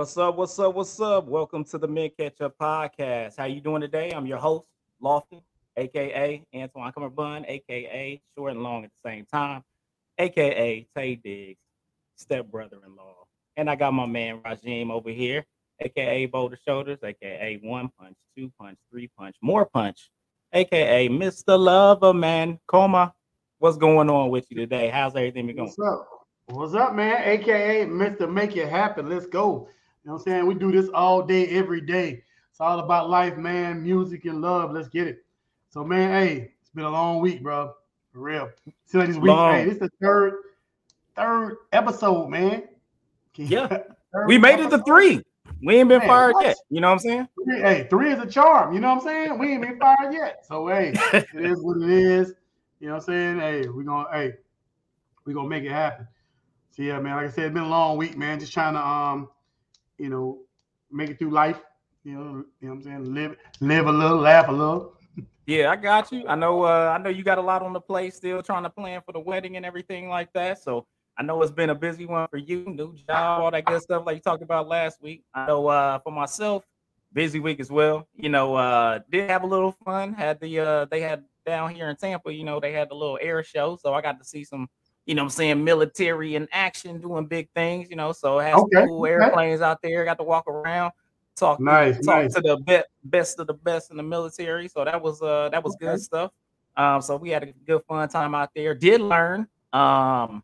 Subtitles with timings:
[0.00, 0.34] What's up?
[0.36, 0.74] What's up?
[0.74, 1.26] What's up?
[1.26, 3.36] Welcome to the Men Catch Up Podcast.
[3.36, 4.12] How you doing today?
[4.12, 4.64] I'm your host,
[4.98, 5.42] Lofty,
[5.76, 9.62] aka Antoine Cumberbund, aka Short and Long at the same time,
[10.16, 11.60] aka Taye Diggs,
[12.16, 13.26] stepbrother-in-law.
[13.58, 15.44] And I got my man Rajim over here,
[15.80, 20.10] aka Boulder Shoulders, aka One Punch, Two Punch, Three Punch, More Punch,
[20.54, 21.58] aka Mr.
[21.58, 23.12] Lover Man Coma.
[23.58, 24.88] What's going on with you today?
[24.88, 25.74] How's everything been going?
[25.76, 26.08] What's up?
[26.46, 27.20] What's up, man?
[27.22, 28.32] AKA Mr.
[28.32, 29.06] Make It Happen.
[29.06, 29.68] Let's go.
[30.04, 30.46] You know what I'm saying?
[30.46, 32.22] We do this all day, every day.
[32.50, 34.72] It's all about life, man, music and love.
[34.72, 35.24] Let's get it.
[35.68, 37.74] So, man, hey, it's been a long week, bro.
[38.12, 38.50] For real.
[38.86, 39.54] See, like this week, Long.
[39.54, 40.34] hey, this is the third,
[41.14, 42.64] third episode, man.
[43.34, 43.82] Yeah.
[44.26, 45.22] We made it to three.
[45.62, 46.44] We ain't been Man, fired what?
[46.44, 46.56] yet.
[46.68, 47.28] You know what I'm saying?
[47.44, 48.74] Three, hey, three is a charm.
[48.74, 49.38] You know what I'm saying?
[49.38, 50.44] We ain't been fired yet.
[50.44, 52.32] So, hey, it is what it is.
[52.80, 53.38] You know what I'm saying?
[53.38, 54.32] Hey, we're gonna hey,
[55.24, 56.08] we're gonna make it happen.
[56.70, 58.40] So yeah, man, like I said, it's been a long week, man.
[58.40, 59.28] Just trying to um,
[60.00, 60.38] you know,
[60.90, 61.60] make it through life.
[62.02, 62.20] You know,
[62.60, 63.14] you know what I'm saying?
[63.14, 64.94] Live live a little, laugh a little.
[65.46, 66.26] Yeah, I got you.
[66.26, 68.70] I know uh I know you got a lot on the plate still trying to
[68.70, 70.62] plan for the wedding and everything like that.
[70.62, 70.86] So
[71.18, 74.04] I know it's been a busy one for you, new job, all that good stuff
[74.06, 75.24] like you talked about last week.
[75.34, 76.64] I know uh for myself,
[77.12, 78.06] busy week as well.
[78.14, 80.14] You know, uh did have a little fun.
[80.14, 83.18] Had the uh they had down here in Tampa, you know, they had the little
[83.20, 83.76] air show.
[83.76, 84.68] So I got to see some,
[85.06, 88.12] you know what I'm saying, military in action doing big things, you know.
[88.12, 90.92] So I had Okay, cool airplanes out there, got to walk around,
[91.36, 92.34] talk Nice, talk nice.
[92.34, 94.68] to the be- best of the best in the military.
[94.68, 95.86] So that was uh that was Okay.
[95.86, 96.32] good stuff.
[96.76, 98.74] Um, so we had a good fun time out there.
[98.74, 100.42] Did learn um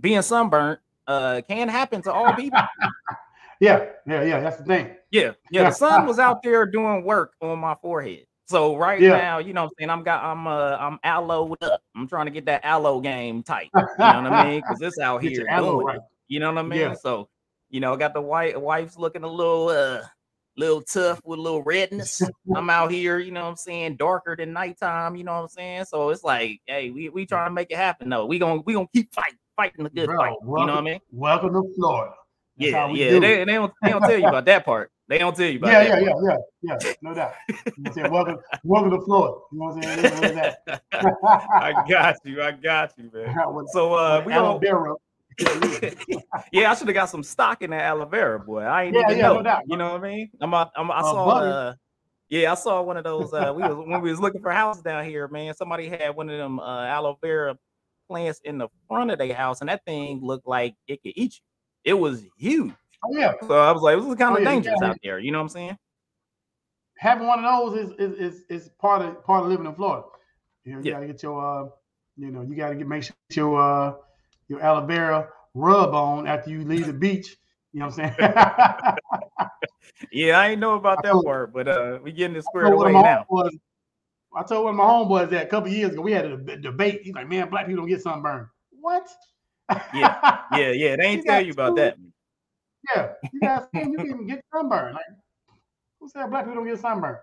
[0.00, 2.60] being sunburnt uh can happen to all people.
[3.58, 4.40] Yeah, yeah, yeah.
[4.40, 4.94] That's the thing.
[5.10, 5.70] Yeah, yeah.
[5.70, 8.26] The sun was out there doing work on my forehead.
[8.46, 9.16] So right Yeah.
[9.16, 9.90] now, you know what I'm saying?
[9.90, 11.82] I'm got I'm uh I'm aloed up.
[11.96, 13.70] I'm trying to get that aloe game tight.
[13.98, 14.60] You know what I mean?
[14.60, 15.96] Because it's out Get here doing right.
[15.96, 16.02] it.
[16.28, 16.78] You know what I mean?
[16.78, 16.94] Yeah.
[16.94, 17.28] So,
[17.70, 20.02] you know, got the white wife's looking a little uh
[20.56, 22.22] little tough with a little redness.
[22.54, 25.48] I'm out here, you know what I'm saying, darker than nighttime, you know what I'm
[25.48, 25.84] saying?
[25.86, 28.26] So it's like, hey, we we trying to make it happen though.
[28.26, 30.36] We gonna we gonna keep fighting, fighting the good Bro, fight.
[30.42, 31.00] You know what I mean?
[31.10, 32.14] Welcome to Florida.
[32.58, 33.18] That's Yeah, yeah.
[33.18, 34.92] They, they don't they don't tell you about that part.
[35.08, 36.76] They don't tell you about Yeah, that yeah, yeah, yeah, yeah.
[37.02, 37.32] No doubt.
[37.48, 38.10] You know what I'm saying?
[38.10, 39.34] Welcome, welcome to Florida.
[39.52, 40.16] You know what I'm saying?
[40.16, 40.54] What is that?
[41.60, 42.42] I got you.
[42.42, 43.34] I got you, man.
[43.72, 44.94] So uh we aloe vera.
[46.52, 48.62] yeah, I should have got some stock in that aloe vera, boy.
[48.62, 49.34] I ain't Yeah, even yeah, know.
[49.34, 49.62] no doubt.
[49.66, 50.30] You know what I mean?
[50.40, 51.74] I'm, a, I'm I Uh, saw uh
[52.28, 54.82] yeah, I saw one of those uh we was when we was looking for houses
[54.82, 55.54] down here, man.
[55.54, 57.56] Somebody had one of them uh aloe vera
[58.08, 61.34] plants in the front of their house, and that thing looked like it could eat
[61.34, 61.40] you.
[61.84, 62.72] It was huge.
[63.04, 64.98] Oh yeah, So I was like, this is kind Oh, of yeah, dangerous gotta- out
[65.02, 65.18] there.
[65.18, 65.78] You know what I'm saying?
[66.98, 70.06] having one of those is is is, is part of part of living in Florida.
[70.64, 70.92] You know, you Yeah.
[70.94, 71.68] gotta get your uh,
[72.16, 73.94] you know, you gotta get make sure your uh
[74.48, 77.36] your aloe vera rub on after you leave the beach.
[77.72, 78.16] You know what I'm saying?
[80.12, 82.92] Yeah, I ain't know about that told- part, but uh we getting I squared away
[82.92, 83.24] now.
[84.34, 87.00] I told one of my homeboys that a couple years ago we had a debate.
[87.02, 88.46] He's like, man, black people don't get sunburned.
[88.80, 89.08] What?
[89.94, 91.96] Yeah, Yeah, yeah, they ain't tell you about two- that.
[92.94, 94.94] Yeah, you guys saying you can even get sunburned.
[94.94, 95.04] Like,
[96.00, 97.18] who said black people don't get sunburned?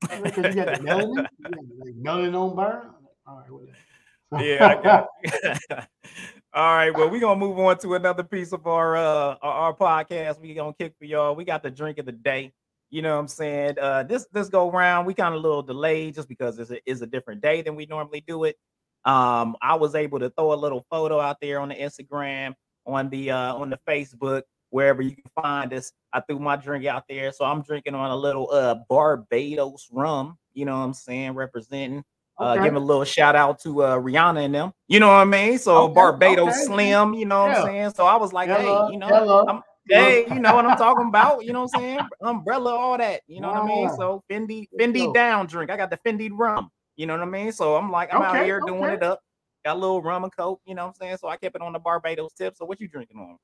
[0.00, 2.90] Because you got the melanin, you got, like melanin on burn.
[3.26, 4.44] All right, whatever.
[4.44, 5.58] yeah, I got it.
[6.54, 9.74] All right, well, we're gonna move on to another piece of our uh our, our
[9.74, 10.40] podcast.
[10.40, 11.34] We gonna kick for y'all.
[11.34, 12.52] We got the drink of the day.
[12.90, 13.78] You know what I'm saying?
[13.78, 16.78] Uh this this go round, we kind of a little delayed just because it's a,
[16.86, 18.56] it's a different day than we normally do it.
[19.04, 22.54] Um, I was able to throw a little photo out there on the Instagram,
[22.86, 25.92] on the uh on the Facebook, wherever you can find us.
[26.12, 30.38] I threw my drink out there, so I'm drinking on a little uh Barbados rum.
[30.54, 31.32] You know what I'm saying?
[31.32, 32.04] Representing
[32.38, 32.64] uh, Okay.
[32.64, 34.72] give a little shout out to uh, Rihanna and them.
[34.86, 35.58] You know what I mean?
[35.58, 36.64] So Okay, Barbados okay.
[36.64, 37.62] Slim, you know what Yeah.
[37.62, 37.90] I'm saying?
[37.96, 39.46] So I was like, Hello, hey, you know, hello.
[39.48, 41.44] I'm, hey, you know what I'm talking about?
[41.44, 42.00] You know what I'm saying?
[42.22, 43.22] Umbrella, all that.
[43.26, 43.88] You know what I mean?
[43.90, 45.70] So Fenty, Fenty down drink.
[45.70, 46.70] I got the Fenty rum.
[46.96, 47.52] You know what I mean?
[47.52, 49.20] So I'm like, I'm out here doing it up.
[49.64, 50.60] Got a little rum and coke.
[50.64, 51.16] You know what I'm saying?
[51.18, 52.56] So I kept it on the Barbados tip.
[52.56, 53.36] So what you drinking on?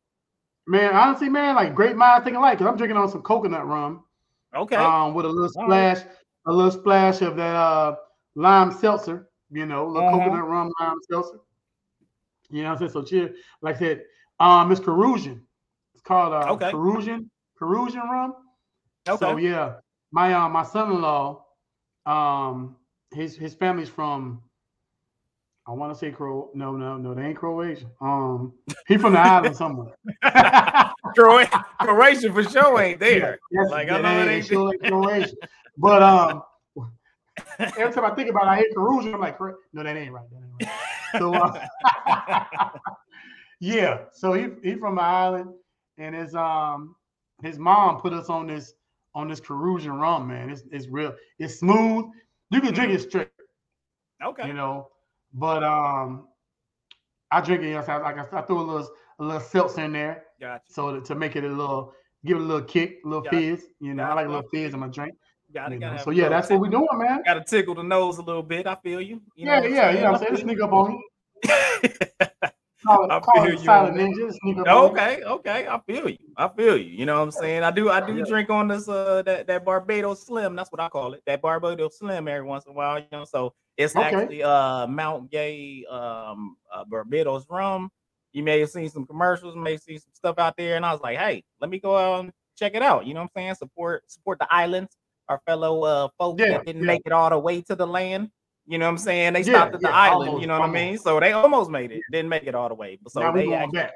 [0.67, 2.59] Man, honestly, man, like great minds think alike.
[2.59, 4.05] Cause I'm drinking on some coconut rum,
[4.55, 4.77] Okay.
[4.77, 5.89] um, with a little All right.
[5.89, 5.99] splash,
[6.47, 7.97] a little splash of that uh
[8.35, 9.29] lime seltzer.
[9.51, 10.15] You know, a little Mhm.
[10.21, 11.41] coconut rum lime seltzer.
[12.51, 12.91] You know what I'm saying?
[12.93, 13.37] So cheers.
[13.63, 14.03] Like I said,
[14.41, 15.41] um, it's Carusian.
[15.95, 16.71] It's called uh, Okay.
[16.71, 17.31] Carusian,
[17.61, 18.35] Carusian rum.
[19.09, 19.19] okay.
[19.19, 19.77] So yeah,
[20.13, 21.45] my uh, my son-in-law,
[22.07, 22.77] um,
[23.13, 24.44] his his family's from.
[25.67, 26.51] I want to say Cro.
[26.55, 27.91] No, no, no, they ain't Croatian.
[28.01, 28.53] Um,
[28.87, 29.95] he from the island somewhere.
[31.17, 33.39] Croatia, Croatia for sure ain't there.
[33.51, 35.37] Yes, Like, I yeah, know it ain't sure Croatian.
[35.79, 36.43] But um,
[37.59, 39.15] every time I think about it, I hear Carusian.
[39.15, 40.25] I'm like, no, that ain't right.
[40.31, 41.19] That ain't right.
[41.19, 42.69] So uh,
[43.61, 45.51] yeah, so he he from the island,
[45.97, 46.95] and his um
[47.43, 48.75] his mom put us on this
[49.15, 50.51] on this Carusian rum, man.
[50.51, 51.15] It's it's real.
[51.39, 52.07] It's smooth.
[52.51, 53.29] You can drink it straight.
[54.23, 54.47] Okay.
[54.47, 54.89] You know,
[55.35, 56.29] but um,
[57.31, 57.75] I drink it.
[57.77, 58.89] I, like I, I threw a little
[59.19, 60.63] a little seltzer in there, Gotcha.
[60.69, 61.93] so to, to make it a little
[62.25, 63.37] give it a little kick, a little Gotcha.
[63.37, 63.67] fizz.
[63.81, 65.15] You know, I like a little fizz in my drink.
[65.53, 67.23] Gotta, gotta So yeah, that's what we're doing, man.
[67.25, 68.67] Got to tickle the nose a little bit.
[68.67, 69.21] I feel you.
[69.37, 70.11] you Yeah, I'm yeah, yeah.
[70.11, 71.01] I'm saying this sneak up on
[71.45, 72.61] you.
[72.87, 74.33] I feel you ninja.
[74.33, 74.91] Sneak up on you.
[74.91, 75.69] okay, okay.
[75.69, 76.19] I feel you.
[76.37, 76.91] I feel you.
[76.91, 77.63] You know what I'm saying?
[77.63, 77.89] I do.
[77.89, 78.25] I do Yeah.
[78.27, 80.57] drink on this uh that that Barbados Slim.
[80.57, 81.23] That's what I call it.
[81.27, 82.99] That Barbados Slim every once in a while.
[82.99, 84.05] You know, so it's Okay.
[84.07, 87.91] actually uh Mount Gay um uh, Barbados rum.
[88.33, 91.01] You may have seen some commercials, may see some stuff out there, and I was
[91.01, 93.07] like, hey, let me go out and check it out.
[93.07, 93.55] You know what I'm saying?
[93.57, 94.97] Support support the islands,
[95.29, 96.87] our fellow uh folks Yeah, that didn't yeah.
[96.87, 98.31] make it all the way to the land.
[98.67, 99.35] You know what I'm saying?
[99.35, 100.29] They Yeah, stopped at the island.
[100.31, 100.97] almost, you know what I mean?
[100.99, 102.01] So they almost made it.
[102.11, 103.93] Didn't make it all the way, but so now they going actually- back.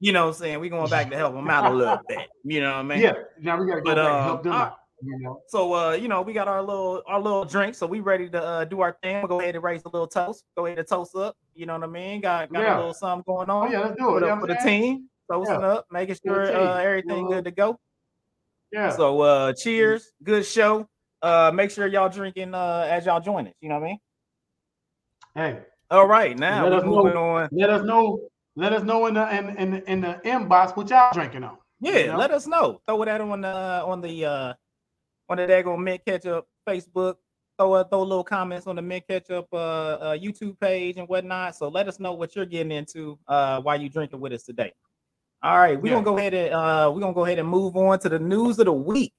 [0.00, 0.60] you know what I'm saying?
[0.60, 2.28] We're going back to help them out a little bit.
[2.44, 3.00] You know what I mean?
[3.00, 4.78] Yeah, now we gotta go But, back and um, help them I- out.
[5.04, 8.00] You know, So uh, you know, we got our little our little drink, so we
[8.00, 9.16] ready to uh, do our thing.
[9.20, 10.44] We'll go ahead and raise a little toast.
[10.56, 11.36] Go ahead and toast up.
[11.54, 12.20] You know what I mean?
[12.22, 12.76] Got got Yeah.
[12.76, 14.20] a little something going oh on yeah, let's do for it.
[14.20, 15.08] the, You know for what the team.
[15.30, 15.66] Toasting Yeah.
[15.68, 17.78] up, making sure uh, everything you good to go.
[18.72, 18.90] Yeah.
[18.90, 20.88] So uh cheers, good show.
[21.22, 23.98] Uh make sure y'all drinking uh as y'all join us, you know what I mean?
[25.34, 25.58] hey,
[25.90, 26.90] All right, now Let us know.
[26.90, 27.48] moving on.
[27.52, 28.20] let us know.
[28.56, 31.58] Let us know in the in in, the- in the inbox what y'all drinking on.
[31.80, 32.18] Yeah, you know?
[32.18, 32.80] let us know.
[32.86, 33.48] Throw out on the
[33.84, 34.52] on the uh
[35.28, 37.16] on the daggone Mint Ketchup Facebook.
[37.56, 41.54] Throw a, throw little comments on the Mint Ketchup uh, uh YouTube page and whatnot.
[41.54, 44.72] So let us know what you're getting into uh while you drinking with us today.
[45.42, 45.94] All right, we're Yeah.
[45.94, 48.58] gonna go ahead and uh we're gonna go ahead and move on to the news
[48.58, 49.12] of the week.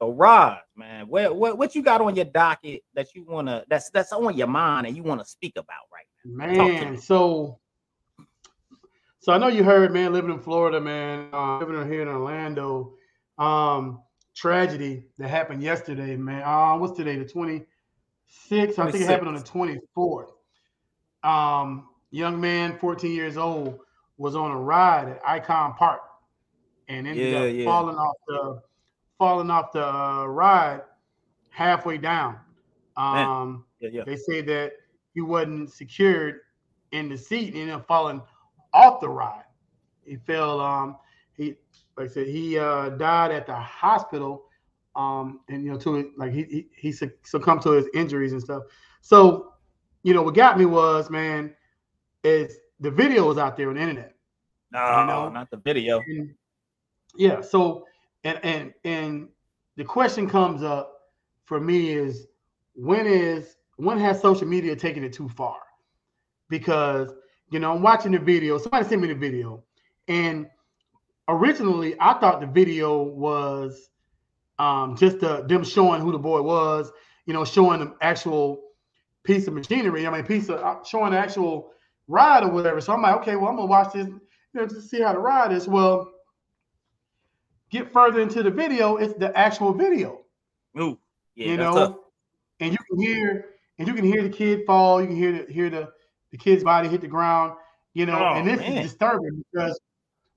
[0.00, 3.90] So Rod, man, what what what you got on your docket that you wanna that's
[3.90, 7.58] that's on your mind and you want to speak about right to Man, so
[9.20, 12.94] so I know you heard, man, living in Florida, man, uh, living here in Orlando.
[13.38, 14.02] Um,
[14.40, 16.42] tragedy that happened yesterday, man.
[16.42, 17.16] Uh, what's today?
[17.16, 18.78] The 26th.
[18.78, 19.42] I think it happened on the
[19.96, 20.30] 24th.
[21.22, 23.80] Um, young man, 14 years old,
[24.16, 26.00] was on a ride at Icon Park
[26.88, 27.64] and ended Yeah, up yeah.
[27.64, 28.62] falling off the
[29.18, 30.80] falling off the uh, ride
[31.50, 32.38] halfway down.
[32.96, 34.02] Um, Yeah, yeah.
[34.06, 34.72] they say that
[35.12, 36.40] he wasn't secured
[36.92, 38.22] in the seat and ended up falling
[38.72, 39.44] off the ride.
[40.04, 40.60] He fell.
[40.60, 40.96] Um,
[41.40, 41.54] he
[41.96, 44.44] like I said, he uh, died at the hospital.
[44.96, 46.92] Um, and you know, to like he he, he
[47.22, 48.64] succumbed to his injuries and stuff.
[49.00, 49.52] So,
[50.02, 51.54] you know, what got me was, man,
[52.24, 54.14] is the video was out there on the internet.
[54.72, 55.28] No, know?
[55.28, 56.00] not the video.
[56.06, 56.34] And,
[57.16, 57.40] yeah.
[57.40, 57.86] So,
[58.24, 59.28] and and and
[59.76, 60.92] the question comes up
[61.44, 62.26] for me is
[62.74, 65.56] when is when has social media taken it too far?
[66.48, 67.14] Because
[67.50, 68.58] you know, I'm watching the video.
[68.58, 69.62] Somebody sent me the video,
[70.08, 70.48] and
[71.30, 73.88] originally I thought the video was
[74.58, 76.90] um, just uh, them showing who the boy was.
[77.26, 78.60] You know, showing the actual
[79.22, 80.06] piece of machinery.
[80.06, 81.70] I mean, piece of uh, showing the actual
[82.08, 82.80] ride or whatever.
[82.80, 84.20] So I'm like, okay, well, I'm gonna watch this, you
[84.54, 85.68] know, to see how the ride is.
[85.68, 86.10] Well,
[87.70, 90.22] get further into the video, it's the actual video,
[90.78, 90.98] Ooh,
[91.36, 91.96] yeah, you know, tough.
[92.60, 93.44] and you can hear
[93.78, 95.00] and you can hear the kid fall.
[95.00, 95.90] You can hear the hear the
[96.32, 97.54] the kid's body hit the ground.
[97.94, 98.78] You know, Oh, and this man.
[98.78, 99.78] is disturbing because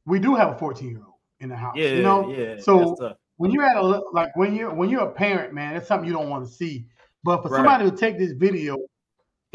[0.05, 1.75] we do have a 14 year old in the house.
[1.77, 2.55] Yeah, you know, yeah.
[2.59, 2.95] so
[3.37, 3.81] when you're at a
[4.13, 6.87] like when you're when you're a parent, man, it's something you don't want to see.
[7.23, 7.57] But for Right.
[7.57, 8.77] somebody to take this video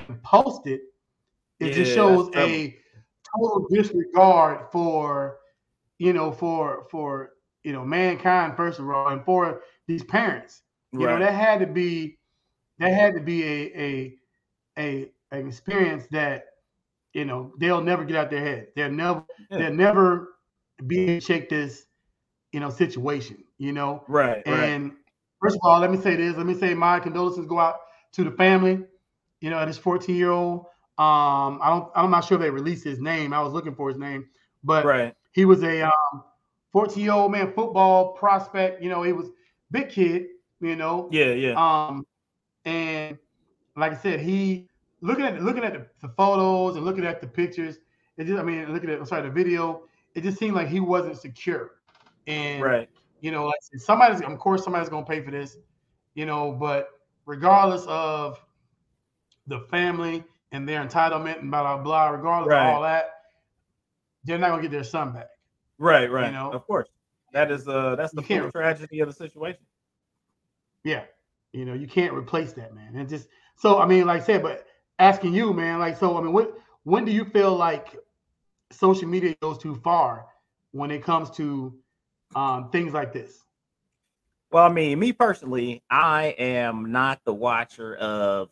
[0.09, 0.81] and post it,
[1.61, 2.77] it just shows a
[3.37, 5.39] total disregard for
[5.99, 7.31] you know for for
[7.65, 10.63] you know mankind first of all and for these parents.
[10.93, 11.19] You right.
[11.19, 12.19] know that had to be
[12.79, 14.19] that had to be a a
[14.79, 16.45] a an experience that
[17.13, 18.69] you know they'll never get out their head.
[18.77, 19.59] They'll never Yeah.
[19.59, 20.29] they'll never
[20.87, 21.87] be able to shake this
[22.53, 23.45] you know situation.
[23.59, 24.05] You know.
[24.09, 24.65] right, right.
[24.65, 24.93] And
[25.43, 26.37] first of all, let me say this.
[26.37, 27.77] Let me say my condolences go out
[28.13, 28.85] to the family.
[29.41, 30.67] You know, this 14 year old.
[30.99, 31.91] Um, I don't.
[31.95, 33.33] I'm not sure if they released his name.
[33.33, 34.27] I was looking for his name,
[34.65, 35.15] but Right.
[35.33, 36.25] he was a um,
[36.73, 38.83] 14 year old man, football prospect.
[38.83, 39.29] You know, he was
[39.71, 40.27] big kid.
[40.61, 41.55] You know, Yeah, yeah.
[41.57, 42.05] um,
[42.65, 43.17] and
[43.77, 44.69] like I said, he
[45.01, 47.79] looking at looking at the, the photos and looking at the pictures.
[48.17, 49.83] It just, I mean, looking at I'm sorry, the video.
[50.19, 51.77] It just seemed like he wasn't secure.
[52.27, 52.89] And right.
[53.21, 55.57] you know, like somebody's of course somebody's gonna pay for this,
[56.15, 56.89] you know, but
[57.25, 58.45] regardless of
[59.47, 62.69] the family and their entitlement and blah blah blah, regardless Right.
[62.69, 63.11] of all that,
[64.25, 65.29] they're not gonna get their son back.
[65.79, 66.27] Right, right.
[66.27, 66.51] You know?
[66.51, 66.89] of course.
[67.33, 69.63] That is uh that's the full tragedy of the situation.
[70.83, 71.05] Yeah.
[71.53, 72.97] You know, you can't replace that, man.
[72.97, 74.67] And just so I mean, like I said, but
[74.99, 77.97] asking you, man, like so I mean, what when do you feel like
[78.71, 80.27] social media goes too far
[80.73, 81.75] when it comes to
[82.35, 83.45] um, things like this?
[84.51, 88.49] Well, I mean, me personally, I am not the watcher of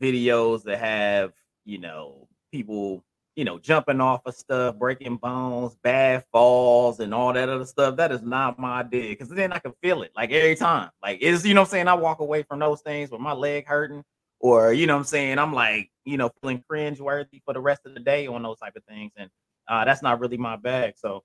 [0.00, 1.32] videos that have,
[1.64, 3.02] you know, people,
[3.34, 7.96] you know, jumping off of stuff, breaking bones, bad falls, and all that other stuff.
[7.96, 9.08] That is not my deal.
[9.08, 10.90] Because then I can feel it like every time.
[11.02, 11.88] Like it's, you know I'm saying?
[11.88, 14.04] I walk away from those things with my leg hurting,
[14.40, 17.86] or you know I'm saying, I'm like, you know, feeling cringe worthy for the rest
[17.86, 19.12] of the day on those type of things.
[19.16, 19.30] And
[19.68, 20.94] uh, that's not really my bag.
[20.96, 21.24] So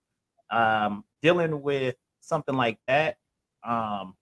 [0.52, 3.18] um dealing with something like that,
[3.64, 4.16] um,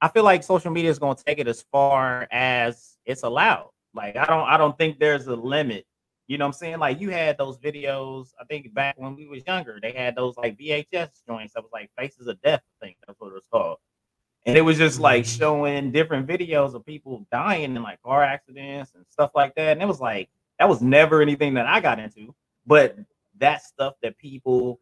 [0.00, 3.70] I feel like social media is going to take it as far as it's allowed.
[3.94, 5.86] Like I don't I don't think there's a limit.
[6.26, 6.78] You know what I'm saying?
[6.78, 10.36] Like you had those videos, I think back when we was younger, they had those
[10.36, 13.46] like VHS joints that was like Faces of Death, I think that's what it was
[13.52, 13.78] called.
[14.46, 15.38] And it was just like Mm-hmm.
[15.38, 19.72] showing different videos of people dying in like car accidents and stuff like that.
[19.72, 22.34] And it was like that was never anything that I got into,
[22.66, 22.96] but
[23.38, 24.80] that's stuff that people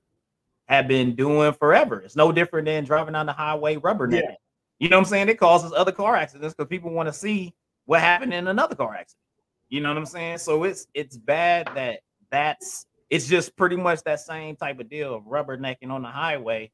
[0.67, 2.01] have been doing forever.
[2.01, 4.23] It's no different than driving on the highway rubbernecking.
[4.23, 4.35] Yeah.
[4.79, 5.29] You know what I'm saying?
[5.29, 7.55] It causes other car accidents because people want to see
[7.85, 9.23] what happened in another car accident.
[9.69, 10.39] You know what I'm saying?
[10.39, 15.15] So it's it's bad that that's it's just pretty much that same type of deal
[15.15, 16.71] of rubbernecking on the highway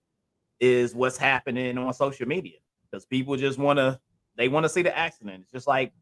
[0.60, 2.58] is what's happening on social media
[2.90, 4.00] because people just want to
[4.36, 5.42] they want to see the accident.
[5.42, 5.92] It's just like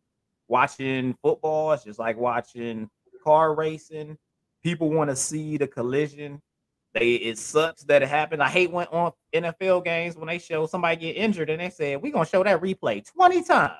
[0.49, 1.73] watching football.
[1.73, 2.89] It's just like watching
[3.25, 4.17] car racing.
[4.67, 6.43] People want to see the collision.
[6.93, 8.43] They it sucks that it happened.
[8.43, 12.03] I hate when on NFL games when they show somebody get injured and they said
[12.03, 13.75] we're gonna show that replay 20 times.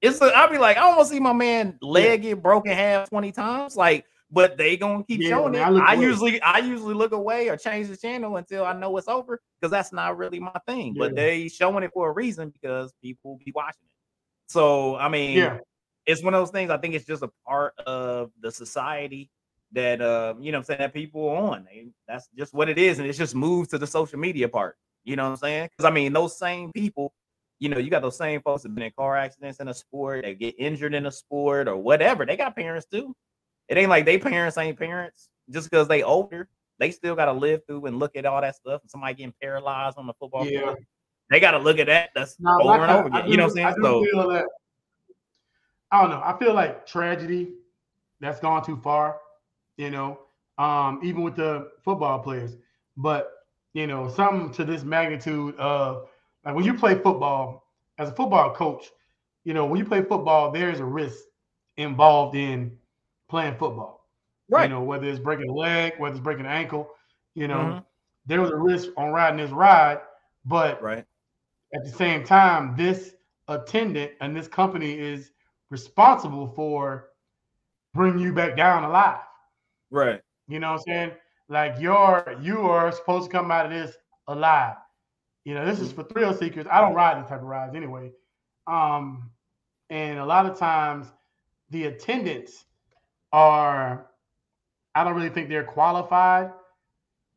[0.00, 2.70] It's i I'll be like, I don't want to see my man leg get broken
[2.70, 3.76] half 20 times.
[3.76, 5.80] Like, but they gonna keep Yeah, showing man, it.
[5.80, 9.08] I I usually I usually look away or change the channel until I know it's
[9.08, 10.94] over because that's not really my thing.
[10.96, 13.96] But they showing it for a reason because people be watching it.
[14.46, 15.58] So I mean, Yeah.
[16.06, 16.70] it's one of those things.
[16.70, 19.28] I think it's just a part of the society
[19.72, 21.64] that uh, you know what I'm saying that people are on.
[21.64, 24.76] They, that's just what it is, and it's just moved to the social media part.
[25.04, 25.68] You know what I'm saying?
[25.70, 27.12] Because I mean, those same people,
[27.58, 30.24] you know, you got those same folks that been in car accidents in a sport,
[30.24, 32.24] they get injured in a sport or whatever.
[32.26, 33.14] They got parents too.
[33.68, 36.48] It ain't like they parents ain't parents just because they older.
[36.78, 38.82] They still got to live through and look at all that stuff.
[38.82, 40.60] And somebody getting paralyzed on the football Yeah.
[40.60, 40.76] field,
[41.30, 42.10] they got to look at that.
[42.14, 43.30] That's Now, over like and over I again.
[43.30, 43.74] you know what I'm saying?
[43.82, 44.44] So feel that
[45.92, 46.22] I don't know.
[46.24, 47.52] I feel like tragedy
[48.20, 49.20] that's gone too far,
[49.82, 50.20] you know,
[50.58, 52.56] um, even with the football players.
[52.96, 53.30] But
[53.74, 56.08] you know, something to this magnitude of
[56.44, 57.64] like when you play football
[57.98, 58.90] as a football coach,
[59.44, 61.24] you know, when you play football, there's a risk
[61.76, 62.78] involved in
[63.28, 64.06] playing football.
[64.48, 66.90] right, You know, whether it's breaking a leg, whether it's breaking an ankle,
[67.34, 67.96] you know, Mhm.
[68.26, 70.00] there was a risk on riding this ride,
[70.44, 71.04] but right,
[71.74, 73.14] at the same time, this
[73.48, 75.32] attendant and this company is
[75.70, 77.08] responsible for
[77.94, 79.20] bringing you back down alive.
[79.92, 81.10] Right, You know what I'm saying?
[81.48, 83.96] Like you're you are supposed to come out of this
[84.26, 84.76] alive.
[85.44, 86.66] You know, this is for thrill seekers.
[86.70, 88.12] I don't ride these type of rides anyway.
[88.66, 89.30] Um,
[89.90, 91.08] and a lot of times
[91.70, 92.64] the attendants
[93.32, 94.06] are
[94.94, 96.52] I don't really think they're qualified.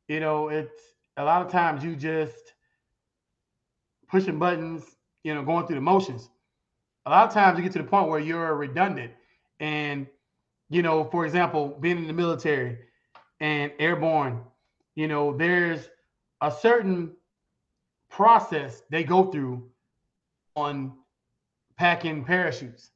[0.07, 0.81] You know, it's
[1.17, 2.53] a lot of times you just
[4.07, 4.83] pushing buttons,
[5.23, 6.29] you know, going through the motions.
[7.05, 9.13] A lot of times you get to the point where you're redundant.
[9.59, 10.07] And,
[10.69, 12.77] you know, for example, being in the military
[13.39, 14.41] and airborne,
[14.95, 15.89] you know, there's
[16.41, 17.11] a certain
[18.09, 19.69] process they go through
[20.55, 20.93] on
[21.77, 22.91] packing parachutes.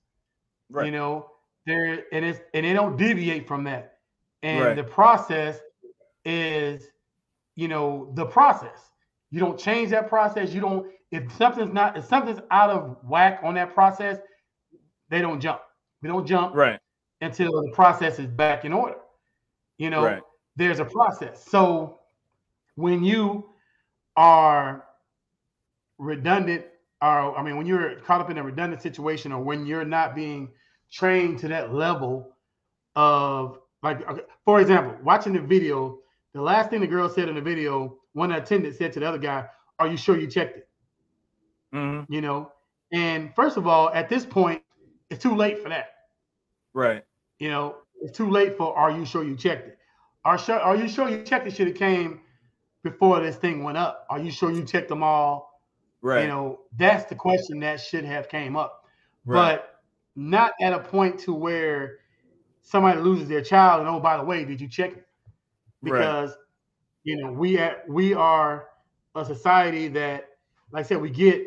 [0.70, 0.86] right.
[0.86, 1.30] You know,
[1.66, 3.98] there and it's and they don't deviate from that.
[4.44, 4.76] And Right.
[4.76, 5.60] the process
[6.26, 6.88] is,
[7.56, 8.92] you know, the process.
[9.32, 10.54] You don't change that process.
[10.54, 14.20] You don't if something's not if something's out of whack on that process,
[15.10, 15.62] they don't jump.
[16.02, 16.80] We don't jump right,
[17.22, 18.98] until the process is back in order.
[19.78, 20.22] You know, right,
[20.56, 21.44] there's a process.
[21.46, 22.00] So
[22.76, 23.50] when you
[24.16, 24.86] are
[25.98, 26.66] redundant,
[27.02, 30.16] or I mean, when you're caught up in a redundant situation, or when you're not
[30.16, 30.50] being
[30.92, 32.36] trained to that level
[32.96, 34.02] of, like,
[34.46, 36.00] for example, watching the video,
[36.34, 39.18] the last thing the girl said in the video, one attendant said to the other
[39.18, 39.48] guy,
[39.80, 40.70] "Are you sure you checked it?"
[41.72, 42.52] mhm, You know,
[42.92, 44.64] and first of all, at this point,
[45.10, 45.90] it's too late for that.
[46.74, 47.04] right,
[47.39, 49.79] You know, it's too late for are you sure you checked it?
[50.25, 52.22] Are sure are you sure you checked it should have came
[52.84, 54.05] before this thing went up?
[54.10, 55.62] Are you sure you checked them all?
[56.01, 58.84] right, You know, that's the question that should have came up.
[59.25, 59.81] right, But
[60.15, 62.00] not at a point to where
[62.62, 65.08] somebody loses their child and oh by the way, did you check it?
[65.88, 65.91] Right.
[66.00, 66.36] Because
[67.03, 68.69] you know, we at we are
[69.15, 70.25] a society that,
[70.72, 71.46] like I said, we get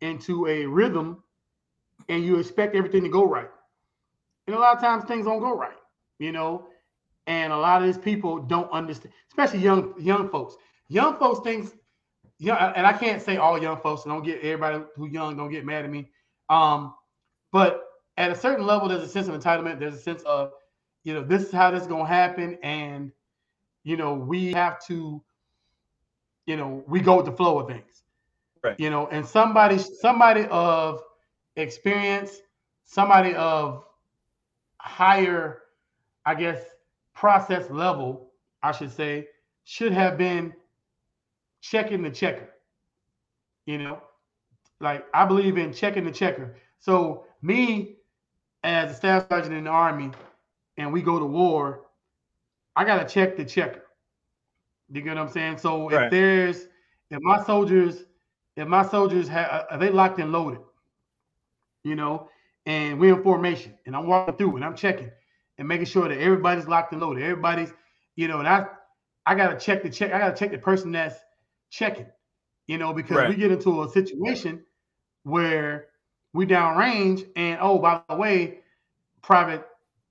[0.00, 1.22] into a rhythm
[2.08, 3.48] and you expect everything to go right.
[4.46, 5.76] And a lot of times things don't go right,
[6.18, 6.68] you know.
[7.26, 10.56] And a lot of these people don't understand, especially young young folks.
[10.88, 11.70] young folks think,
[12.38, 14.04] yeah, and I can't say all young folks.
[14.04, 16.08] So don't get everybody who young don't get mad at me.
[16.48, 16.94] Um,
[17.52, 17.82] but
[18.16, 19.80] at a certain level, there's a sense of entitlement.
[19.80, 20.52] There's a sense of,
[21.04, 23.10] you know, this is how this is gonna happen, and
[23.84, 25.22] you know, we have to,
[26.46, 28.02] you know, we go with the flow of things.
[28.62, 28.78] Right.
[28.80, 31.02] You know, and somebody, somebody of
[31.56, 32.40] experience,
[32.84, 33.84] somebody of
[34.86, 35.62] higher,
[36.24, 36.60] I guess,
[37.14, 38.30] process level,
[38.62, 39.28] I should say,
[39.64, 40.54] should have been
[41.60, 42.48] checking the checker.
[43.66, 44.00] You know,
[44.80, 46.56] like I believe in checking the checker.
[46.78, 47.96] So me
[48.64, 50.12] as a staff sergeant in the army,
[50.76, 51.82] and we go to war,
[52.76, 53.82] I gotta check the checker.
[54.90, 55.58] You get what I'm saying?
[55.58, 56.02] So Right.
[56.02, 56.66] if there's
[57.10, 58.04] if my soldiers,
[58.56, 60.60] if my soldiers have are uh, they locked and loaded,
[61.82, 62.28] you know,
[62.66, 65.10] and we're in formation, and I'm walking through and I'm checking
[65.58, 67.22] and making sure that everybody's locked and loaded.
[67.22, 67.72] Everybody's,
[68.16, 68.66] you know, and I
[69.26, 71.16] I gotta check the check, I gotta check the person that's
[71.70, 72.06] checking,
[72.66, 74.64] you know, because we get into a situation
[75.24, 75.88] where
[76.32, 78.60] we downrange and oh, by the way,
[79.22, 79.66] private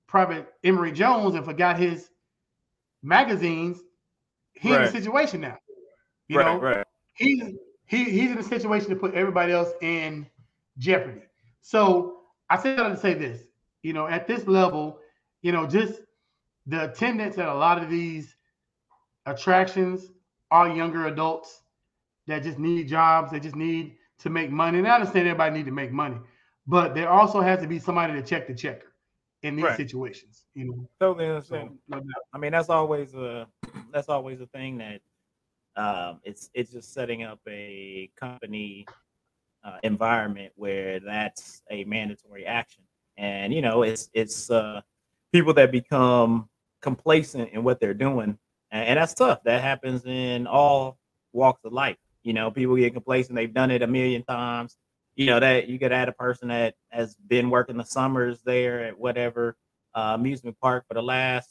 [0.08, 2.10] private Emory Jones and forgot his
[3.04, 3.82] magazines,
[4.54, 4.88] he's in Right.
[4.88, 5.58] a situation now.
[6.28, 6.86] You right, know, right.
[7.14, 7.54] he's
[7.86, 10.28] he, he's in a situation to put everybody else in
[10.78, 11.22] jeopardy.
[11.62, 12.15] So
[12.50, 13.48] I say that to say this,
[13.84, 15.00] you know, at this level,
[15.42, 16.02] you know, just
[16.66, 18.36] the attendance at a lot of these
[19.26, 20.12] attractions
[20.52, 21.64] are younger adults
[22.28, 24.80] that just need jobs, they just need to make money.
[24.80, 26.18] And I understand everybody need to make money,
[26.68, 28.94] but there also has to be somebody to check the checker
[29.44, 29.78] in these Right.
[29.78, 30.90] situations, you know.
[31.00, 31.70] Totally So, understand.
[31.90, 32.04] doubt.
[32.34, 33.48] I mean, that's always a
[33.92, 35.02] that's always a thing that
[35.76, 38.86] um, it's it's just setting up a company
[39.66, 42.84] uh, environment where that's a mandatory action,
[43.18, 44.82] and you know, it's it's uh,
[45.34, 46.48] people that become
[46.82, 48.38] complacent in what they're doing,
[48.72, 49.44] and, and that's tough.
[49.44, 50.98] That happens in all
[51.34, 51.98] walks of life.
[52.24, 54.78] You know, people get complacent; they've done it a million times.
[55.16, 58.86] You know that you could add a person that has been working the summers there
[58.86, 59.58] at whatever
[59.96, 61.50] uh, amusement park for the last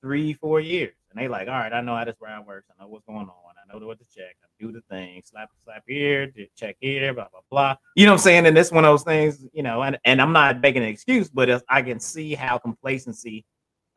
[0.00, 0.94] three, four years.
[1.10, 2.68] And they like, all right, I know how this round works.
[2.70, 3.51] I know what's going on.
[3.72, 4.36] I know what to check.
[4.42, 7.76] I do the thing, slap, slap here, check here, blah, blah, blah.
[7.96, 8.46] You know what I'm saying?
[8.46, 11.30] And this one of those things, you know, and, and I'm not making an excuse,
[11.30, 13.44] but it's- I can see how complacency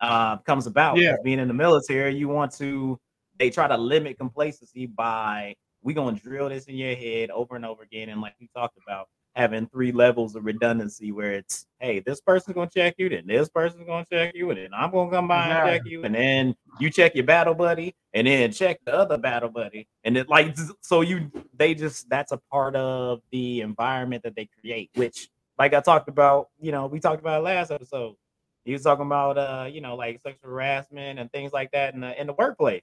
[0.02, 0.98] uh, comes about.
[0.98, 1.16] Yeah.
[1.24, 3.00] Being in the military, you want to,
[3.38, 7.56] they try to limit complacency by, we're going to drill this in your head over
[7.56, 8.10] and over again.
[8.10, 12.56] And like you talked about, having three levels of redundancy where it's hey this person's
[12.56, 15.48] gonna check you then this person's gonna check you and then i'm gonna come by
[15.48, 19.18] and check you and then you check your battle buddy and then check the other
[19.18, 24.24] battle buddy and it like so you they just that's a part of the environment
[24.24, 28.16] that they create which like i talked about you know we talked about last episode.
[28.64, 32.02] He was talking about uh you know like sexual harassment and things like that in
[32.02, 32.82] the in the workplace.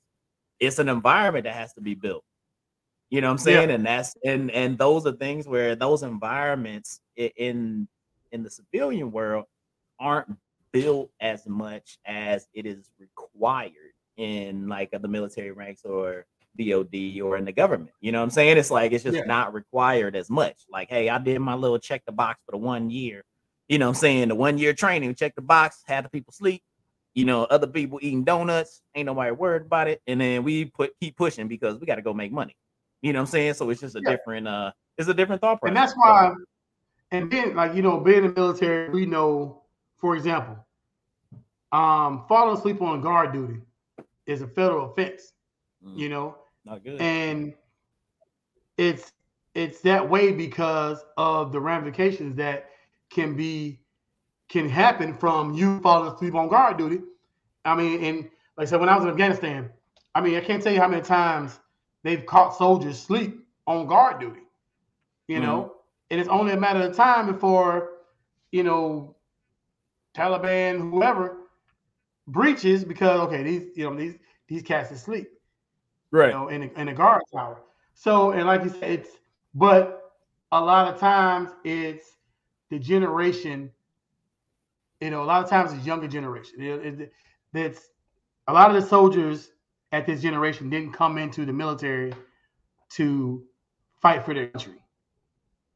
[0.60, 2.24] It's an environment that has to be built
[3.12, 3.59] you know what I'm Yeah.
[3.61, 3.70] saying?
[3.72, 7.87] And that's and and those are things where those environments in
[8.33, 9.44] in the civilian world
[10.01, 10.35] aren't
[10.72, 16.25] built as much as it is required in like the military ranks or
[16.59, 17.90] DOD or in the government.
[18.01, 18.57] You know what I'm saying?
[18.57, 19.25] It's like it's just Yeah.
[19.27, 20.62] not required as much.
[20.70, 23.25] Like, hey, I did my little check the box for the one year.
[23.68, 24.29] You know what I'm saying?
[24.29, 26.62] The one year training, check the box, had the people sleep.
[27.12, 30.01] You know, other people eating donuts, ain't nobody worried about it.
[30.07, 32.57] And then we put keep pushing because we got to go make money.
[33.02, 33.54] You know what I'm saying?
[33.54, 34.10] So it's just a Yeah.
[34.12, 35.68] different uh it's a different thought process.
[35.68, 36.34] And that's So, why,
[37.10, 39.62] and then like you know, being in the military, we know,
[39.98, 40.56] for example,
[41.72, 43.60] um, falling asleep on guard duty
[44.26, 45.32] is a federal offense.
[45.84, 47.00] mm, You know, not good.
[47.00, 47.54] and
[48.78, 49.12] it's
[49.54, 52.70] it's that way because of the ramifications that
[53.10, 53.80] can be
[54.48, 57.00] can happen from you falling asleep on guard duty.
[57.64, 58.16] I mean, and
[58.56, 59.70] like I said, when I was in Afghanistan,
[60.14, 61.58] I mean, I can't tell you how many times
[62.02, 64.40] they've caught soldiers sleep on guard duty.
[65.28, 65.72] You know, mm-hmm.
[66.10, 67.90] and it's only a matter of time before,
[68.50, 69.16] you know,
[70.14, 71.38] Taliban, whoever,
[72.26, 75.28] breaches because okay, these you know these these cats asleep
[76.12, 76.28] right.
[76.28, 77.60] you know, in a, in a guard tower.
[77.94, 79.10] So, and like you said, it's
[79.54, 80.12] but
[80.52, 82.06] a lot of times it's
[82.70, 83.70] the generation.
[85.00, 86.60] You know, a lot of times it's younger generation.
[86.60, 87.12] It, it,
[87.52, 87.88] that's
[88.46, 89.50] a lot of the soldiers
[89.92, 92.12] at this generation didn't come into the military
[92.90, 93.42] to
[94.00, 94.83] fight for their country.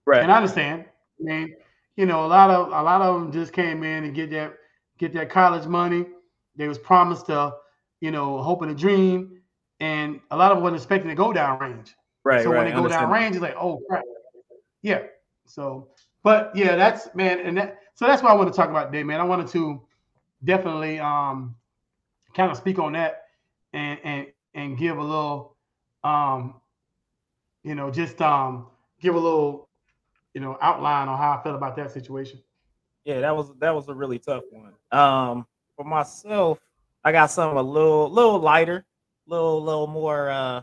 [0.06, 0.22] Right.
[0.22, 0.86] And I understand.
[1.20, 1.54] I mean,
[1.96, 4.54] you know, a lot of a lot of them just came in and get that
[4.98, 6.06] get that college money.
[6.56, 7.54] They was promised to,
[8.00, 9.40] you know, hope and a dream,
[9.80, 11.94] and a lot of them wasn't expecting to go down range.
[12.24, 12.42] right.
[12.42, 12.58] so right.
[12.58, 14.04] when they go down range, it's like, oh crap.
[14.82, 15.02] Yeah.
[15.46, 15.88] So,
[16.22, 19.02] but yeah, that's man, and that so that's what I want to talk about today,
[19.02, 19.20] man.
[19.20, 19.82] I wanted to
[20.44, 21.54] definitely um
[22.34, 23.25] kind of speak on that
[23.76, 25.56] and and and give a little
[26.02, 26.54] um,
[27.62, 28.68] you know, just um,
[29.00, 29.68] give a little,
[30.34, 32.40] you know, outline on how I felt about that situation.
[33.04, 34.72] Yeah, that was that was a really tough one.
[34.92, 36.58] Um, for myself,
[37.04, 38.84] I got something a little little lighter,
[39.26, 40.62] little little more uh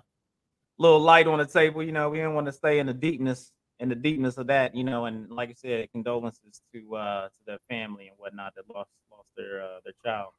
[0.78, 1.84] little light on the table.
[1.84, 4.76] You know, we didn't want to stay in the deepness in the deepness of that,
[4.76, 8.70] you know, and like I said, condolences to uh to their family and whatnot that
[8.74, 10.32] lost lost their uh their child.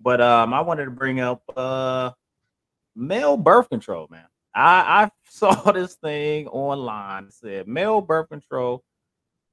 [0.00, 2.12] But um I wanted to bring up uh
[2.94, 4.26] male birth control, man.
[4.54, 7.24] I, I saw this thing online.
[7.24, 8.82] It said male birth control,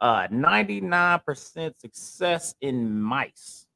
[0.02, 3.68] uh 99% success in mice.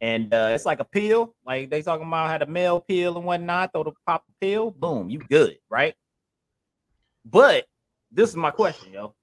[0.00, 3.26] And uh, it's like a pill, like they talking about how the male pill and
[3.26, 5.94] whatnot, throw the pop a pill, boom, you good, right?
[7.24, 7.66] But
[8.12, 9.14] this is my question, yo.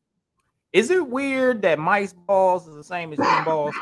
[0.74, 3.74] Is it weird that mice balls is the same as human balls?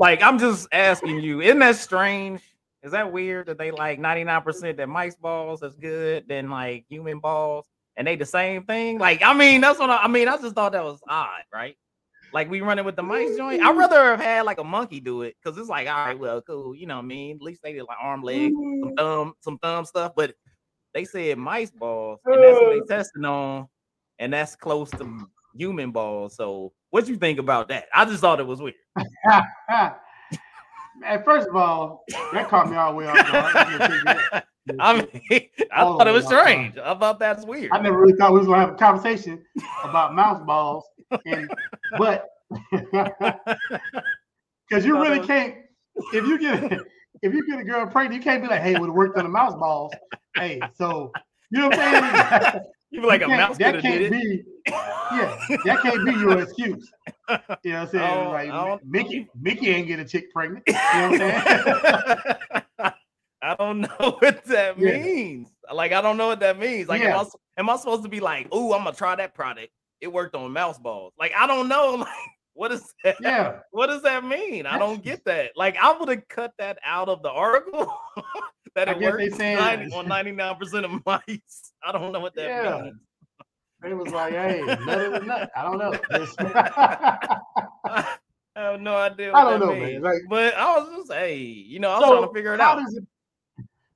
[0.00, 2.40] Like, I'm just asking you, isn't that strange?
[2.82, 7.18] Is that weird that they like 99% that mice balls is good than like human
[7.20, 8.98] balls and they the same thing?
[8.98, 10.26] Like, I mean, that's what I, I mean.
[10.26, 11.76] I just thought that was odd, right?
[12.32, 13.62] Like we running with the mice joint.
[13.62, 16.40] I'd rather have had like a monkey do it because it's like, all right, well,
[16.40, 16.74] cool.
[16.74, 17.36] You know what I mean?
[17.36, 18.94] At least they did like arm, leg, some mm-hmm.
[18.96, 20.12] thumb, some thumb stuff.
[20.16, 20.34] But
[20.94, 23.68] they said mice balls, and that's what they testing on,
[24.18, 26.36] and that's close to human balls.
[26.36, 27.86] So what you think about that?
[27.94, 28.74] I just thought it was weird.
[31.02, 34.44] And first of all, that caught me all the way off guard.
[34.78, 34.92] I
[35.30, 36.76] mean, I thought it was strange.
[36.76, 37.70] I thought that's weird.
[37.72, 39.42] I never really thought we was gonna have a conversation
[39.82, 40.84] about mouse balls,
[41.24, 41.50] and
[41.96, 42.28] but
[42.70, 43.32] because
[44.84, 45.26] you really uh-huh.
[45.26, 45.54] can't
[46.12, 46.82] if you get
[47.22, 49.24] if you get a girl pregnant, you can't be like, hey, would have worked on
[49.24, 49.94] the mouse balls.
[50.36, 51.10] Hey, so
[51.50, 52.64] you know what I'm saying?
[52.90, 54.44] You be like a mouse that could have did can't it.
[54.66, 54.72] be
[55.12, 56.90] yeah, that can't be your excuse.
[57.62, 58.04] You know what I'm saying?
[58.04, 60.64] Oh, I don't- like I Mickey, Mickey ain't get a chick pregnant.
[60.66, 62.18] You know what I'm
[62.78, 62.92] saying?
[63.42, 64.98] I don't know what that Yeah.
[64.98, 65.48] means.
[65.72, 66.88] Like, I don't know what that means.
[66.88, 67.18] Like, am, Yeah.
[67.18, 69.68] I, s- am I supposed to be like, oh, I'm gonna try that product?
[70.00, 71.12] It worked on mouse balls.
[71.18, 71.94] Like, I don't know.
[72.04, 72.08] Like,
[72.54, 73.16] what is that?
[73.20, 73.60] yeah.
[73.70, 74.66] What does that mean?
[74.66, 75.52] I don't get that.
[75.56, 77.90] Like, I would have cut that out of the article
[78.74, 81.72] that I it they works saying- 90 on 99% of mice.
[81.82, 82.82] I don't know what that Yeah.
[82.82, 82.96] means.
[83.82, 85.50] It was like, hey, is a nut.
[85.56, 85.92] I don't know.
[87.86, 88.16] I
[88.56, 89.32] have no idea.
[89.34, 90.02] I don't know, man.
[90.02, 92.72] Like- but I was just, hey, you know, I was trying to figure it how
[92.72, 92.84] out.
[92.84, 93.04] Does it,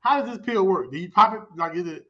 [0.00, 0.90] how does this pill work?
[0.90, 2.06] Do you pop it like is it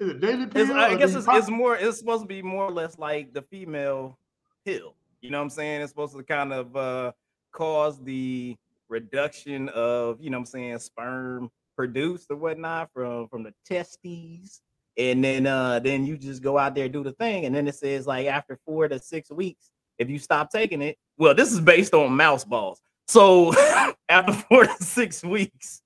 [0.00, 0.72] is it daily pill?
[0.74, 1.76] I guess it's, it's more.
[1.76, 4.18] It's supposed to be more or less like the female
[4.64, 4.94] pill.
[5.22, 5.80] You know what I'm saying?
[5.80, 7.12] It's supposed to kind of uh,
[7.52, 8.56] cause the
[8.88, 14.60] reduction of you know what I'm saying sperm produced or whatnot from from the testes,
[14.96, 17.74] and then uh then you just go out there do the thing, and then it
[17.74, 21.60] says like after four to six weeks, if you stop taking it, well, this is
[21.60, 22.80] based on mouse balls.
[23.08, 23.54] So
[24.08, 25.82] after four to six weeks,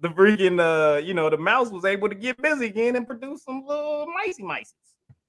[0.00, 3.44] the freaking uh, you know, the mouse was able to get busy again and produce
[3.44, 4.74] some little micey mice.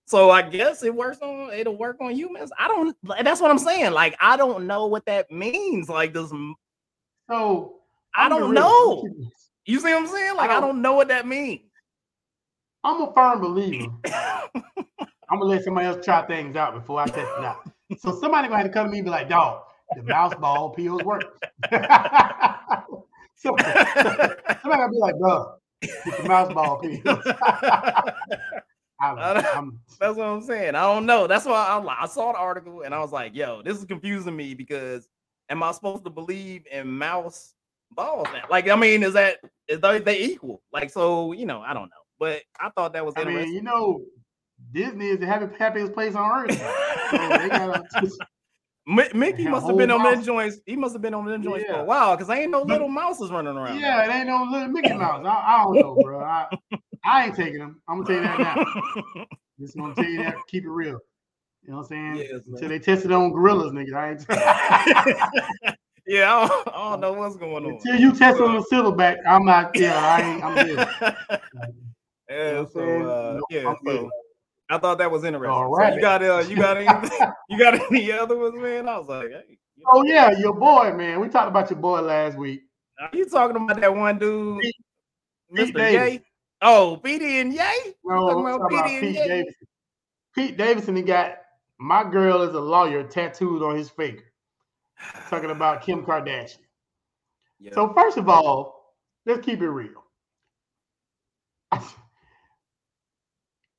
[0.06, 2.52] So I guess it works on it'll work on humans.
[2.58, 3.92] I don't that's what I'm saying.
[3.92, 5.90] Like, I don't know what that means.
[5.90, 6.56] Like, does m-
[7.30, 7.76] so
[8.16, 9.06] I don't know.
[9.68, 10.36] You see what I'm saying?
[10.38, 11.62] Like, I don't- don't know what that means.
[12.84, 13.92] I'm a firm believer.
[15.30, 17.70] I'm gonna let somebody else try things out before I test it out.
[18.00, 19.64] So somebody gonna have to come to me and be like, dog,
[19.96, 21.24] the mouse ball pills work.
[23.36, 27.04] so, somebody gonna be like, bro, get the mouse ball pills.
[29.00, 30.76] I'm, I That's what I'm saying.
[30.76, 31.28] I don't know.
[31.28, 33.86] That's why I'm like, I saw the article and I was like, yo, this is
[33.86, 35.10] confusing me because
[35.50, 37.54] am I supposed to believe in mouse
[37.92, 38.28] balls?
[38.34, 38.44] now?
[38.50, 40.62] Like, I mean, is that is they, they equal?
[40.72, 41.96] Like, so you know, I don't know.
[42.20, 44.02] But I thought that was I mean, you know,
[44.72, 46.60] Disney is the happy, happiest place on earth.
[47.12, 48.10] So they
[49.14, 50.60] Mickey must have been on them joints.
[50.66, 53.30] He must have been on them joints for a while because ain't no little mouses
[53.32, 53.80] running around.
[53.80, 55.26] yeah, it ain't no little Mickey Mouse.
[55.26, 56.20] I, I don't know, bro.
[56.22, 56.48] I,
[57.06, 57.82] I ain't taking them.
[57.88, 58.56] I'm gonna tell you that
[59.16, 59.26] now.
[59.60, 60.36] Just gonna tell you that.
[60.48, 61.00] Keep it real.
[61.64, 62.16] You know what I'm saying?
[62.16, 62.70] Yes, Until man.
[62.70, 63.94] they tested on gorillas, nigga.
[63.94, 65.76] I ain't.
[66.08, 67.72] yeah, I don't, I don't know what's going on.
[67.74, 69.72] Until you test on the silverback, I'm not.
[69.76, 70.44] Yeah, I ain't.
[70.44, 70.78] I'm good.
[72.30, 74.10] yeah, what I'm so uh, yeah, I'm so good.
[74.70, 75.52] I thought that was interesting.
[75.52, 75.92] All right.
[75.92, 77.10] So you got uh, you got any,
[77.50, 78.88] you got any other ones, man?
[78.90, 81.20] I was like, hey, Oh yeah, your boy, man.
[81.20, 82.64] We talked about your boy last week.
[83.00, 84.76] are you talking about that one dude, Pete-
[85.54, 85.66] Mr.
[85.66, 86.22] Pete Yay?
[86.62, 87.96] Oh, Petey and Yay?
[88.04, 89.16] No, talking about talking about Pete?
[89.16, 89.68] Davidson.
[90.36, 91.38] Pete Davidson, he got
[91.80, 94.24] my girl is a lawyer tattooed on his finger.
[95.30, 96.58] Talking about Kim Kardashian.
[97.60, 97.74] Yeah.
[97.74, 100.04] So first of all, let's keep it real.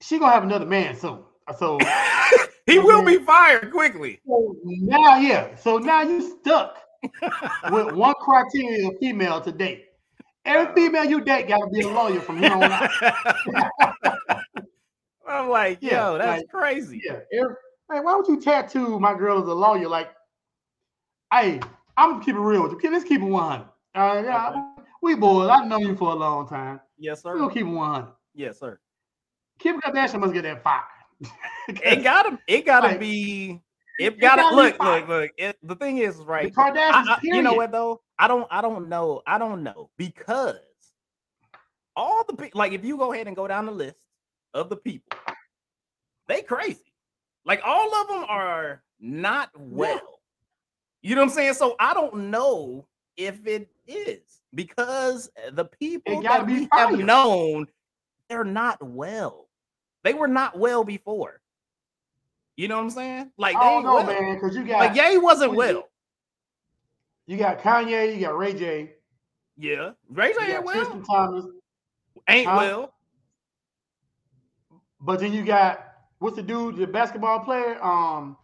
[0.00, 1.18] She gonna have another man soon.
[1.58, 1.78] So,
[2.66, 4.20] he will be fired quickly.
[4.26, 5.54] so now, yeah.
[5.56, 6.78] So now you stuck
[7.70, 9.88] with one criteria of female to date,
[10.44, 10.74] Every uh.
[10.74, 12.90] female you date got to be a lawyer from here on out.
[15.28, 17.02] I'm like, Yeah, yo, that's like, crazy.
[17.04, 17.18] Yeah.
[17.38, 17.54] Every,
[17.92, 19.88] hey, why would you tattoo my girl as a lawyer?
[19.88, 20.10] Like,
[21.32, 21.60] hey,
[21.96, 22.78] I'm gonna keep it real with you.
[22.78, 23.66] Okay, Let's keep it 100.
[23.94, 24.60] All right, yeah, Okay.
[25.02, 25.48] we boys.
[25.50, 26.80] I've known you for a long time.
[26.98, 27.38] Yes, We're sir.
[27.38, 28.12] gonna keep it 100.
[28.34, 28.78] Yes, sir.
[29.58, 30.82] Kim Kardashian must get that five.
[31.68, 33.60] It gotta, it gotta Like, be.
[33.98, 35.56] It it gotta gotta look, look, look.
[35.64, 36.54] The thing is, the right?
[36.54, 38.00] Kardashians, I- I- you know what though?
[38.18, 39.22] I don't, I don't know.
[39.26, 40.54] I don't know because
[41.96, 43.96] all the people, like, if you go ahead and go down the list
[44.54, 45.18] of the people,
[46.28, 46.92] they crazy.
[47.44, 50.17] Like all of them are not well.
[51.02, 51.54] You know what I'm saying?
[51.54, 57.66] So I don't know if it is because the people that we have known,
[58.28, 59.48] they're not well.
[60.04, 61.40] They were not well before.
[62.56, 63.30] You know what I'm saying?
[63.38, 64.06] Like I they don't know, well.
[64.06, 65.88] man, because you got Like Ye wasn't well.
[67.26, 68.94] you got Kanye, you got Ray J,
[69.56, 70.74] Yeah, Ray J ain't well.
[70.74, 71.60] Tristan Thompson,
[72.28, 72.56] Ain't Huh?
[72.56, 72.94] well.
[75.00, 75.84] but then you got
[76.18, 78.36] what's the dude, the basketball player, um,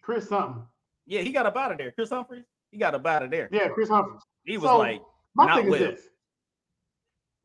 [0.00, 0.62] Kris something.
[1.06, 1.92] Yeah, he got up out of there.
[1.92, 3.48] Kris Humphries, he got up out of there.
[3.52, 4.22] Yeah, Kris Humphries.
[4.44, 5.02] He was So, like,
[5.34, 5.82] My not thing well.
[5.82, 6.08] is this.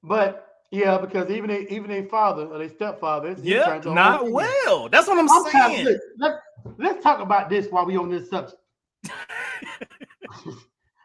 [0.04, 3.92] But yeah, because even they, even their father or their stepfather, he yeah, turned to
[3.92, 4.34] a not female.
[4.34, 4.90] well.
[4.90, 5.86] That's what I'm, I'm saying.
[5.86, 6.38] to, let's
[6.78, 8.58] let's talk about this while we on this subject.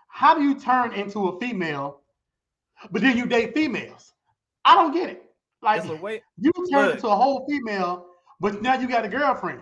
[0.09, 2.01] How do you turn into a female,
[2.91, 4.15] but then you date females?
[4.65, 5.23] I don't get it.
[5.63, 6.23] Like way.
[6.39, 6.95] you turn look.
[6.95, 8.07] into a whole female,
[8.41, 9.61] but now you got a girlfriend.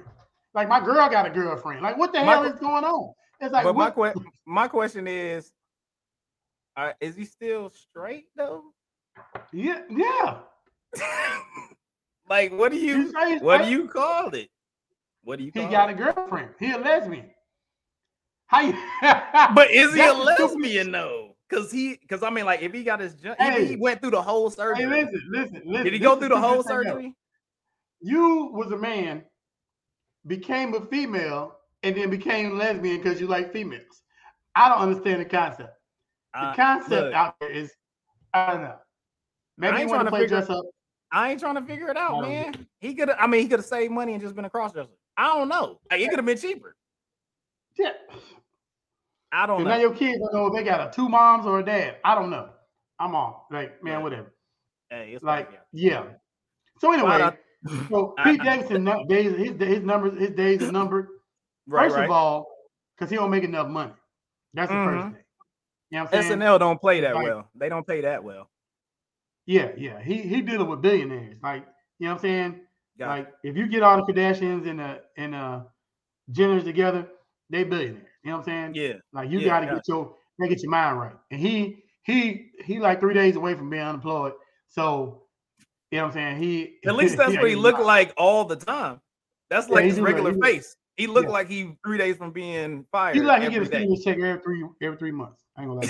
[0.55, 1.83] Like my girl got a girlfriend.
[1.83, 3.13] Like what the hell is going on?
[3.41, 4.15] It's like but my que-
[4.47, 5.53] my question is,
[6.77, 8.63] uh, is he still straight though?
[9.53, 10.39] yeah, yeah.
[12.29, 14.49] like, what do you what do you call it?
[15.25, 15.95] What do you He got it?
[15.95, 16.51] a girlfriend.
[16.61, 17.31] He a lesbian.
[18.47, 18.75] How you?
[19.55, 21.37] But is he a That's lesbian though?
[21.51, 23.67] Cause he, cause I mean, like, if he got his, ju- Hey.
[23.67, 25.85] he went through the whole surgery, Hey, listen, listen, listen.
[25.85, 27.15] did he go through the whole surgery?
[28.01, 29.25] You was a man,
[30.27, 34.03] became a female, and then became lesbian because you like females.
[34.55, 35.71] I don't understand the concept.
[36.33, 37.15] The Uh, concept look.
[37.15, 37.73] out there is,
[38.33, 38.79] I don't know.
[39.59, 40.65] Maybe you want trying to play figure- dress up.
[41.13, 42.67] I ain't trying to figure it out, man.
[42.81, 44.89] He could, I mean, he could have saved money and just been a crossdresser.
[45.17, 45.81] I don't know.
[45.91, 46.75] Like, it could have been cheaper.
[47.79, 47.93] Yeah.
[49.31, 49.71] I don't And know.
[49.75, 51.99] now your kids don't know if they got a two moms or a dad.
[52.05, 52.51] I don't know.
[52.99, 53.35] I'm on.
[53.51, 54.35] Like, man, whatever.
[54.91, 56.05] Hey, it's Like, like, yeah.
[56.81, 57.31] So anyway,
[57.71, 61.09] out- so I- Pete Davidson nu- days his his numbers his days are numbered.
[61.67, 62.05] right, First right.
[62.05, 62.47] of all,
[62.97, 63.93] because he don't make enough money.
[64.55, 64.85] That's the Mhm.
[64.85, 65.25] first thing.
[65.91, 66.39] You know what I'm saying?
[66.41, 67.49] SNL don't play that Like- well.
[67.55, 68.51] They don't pay that well.
[69.47, 70.01] Yeah, yeah.
[70.01, 71.37] He he dealing with billionaires.
[71.43, 71.67] Like,
[71.99, 72.61] you know what I'm saying?
[72.99, 75.61] Got Like, if you get all the Kardashians and the and uh
[76.33, 77.07] Jenners together,
[77.51, 78.07] they billionaires.
[78.25, 78.75] You know what I'm saying?
[78.75, 78.95] yeah.
[79.13, 79.77] Like you Yeah, gotta gotcha.
[79.77, 81.17] get your gotta get your mind right.
[81.31, 84.33] And he he he like three days away from being unemployed.
[84.69, 85.24] So
[85.95, 86.43] you know what I'm saying?
[86.43, 87.87] He At least that's what he looked not.
[87.87, 89.01] like all the time.
[89.49, 90.75] That's like he his regular look- face.
[90.97, 91.33] He looked yeah.
[91.35, 93.15] like he three days from being fired.
[93.15, 95.41] He like he every get a stimulus check every three every three months.
[95.57, 95.87] I ain't gonna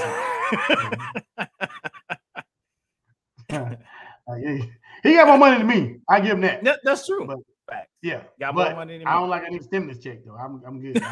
[3.49, 3.79] lie.
[4.29, 4.45] Like,
[5.03, 5.97] he, got more money than me.
[6.07, 6.63] I give him that.
[6.65, 7.27] That- that's true.
[7.27, 7.89] But- Facts.
[8.03, 8.25] Yeah.
[8.39, 10.37] Got more money than I don't like I need stimulus check though.
[10.37, 11.03] I'm I'm good.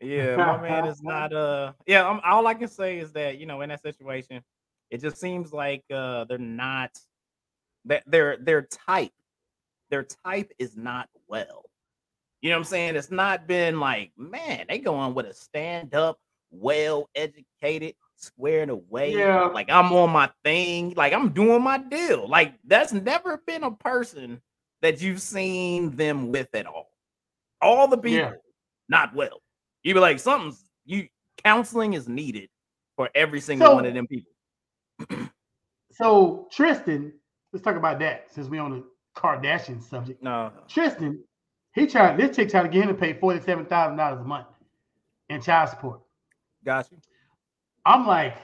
[0.00, 3.46] Yeah, my man is not uh yeah, um, all I can say is that, you
[3.46, 4.42] know, in that situation,
[4.90, 6.90] it just seems like uh they're not
[7.84, 9.12] that their their type,
[9.90, 11.64] their type is not well.
[12.42, 12.96] You know what I'm saying?
[12.96, 16.18] It's not been like, man, they going with a stand-up,
[16.50, 19.12] well-educated, squared away.
[19.12, 19.44] Yeah.
[19.46, 22.26] Like I'm on my thing, like I'm doing my deal.
[22.28, 24.40] Like that's never been a person
[24.82, 26.90] that you've seen them with at all.
[27.60, 28.32] All the people Yeah.
[28.88, 29.42] not well.
[29.82, 31.08] You be like, something's you
[31.44, 32.48] counseling is needed
[32.96, 34.30] for every single So- one of them people.
[35.92, 37.12] so Tristan,
[37.52, 38.84] let's talk about that since we on the
[39.16, 40.22] Kardashian subject.
[40.22, 41.22] No, Tristan,
[41.74, 44.24] he tried this chick tried to get him to pay forty seven thousand dollars a
[44.24, 44.46] month
[45.28, 46.00] in child support.
[46.64, 46.98] got you.
[47.86, 48.36] I'm like,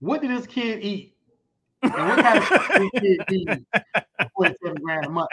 [0.00, 1.14] what did this kid eat?
[1.82, 3.66] And what kind of shit did this kid eat
[4.18, 5.28] for 47 grand a month?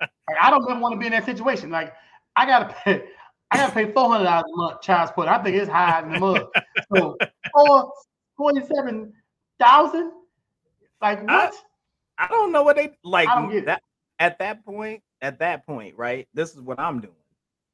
[0.00, 1.70] Like, I don't ever want to be in that situation.
[1.70, 1.92] Like,
[2.34, 3.04] I gotta pay,
[3.50, 5.28] I gotta pay four hundred dollars a month child support.
[5.28, 6.46] I think it's high in the mug.
[6.92, 7.16] So
[7.52, 7.92] four,
[8.36, 10.12] 47,000?
[11.00, 11.54] Like what?
[12.18, 13.66] I don't know what they like I don't get it.
[13.66, 13.82] that
[14.18, 16.28] at that point, at that point, right?
[16.34, 17.14] This is what I'm doing.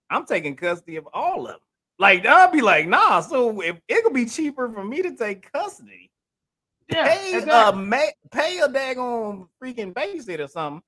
[0.08, 1.60] I'm taking custody of all of them.
[1.98, 3.20] Like I'll be like, nah.
[3.20, 6.10] So if it could be cheaper for me to take custody,
[6.88, 7.52] yeah, pay exactly.
[7.52, 10.82] uh ma- pay a daggone freaking babysitter or something,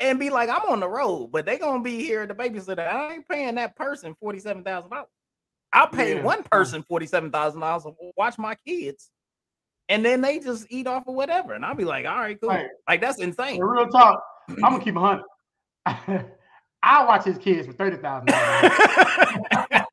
[0.00, 2.86] and be like, I'm on the road, but they gonna be here at to babysitter.
[2.86, 5.08] I ain't paying that person forty seven thousand dollars.
[5.72, 6.22] I'll pay Yeah.
[6.22, 9.10] one person forty seven thousand dollars to watch my kids,
[9.88, 12.50] and then they just eat off of whatever, and I'll be like, all right, cool.
[12.50, 12.66] Right.
[12.88, 13.56] Like that's insane.
[13.56, 15.24] In real talk, I'm gonna keep a hundred.
[16.82, 18.72] I watch his kids for thirty thousand dollars.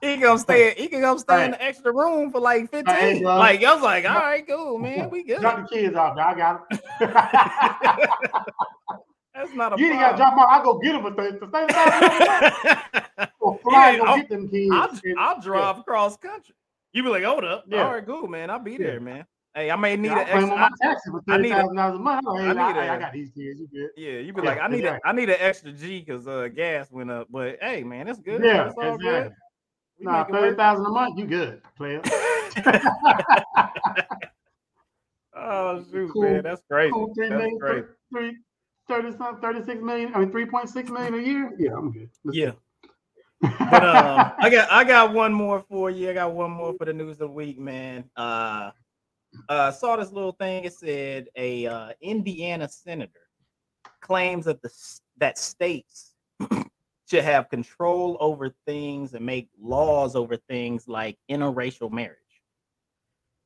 [0.00, 0.74] he can stay.
[0.76, 3.22] He can go stay in the extra room for like fifteen.
[3.22, 3.36] Bro.
[3.38, 5.40] like I was like, all right, cool, man, we good.
[5.40, 6.16] Drop the kids off.
[6.18, 6.78] I got them.
[9.34, 10.48] That's not a you ain't got to drop off.
[10.48, 13.30] I go get them for thirty thousand.
[13.40, 14.70] Or fly Yeah, I'll- get them kids.
[14.72, 16.54] I'll, I'll drive across country.
[16.92, 17.64] You be like, hold up.
[17.68, 17.82] Yeah.
[17.84, 18.48] All right, cool, man.
[18.48, 18.78] I'll be Yeah.
[18.78, 19.26] there, man.
[19.54, 20.46] Hey, I may need Yeah, an extra.
[20.56, 22.26] my taxes for I need a- dollars a month.
[22.26, 23.60] I'm like, I hey, I, need hey, got these kids.
[23.60, 23.90] You good?
[23.96, 25.00] Yeah, you be Yeah, like, I need a, exactly.
[25.04, 27.28] I need an extra G because uh gas went up.
[27.30, 28.42] But hey, man, it's good.
[28.42, 29.04] Yeah, it's all exactly.
[29.10, 29.32] good.
[29.98, 30.56] We Nah, make it thirty work.
[30.58, 31.18] thousand a month.
[31.18, 32.00] You good, player?
[35.36, 36.22] oh shoot, Cool.
[36.22, 36.92] man, that's crazy.
[36.92, 37.86] Cool, three That's million, crazy.
[38.12, 38.36] three,
[38.88, 40.14] 30 something, 36 million.
[40.14, 41.52] I mean, 3.6 million a year.
[41.58, 42.08] Yeah, I'm good.
[42.24, 42.52] Let's Yeah,
[43.40, 46.10] but um, I got I got one more for you.
[46.10, 48.04] I got one more for the news of the week, man.
[48.16, 48.70] Uh,
[49.48, 50.64] uh, saw this little thing.
[50.64, 53.20] It said a uh, Indiana senator
[54.00, 54.70] claims that the
[55.18, 56.14] that states
[57.08, 62.18] should have control over things and make laws over things like interracial marriage.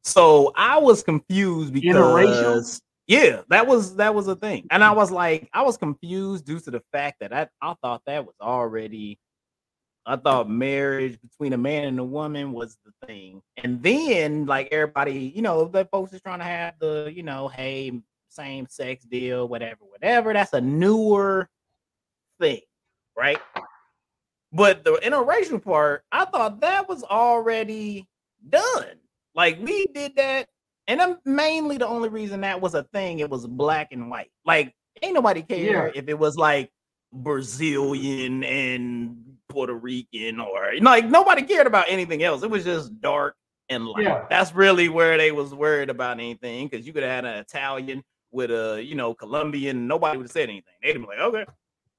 [0.03, 2.81] So I was confused because Interracial?
[3.07, 6.61] yeah, that was that was a thing, and I was like, I was confused due
[6.61, 9.18] to the fact that I I thought that was already
[10.07, 13.42] I thought marriage between a man and a woman was the thing.
[13.59, 17.49] And then like everybody, you know, the folks is trying to have the, you know,
[17.49, 20.33] hey, same sex deal, whatever, whatever.
[20.33, 21.49] That's a newer
[22.40, 22.62] thing,
[23.20, 23.38] right?
[24.52, 28.09] But the interracial part, I thought that was already
[28.48, 28.96] done.
[29.35, 30.48] Like we did that,
[30.88, 34.30] and I'm mainly the only reason that was a thing, it was black and white.
[34.44, 35.92] Like, ain't nobody care Yeah.
[35.94, 36.70] if it was like
[37.12, 39.16] Brazilian and
[39.48, 42.42] Puerto Rican or like nobody cared about anything else.
[42.42, 43.37] It was just dark
[43.68, 44.04] and light.
[44.04, 44.24] Yeah.
[44.28, 48.02] That's really where they was worried about anything because you could have had an Italian
[48.33, 50.74] with a you know Colombian, nobody would have said anything.
[50.83, 51.44] They'd be like, okay,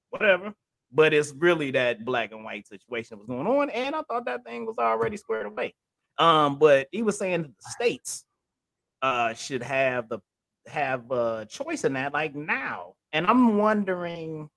[0.09, 0.53] whatever.
[0.93, 4.43] But it's really that black and white situation was going on, and I thought that
[4.43, 5.73] thing was already squared away.
[6.17, 8.25] Um, but he was saying that the states
[9.01, 10.19] uh should have the
[10.67, 12.93] have a choice in that like now.
[13.13, 14.49] And I'm wondering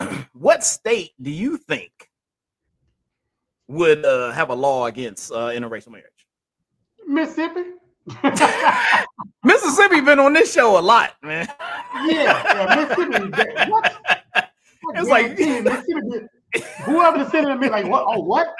[0.32, 1.92] what state do you think
[3.68, 6.26] would uh, have a law against uh, interracial marriage?
[7.06, 7.64] Mississippi.
[9.44, 11.48] Mississippi been on this show a lot, man.
[12.06, 13.70] yeah, yeah, Mississippi.
[13.70, 14.13] What?
[14.94, 15.38] It's like-.
[16.84, 18.04] Whoever the senator be like, what?
[18.06, 18.54] Oh, what?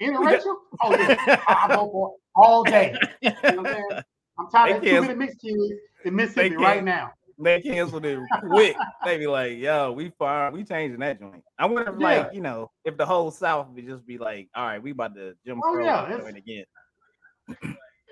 [0.00, 0.56] Interracial?
[0.82, 2.94] Oh yeah, I- go for all day.
[3.20, 4.02] You know what I'm saying?
[4.38, 5.56] I'm tired of too many mixed kids
[6.04, 7.12] in Mississippi right now.
[7.38, 8.76] They canceled it quick.
[9.04, 12.40] They be like, "Yo, we fire, we changing that joint." I wonder, if, like, you
[12.40, 15.60] know, if the whole South would just be like, "All right, we about to Jim
[15.64, 16.64] Oh, Crow yeah, joint again."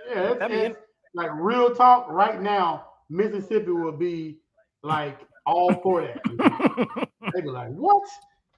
[0.09, 0.77] Yeah, it's, it's
[1.15, 2.87] like real talk right now.
[3.11, 4.39] Mississippi will be
[4.83, 7.09] like all for that.
[7.35, 8.03] they be like, what?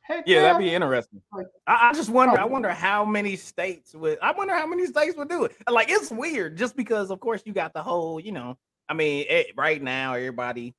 [0.02, 1.22] Heck Yeah, that'd be interesting.
[1.34, 2.38] I, I just wonder.
[2.38, 2.48] I Oh.
[2.48, 4.18] wonder how many states would.
[4.20, 5.56] I wonder how many states would do it.
[5.70, 8.20] Like it's weird, just because of course you got the whole.
[8.20, 8.58] You know,
[8.88, 10.74] I mean, eh, right now everybody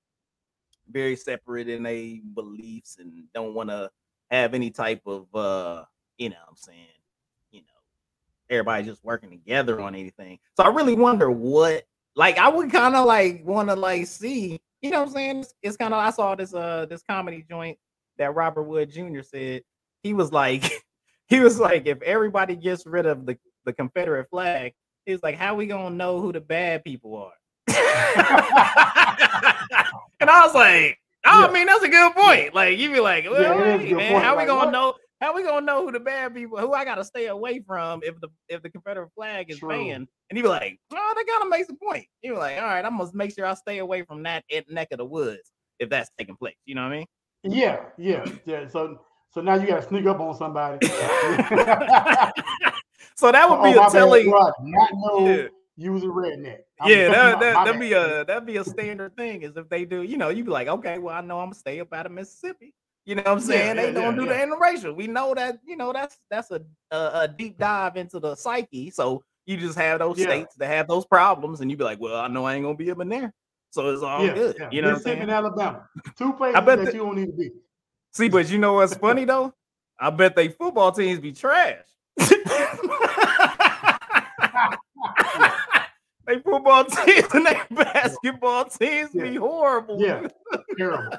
[0.92, 3.90] very separate in their beliefs and don't want to
[4.30, 5.34] have any type of.
[5.34, 5.86] uh
[6.20, 6.86] You know, what I'm saying,
[7.52, 7.68] you know,
[8.52, 10.38] everybody just working together on anything.
[10.56, 11.84] So I really wonder what.
[12.18, 14.62] Like I would kind of like want to like see.
[14.82, 16.00] You know, what I'm saying it's, it's kind of.
[16.00, 17.80] I saw this uh this comedy joint
[18.18, 19.22] that Roy Wood Jr.
[19.22, 19.64] said,
[20.04, 20.64] he was like,
[21.28, 24.74] he was like, if everybody gets rid of the, the Confederate flag,
[25.06, 27.32] he was like, how we gonna know who the bad people are?
[30.20, 31.48] and I was like, oh, Yeah.
[31.48, 32.54] I mean, that's a good point.
[32.56, 34.66] Like, you be like, well, Yeah, it is a hey, man, how we Like, gonna
[34.66, 34.72] what?
[34.72, 34.94] know?
[35.22, 36.58] How we gonna know who the bad people?
[36.60, 39.70] Who I gotta stay away from if the if the Confederate flag is True.
[39.70, 40.08] banned?
[40.30, 42.06] And he be like, oh, that kind of makes a point.
[42.22, 44.90] He be like, all right, I must make sure I stay away from that neck
[44.92, 46.56] of the woods if that's taking place.
[46.66, 47.06] You know what I mean?
[47.46, 48.68] Yeah, yeah, yeah.
[48.68, 49.00] So
[49.32, 50.86] so now you gotta sneak up on somebody.
[53.16, 54.24] so that would Oh, be my a telling.
[54.24, 55.48] did Not know Yeah.
[55.78, 56.60] you was a redneck.
[56.80, 59.44] I'm Yeah, that, that, that'd be a that'd be a standard thing.
[59.44, 61.56] Is if they do, you know, you'd be like, okay, well, I know I'm gonna
[61.56, 62.74] stay up out of Mississippi.
[63.06, 63.76] You know what I'm Yeah, saying?
[63.76, 64.46] they yeah, don't yeah, do yeah.
[64.46, 64.96] the interracial.
[64.96, 68.90] We know that, you know, that's that's a, a a deep dive into the psyche.
[68.90, 70.26] So you just have those Yeah.
[70.26, 72.76] states that have those problems, and you'd be like, well, I know I ain't gonna
[72.76, 73.32] be up in there,
[73.76, 74.56] so it's all yeah, good.
[74.58, 74.70] yeah.
[74.72, 75.32] You know Mississippi and?
[75.32, 77.52] Alabama, two places bet that the- you don't need to be.
[78.14, 79.54] See, but you know what's funny though?
[80.00, 81.84] I bet they football teams be trash.
[82.18, 82.26] they
[86.42, 90.02] football teams and they basketball teams be horrible.
[90.02, 90.26] Yeah,
[90.78, 91.18] terrible.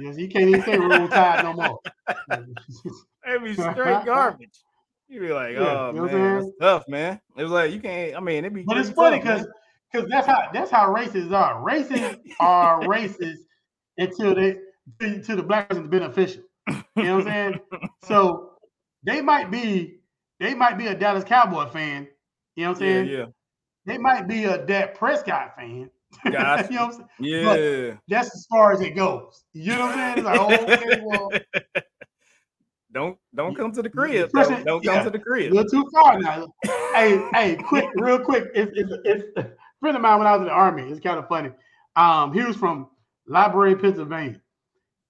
[0.00, 1.78] yes, you can't even say roll tide no more.
[3.24, 4.58] They be straight garbage.
[5.08, 7.20] You be like, yeah, oh man, it's tough, man.
[7.36, 8.16] It was like you can't.
[8.16, 8.62] I mean, it be.
[8.62, 9.46] But it's funny because
[9.92, 11.62] because that's how that's how races are.
[11.62, 13.38] Races are racist
[13.96, 14.58] until they
[15.00, 16.42] to the black person's beneficial.
[16.68, 17.60] You know what I'm saying?
[18.04, 18.50] so
[19.04, 19.98] they might be
[20.40, 22.08] they might be a Dallas Cowboy fan.
[22.56, 23.06] You know what I'm saying?
[23.08, 23.18] Yeah.
[23.18, 23.24] yeah.
[23.86, 25.90] They might be a Dak Prescott fan.
[26.24, 26.68] Gotcha.
[26.70, 27.08] you know what I'm saying?
[27.20, 27.44] Yeah.
[27.44, 29.44] But that's as far as it goes.
[29.52, 30.18] You know what I'm saying?
[30.18, 31.30] It's like, oh, okay, well.
[32.90, 34.30] Don't don't come to the crib.
[34.32, 35.52] Don't, don't yeah, come to the crib.
[35.52, 36.48] A little too far now.
[36.94, 38.46] hey, hey, quick, real quick.
[38.54, 39.50] It's, it's a
[39.80, 40.82] friend of mine when I was in the army.
[40.82, 41.50] It's kind of funny.
[41.96, 42.88] Um, he was from
[43.26, 44.40] Library, Pennsylvania,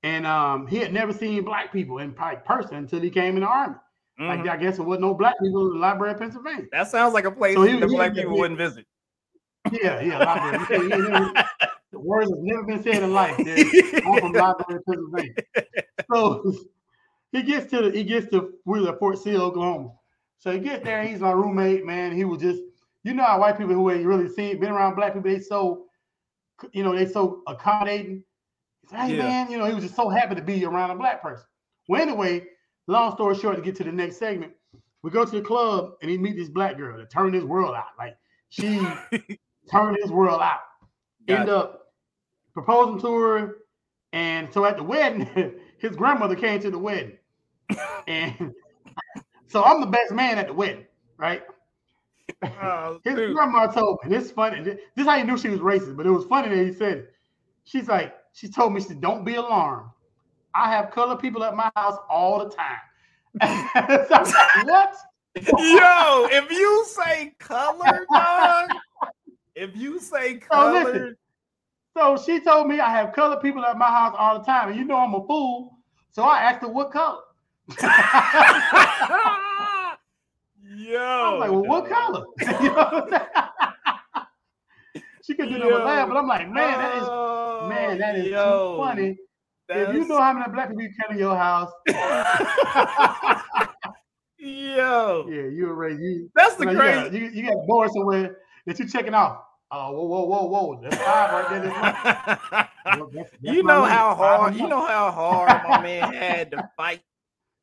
[0.02, 3.48] and um, he had never seen black people in person until he came in the
[3.48, 3.76] army.
[4.20, 4.26] Mm-hmm.
[4.26, 6.66] Like I guess there was no black people in the Library Pennsylvania.
[6.72, 8.86] That sounds like a place so he, the black he, people he, wouldn't visit.
[9.70, 10.88] Yeah, yeah, library.
[10.88, 11.32] never,
[11.92, 13.36] the words have never been said in life.
[13.38, 15.34] I'm from Library, Pennsylvania.
[16.10, 16.54] So
[17.32, 19.92] he gets to the, he gets to we were at Fort Sill, Oklahoma.
[20.38, 21.02] So he gets there.
[21.02, 22.16] He's my roommate, man.
[22.16, 22.62] He was just,
[23.04, 25.84] you know, how white people who ain't really seen, been around black people, they so,
[26.72, 28.22] you know, they so accommodating.
[28.90, 29.22] Hey yeah.
[29.22, 31.44] man, you know, he was just so happy to be around a black person.
[31.88, 32.44] Well, anyway,
[32.86, 34.52] long story short, to get to the next segment,
[35.02, 37.74] we go to the club and he meet this black girl that turned his world
[37.74, 37.92] out.
[37.98, 38.16] Like
[38.48, 38.80] she
[39.70, 40.60] turned his world out.
[41.26, 41.54] Got End it.
[41.54, 41.92] up
[42.54, 43.56] proposing to her,
[44.12, 45.28] and so at the wedding,
[45.78, 47.18] his grandmother came to the wedding
[48.06, 48.54] and
[49.46, 50.86] so I'm the best man at the wedding,
[51.16, 51.42] right?
[52.42, 53.34] Oh, His dude.
[53.34, 54.62] grandma told me this is funny.
[54.62, 56.98] This is how you knew she was racist, but it was funny that he said
[56.98, 57.12] it.
[57.64, 59.90] She's like, she told me, she said, don't be alarmed.
[60.54, 62.78] I have colored people at my house all the time.
[64.08, 64.96] so like, what?
[65.36, 65.42] Yo,
[66.30, 68.70] if you say color, dog,
[69.54, 71.16] if you say color.
[71.96, 74.70] So, so she told me I have colored people at my house all the time.
[74.70, 75.78] And you know I'm a fool.
[76.10, 77.20] So I asked her what color.
[80.78, 82.24] Yo, I'm like, well, what color?
[85.24, 88.28] she could do no laugh, but I'm like, man, that is oh, man, that is
[88.28, 89.16] yo, too funny.
[89.70, 91.72] If you know how many black people you come in your house,
[94.38, 95.98] yo, yeah, you're right.
[95.98, 97.02] You, that's the you crazy.
[97.02, 99.42] Got, you, you got bored somewhere that you're checking off.
[99.72, 100.80] Oh, whoa, whoa, whoa, whoa!
[100.80, 101.62] That's five right there.
[102.84, 104.54] That's, that's you know how hard.
[104.54, 107.02] You know how hard my man had to fight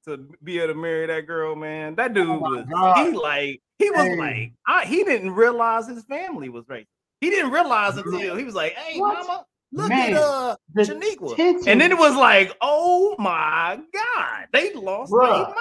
[0.06, 1.96] to be able to marry that girl, man.
[1.96, 3.06] That dude oh was God.
[3.06, 4.16] he like he was hey.
[4.16, 6.88] like I, he didn't realize his family was racist.
[7.22, 9.16] He didn't realize until he was like, "Hey, what?
[9.16, 11.70] mama, look man, at uh Shaniqua," tension.
[11.70, 15.56] and then it was like, "Oh my God, they lost their mind."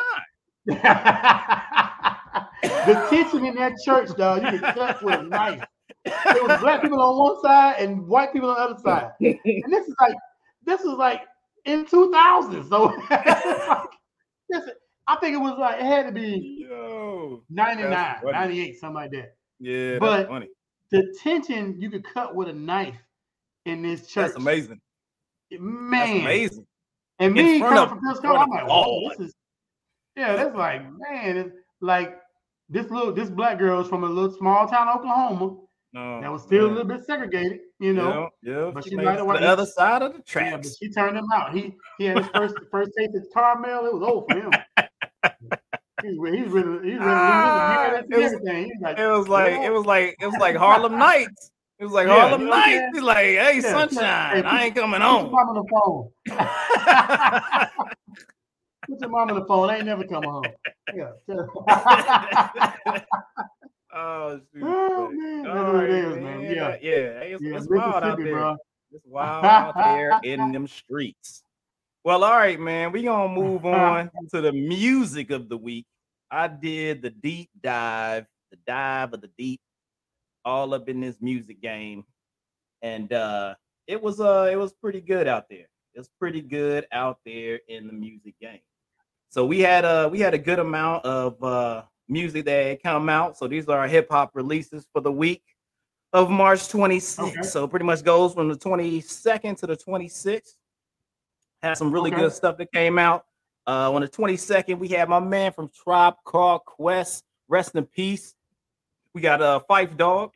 [2.62, 5.64] the tension in that church, dog, you can cut with a knife.
[6.04, 9.72] It was black people on one side and white people on the other side, and
[9.72, 10.14] this is like
[10.64, 11.22] this is like
[11.64, 12.68] in 2000.
[12.68, 13.90] So like,
[15.06, 19.36] I think it was like it had to be Yo, 99, 98, something like that.
[19.60, 20.28] Yeah, but
[20.90, 22.96] the tension you could cut with a knife
[23.66, 24.26] in this church.
[24.26, 24.80] That's amazing.
[25.50, 26.66] Man, that's amazing.
[27.18, 29.34] And me coming from this I'm like, oh, this is
[30.16, 32.18] yeah, that's like, man, it's like
[32.68, 35.56] this little this black girl is from a little small town, Oklahoma.
[35.92, 36.70] No, that was still man.
[36.70, 38.30] a little bit segregated, you know.
[38.42, 38.70] Yeah, yeah.
[38.72, 40.78] But she might have the other side of the tracks.
[40.80, 41.54] Yeah, she turned him out.
[41.54, 43.86] He he had his first first taste of caramel.
[43.86, 44.50] It was over for him.
[46.02, 50.16] he's, he's really he's really ah, it, was, like, it was like it was like
[50.20, 51.50] it was like Harlem Nights.
[51.78, 52.84] It was like yeah, Harlem Nights.
[52.94, 55.30] He's like, hey, yeah, sunshine, hey, I ain't coming home.
[55.30, 56.10] Put your mom on the phone.
[58.88, 59.70] put your mom on the phone.
[59.70, 60.44] I ain't never coming home.
[60.94, 61.12] Yeah.
[63.96, 66.42] Oh, oh man, that's what it is, man.
[66.42, 68.32] Yeah, yeah, it's, yeah, it's wild out there.
[68.32, 68.56] Bro.
[68.90, 71.44] It's wild out there in them streets.
[72.02, 72.90] Well, all right, man.
[72.90, 75.86] We gonna move on to the music of the week.
[76.30, 79.60] I did the deep dive, the dive of the deep,
[80.44, 82.04] all up in this music game,
[82.82, 83.54] and uh
[83.86, 85.66] it was uh it was pretty good out there.
[85.94, 88.60] It's pretty good out there in the music game.
[89.30, 93.36] So we had uh we had a good amount of uh music that come out.
[93.36, 95.42] So these are our hip hop releases for the week
[96.12, 97.18] of March 26th.
[97.18, 97.42] Okay.
[97.42, 100.54] So pretty much goes from the 22nd to the 26th.
[101.62, 102.22] Had some really okay.
[102.22, 103.24] good stuff that came out.
[103.66, 107.24] Uh, on the 22nd, we had my man from Tribe Called Quest.
[107.48, 108.34] Rest in peace.
[109.14, 110.32] We got a uh, Phife Dawg.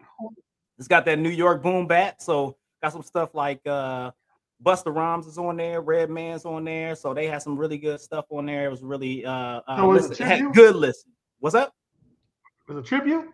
[0.78, 2.20] It's got that New York boom bap.
[2.20, 4.12] So got some stuff like uh
[4.64, 6.94] Busta Rhymes is on there, Redman's on there.
[6.96, 8.66] So they had some really good stuff on there.
[8.66, 11.12] It was really uh, uh so listen, had good listen.
[11.40, 11.72] What's up?
[12.68, 13.26] Was a tribute?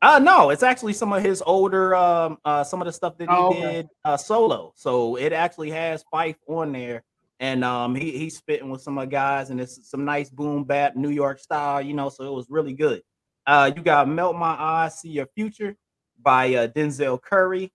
[0.00, 3.28] Uh no, it's actually some of his older um uh some of the stuff that
[3.28, 3.60] he oh, okay.
[3.60, 4.72] did uh solo.
[4.76, 7.02] So it actually has Phife on there
[7.42, 10.62] and um, he he's spitting with some of the guys, and it's some nice boom
[10.62, 12.08] bap New York style, you know.
[12.08, 13.02] So it was really good.
[13.44, 15.76] Uh, you got "Melt My Eyes, See Your Future"
[16.22, 17.72] by uh, Denzel Curry.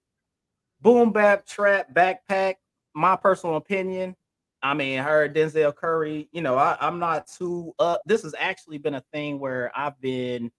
[0.80, 2.56] Boom bap trap backpack.
[2.96, 4.16] My personal opinion.
[4.62, 6.30] I mean, her Denzel Curry.
[6.32, 8.02] You know, I, I'm not too up.
[8.06, 10.52] This has actually been a thing where I've been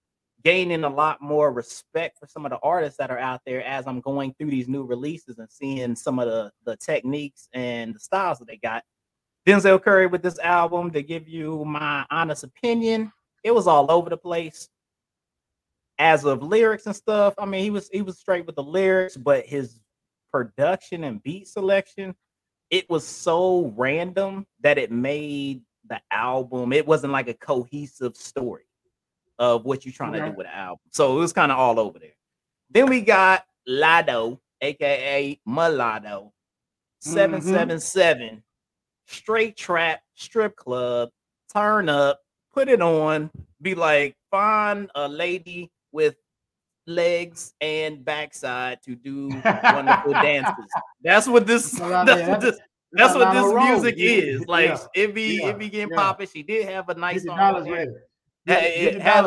[0.45, 3.87] gaining a lot more respect for some of the artists that are out there as
[3.87, 8.01] I'm going through these new releases and seeing some of the the techniques and the
[8.01, 8.85] styles that they got.
[9.47, 14.11] Denzel Curry with this album, to give you my honest opinion, it was all over
[14.11, 14.69] the place.
[15.99, 19.17] As of lyrics and stuff, I mean, he was he was straight with the lyrics,
[19.17, 19.81] but his
[20.31, 22.15] production and beat selection,
[22.71, 26.73] it was so random that it made the album.
[26.73, 28.65] It wasn't like a cohesive story
[29.39, 30.25] of what you're trying okay.
[30.25, 30.81] to do with the album.
[30.93, 32.17] So it was kind of all over there.
[32.71, 36.33] Then we got Latto, aka Mulatto,
[37.05, 37.11] mm-hmm.
[37.11, 38.43] 777,
[39.07, 41.11] straight trap, strip club,
[41.53, 42.21] turn up,
[42.53, 43.31] put it on,
[43.63, 46.17] be like, find a lady with
[46.89, 50.65] legs and backside to do wonderful dances.
[51.03, 52.59] That's what this that's what this
[52.93, 54.47] that's what this music is.
[54.47, 54.87] Like yeah.
[54.95, 55.49] it be yeah.
[55.49, 55.97] it be getting yeah.
[55.97, 56.29] popping.
[56.33, 57.67] She did have a nice song.
[57.67, 59.27] It, it had,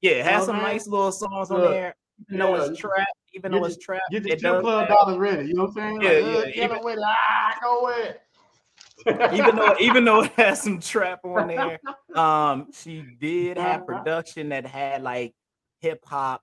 [0.00, 1.96] yeah, it has some nice little songs on there.
[2.28, 5.48] Even though it's trap, even though it's trap, get your strip club dollars ready.
[5.48, 6.02] You know what I'm saying?
[6.02, 6.64] Yeah, like, yeah.
[6.64, 7.04] Even, with it.
[7.04, 8.16] Ah, go with
[9.06, 11.80] even though even though it has some trap on there,
[12.14, 13.98] um, she did have uh-huh.
[13.98, 15.34] production that had like
[15.80, 16.42] hip hop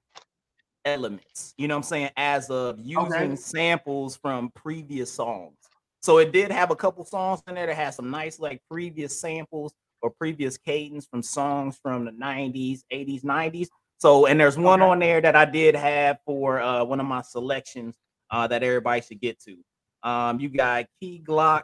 [0.85, 1.53] elements.
[1.57, 2.09] You know what I'm saying?
[2.17, 3.35] As of using okay.
[3.35, 5.57] samples from previous songs.
[6.01, 9.19] So it did have a couple songs in there that had some nice like previous
[9.19, 13.67] samples or previous cadence from songs from the 90s, 80s, 90s.
[13.99, 14.89] So and there's one okay.
[14.89, 17.93] on there that I did have for uh, one of my selections
[18.31, 19.57] uh, that everybody should get to.
[20.03, 21.63] Um, you got Key Glock.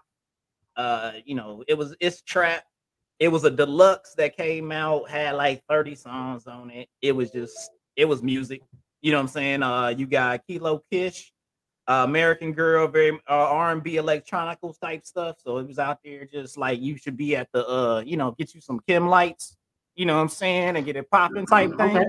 [0.76, 2.64] Uh, you know, it was it's trap.
[3.20, 6.88] It was a deluxe that came out, had like 30 songs on it.
[7.02, 8.62] It was just it was music.
[9.02, 9.64] You know what I'm saying?
[9.64, 11.32] Uh, you got Kilo Kish,
[11.88, 15.38] uh, American Girl, very uh, R&B electronicals type stuff.
[15.44, 18.32] So it was out there just like you should be at the uh, you know,
[18.32, 19.56] get you some Kim lights,
[19.96, 21.98] you know what I'm saying, and get it popping type thing.
[21.98, 22.06] Okay.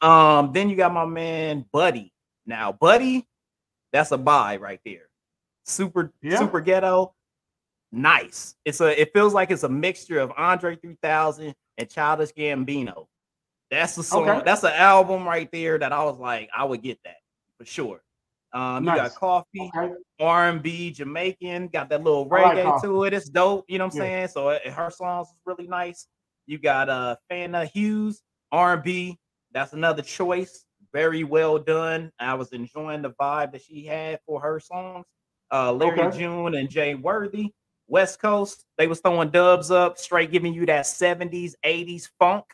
[0.00, 2.12] Um, then you got my man Buddy.
[2.46, 3.26] Now, Buddy,
[3.92, 5.08] that's a buy right there.
[5.64, 6.38] Super, yeah.
[6.38, 7.14] super ghetto,
[7.92, 8.56] nice.
[8.64, 13.06] It's a it feels like it's a mixture of Andre 3000 and Childish Gambino.
[13.70, 14.28] That's the song.
[14.28, 14.42] Okay.
[14.44, 17.16] That's an album right there that I was like, I would get that
[17.58, 18.02] for sure.
[18.52, 18.96] Um, nice.
[18.96, 19.94] you got Koffee, okay.
[20.18, 23.12] R&B, Jamaican, got that little reggae like to it.
[23.12, 24.04] It's dope, you know what I'm yeah.
[24.04, 24.28] saying?
[24.28, 26.08] So it, her songs is really nice.
[26.46, 29.18] You got uh Fana Hues, R&B.
[29.52, 30.64] That's another choice.
[30.92, 32.10] Very well done.
[32.18, 35.06] I was enjoying the vibe that she had for her songs.
[35.52, 36.18] Uh Larry okay.
[36.18, 37.52] June and Jay Worthy,
[37.86, 38.64] West Coast.
[38.78, 42.44] They was throwing dubs up, straight giving you that 70s, 80s funk.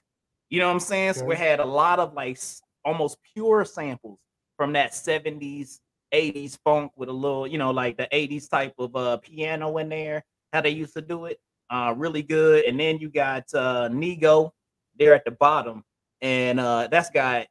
[0.49, 1.15] You know what I'm saying?
[1.15, 2.39] So we had a lot of like
[2.85, 4.19] almost pure samples
[4.57, 5.81] from that 70s,
[6.15, 9.89] 80s funk with a little, you know, like the 80s type of uh piano in
[9.89, 11.41] there, how they used to do it.
[11.69, 12.65] Uh really good.
[12.65, 14.53] And then you got uh Nigo
[14.99, 15.85] there at the bottom,
[16.21, 17.47] and uh that's got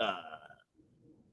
[0.00, 0.14] uh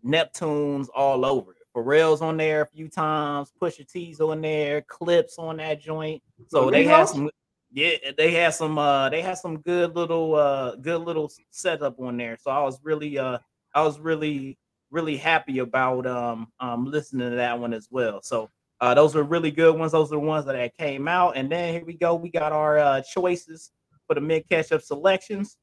[0.06, 1.58] Neptunes all over it.
[1.76, 6.22] Pharrell's on there a few times, Pusha T's on there, Clipse on that joint.
[6.48, 7.30] So they have some
[7.72, 12.18] yeah, they had some uh they had some good little uh good little setup on
[12.18, 12.38] there.
[12.42, 13.38] So I was really uh
[13.74, 14.58] I was really
[14.92, 18.22] really happy about um, um listening to that one as well.
[18.22, 18.50] So
[18.82, 19.94] uh, those were really good ones.
[19.94, 21.38] Those are the ones that came out.
[21.38, 22.16] And then here we go.
[22.16, 23.72] We got our uh, choices
[24.06, 25.58] for the Mint Ketchup selections.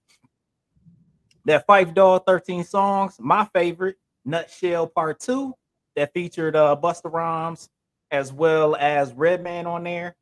[1.44, 3.16] That Phife Dawg 13 songs.
[3.18, 5.52] My favorite, Nutshell Part 2,
[5.96, 7.68] that featured uh Busta Rhymes
[8.10, 10.16] as well as Redman on there.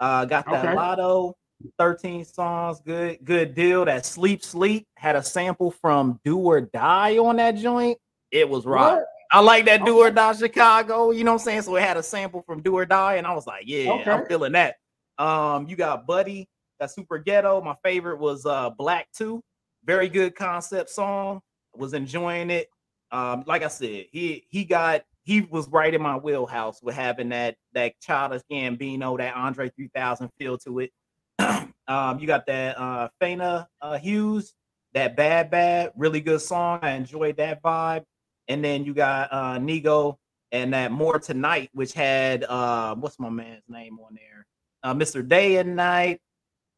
[0.00, 0.74] Uh got that okay.
[0.74, 1.34] Latto
[1.78, 3.84] 13 songs, good, good deal.
[3.84, 7.98] That Sleep Sleep had a sample from Do or Die on that joint.
[8.30, 9.02] It was right.
[9.32, 11.10] I like that Do or Die Chicago.
[11.10, 11.62] You know what I'm saying?
[11.62, 14.10] So it had a sample from Do or Die, and I was like, yeah, okay.
[14.10, 14.76] I'm feeling that.
[15.18, 16.48] Um, you got Buddy,
[16.78, 17.60] that super ghetto.
[17.60, 19.42] My favorite was uh Black 2.
[19.84, 21.40] Very good concept song.
[21.76, 22.68] Was enjoying it.
[23.12, 27.28] Um, like I said, he he got he was right in my wheelhouse with having
[27.28, 30.90] that that childish Gambino, that Andre 3000 feel to it.
[31.86, 34.52] um, you got that uh Fana uh, Hues,
[34.92, 36.80] that bad bad, really good song.
[36.82, 38.02] I enjoyed that vibe
[38.48, 40.16] and then you got uh Nigo
[40.50, 44.44] and that More Tonight, which had uh what's my man's name on there?
[44.82, 45.26] Uh Mr.
[45.26, 46.18] Day and Night.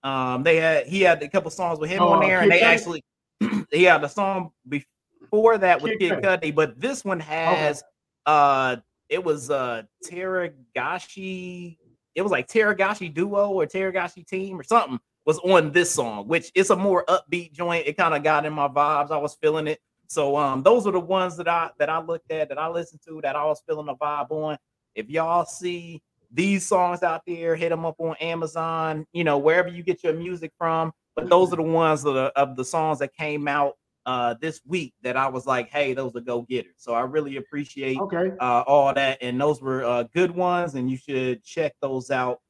[0.03, 2.61] Um they had he had a couple songs with him oh, on there, and they
[2.61, 3.03] actually
[3.72, 7.82] he had the song before that with Kid, Kid Cudi, but this one has.
[8.26, 8.76] Uh
[9.08, 11.76] it was uh Teragashi
[12.14, 16.50] it was like Teragashi Duo or Teragashi Team or something was on this song, which
[16.54, 17.86] is a more upbeat joint.
[17.86, 19.10] It kind of got in my vibes.
[19.10, 19.80] I was feeling it.
[20.08, 23.00] So um, those are the ones that I that I looked at, that I listened
[23.06, 24.58] to, that I was feeling the vibe on.
[24.94, 29.68] If y'all see these songs out there, hit them up on Amazon, you know, wherever
[29.68, 30.92] you get your music from.
[31.14, 33.74] But those are the ones that are, of the songs that came out
[34.07, 36.74] uh this week that I was like, hey, those are go getters.
[36.78, 38.32] So I really appreciate Okay.
[38.40, 42.40] uh all that, and those were uh good ones, and you should check those out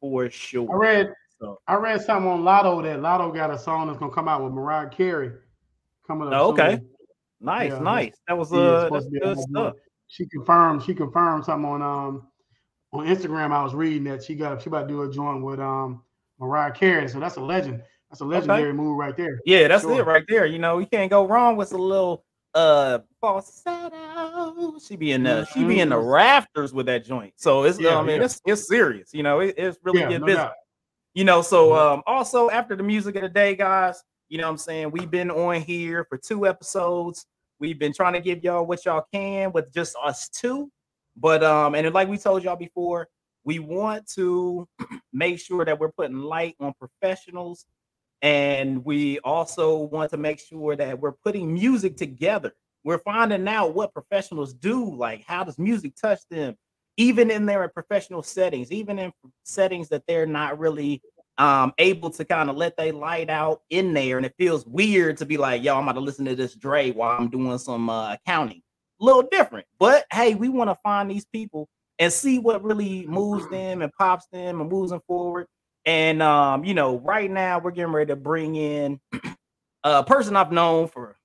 [0.00, 0.70] for sure.
[0.72, 4.12] I read So I read something on Latto that Latto got a song that's gonna
[4.12, 5.32] come out with Mariah Carey
[6.06, 6.34] coming up.
[6.34, 6.76] Oh, okay.
[6.76, 6.88] soon.
[7.40, 8.14] nice, Yeah, nice.
[8.28, 9.74] That was uh that's good stuff.
[10.08, 10.82] She confirmed.
[10.82, 12.26] She confirmed something on um
[12.92, 13.52] on Instagram.
[13.52, 16.02] I was reading that she got she about to do a joint with um
[16.38, 17.08] Mariah Carey.
[17.08, 17.82] So that's a legend.
[18.12, 19.40] That's a legendary move right there.
[19.46, 19.98] Yeah, that's Sure.
[19.98, 20.44] it right there.
[20.44, 24.78] You know, you can't go wrong with a little uh falsetto.
[24.78, 27.32] She be in the she be in the rafters with that joint.
[27.36, 28.24] So it's Yeah, I mean yeah.
[28.26, 29.14] it's it's serious.
[29.14, 30.44] You know, it, it's really Yeah, good no business.
[30.44, 30.52] doubt.
[31.14, 31.78] You know, so Mhm.
[31.78, 34.90] um also after the music of the day, guys, you know what I'm saying?
[34.90, 37.24] We've been on here for two episodes.
[37.58, 40.70] We've been trying to give y'all what y'all can with just us two.
[41.16, 43.08] But um, and like we told y'all before,
[43.44, 44.68] we want to
[45.14, 47.64] make sure that we're putting light on professionals
[48.22, 52.52] and we also want to make sure that we're putting music together.
[52.84, 56.56] We're finding out what professionals do, like how does music touch them,
[56.96, 59.12] even in their professional settings, even in
[59.42, 61.02] settings that they're not really
[61.38, 64.18] um able to kind of let they light out in there.
[64.18, 66.92] And it feels weird to be like, yo, I'm about to listen to this Dre
[66.92, 68.62] while I'm doing some uh, accounting.
[69.00, 71.68] A little different, but hey, we want to find these people
[71.98, 75.46] and see what really moves them and pops them and moves them forward.
[75.84, 79.00] And um, you know, right now we're getting ready to bring in
[79.84, 81.16] a person I've known for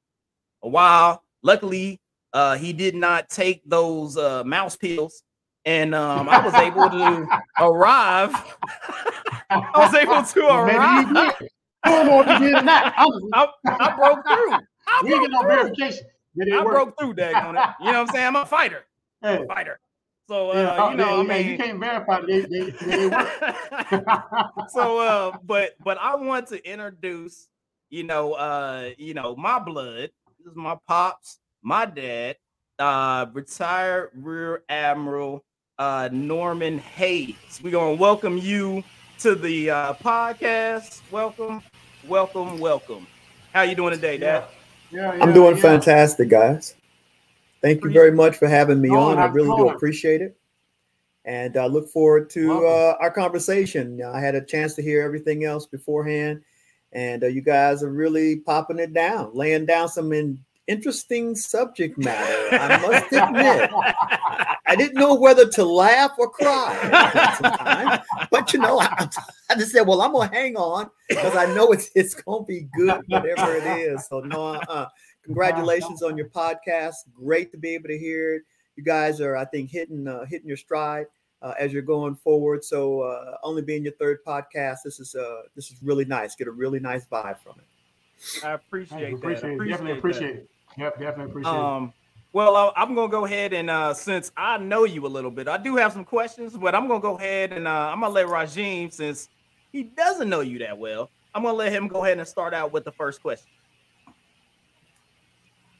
[0.64, 1.24] a while.
[1.44, 2.00] Luckily,
[2.34, 5.24] uh, he did not take those uh mouse pills,
[5.66, 7.28] and um, I was able to
[7.60, 8.34] arrive.
[9.50, 11.40] I was able to maybe arrive.
[11.40, 11.50] did.
[11.84, 12.94] I don't know if you did or not.
[12.98, 14.54] I, broke through.
[14.54, 15.50] I we broke get no through.
[15.50, 16.08] verification.
[16.54, 16.74] I work?
[16.74, 17.76] broke through, daggone it.
[17.80, 18.28] You know what I'm saying?
[18.28, 18.86] I'm a fighter.
[19.22, 19.80] Hey, I'm a fighter.
[20.28, 22.96] So uh, yeah, you know, yeah, I yeah, mean, you can't verify that they, they,
[22.96, 23.32] they work.
[24.68, 27.48] so uh but but i want to introduce
[27.90, 32.38] you know uh you know my blood this is my pops my dad
[32.80, 35.44] uh retired rear admiral
[35.80, 38.84] uh norman hayes we're gonna welcome you
[39.20, 41.62] to the uh podcast welcome
[42.08, 43.08] welcome welcome
[43.54, 44.44] how you doing today dad
[44.92, 45.58] Yeah, I'm doing yeah.
[45.58, 46.77] fantastic, guys.
[47.62, 49.18] Thank you very much for having me on.
[49.18, 50.38] I really do appreciate it.
[51.26, 54.02] And I look forward to uh, our conversation.
[54.02, 56.42] I had a chance to hear everything else beforehand,
[56.94, 61.98] and uh, you guys are really popping it down, laying down some in- interesting subject
[61.98, 62.56] matter.
[62.56, 63.70] I must admit,
[64.66, 68.00] I didn't know whether to laugh or cry at the time,
[68.32, 69.10] but you know, I,
[69.50, 72.70] I just said, "Well, I'm gonna hang on because I know it's it's gonna be
[72.76, 74.88] good, whatever it is." So no, uh,
[75.28, 76.96] congratulations on your podcast.
[77.16, 78.42] Great to be able to hear it.
[78.76, 81.06] You guys are, I think, hitting uh, hitting your stride
[81.42, 82.64] uh, as you're going forward.
[82.64, 86.36] So uh, only being your third podcast, this is uh this is really nice.
[86.36, 87.66] Get a really nice vibe from it.
[88.44, 89.18] i Thank appreciate you.
[89.18, 89.58] that Appreciate it.
[89.70, 89.98] Definitely that.
[90.00, 90.50] appreciate it.
[90.78, 91.58] Yep, definitely appreciate it.
[91.60, 91.94] Um,
[92.34, 95.48] well, I- I'm gonna go ahead and uh, since I know you a little bit,
[95.48, 98.28] I do have some questions, but I'm gonna go ahead and uh, I'm gonna let
[98.28, 99.30] Rajim, since
[99.72, 102.72] he doesn't know you that well, I'm gonna let him go ahead and start out
[102.72, 103.48] with the first question.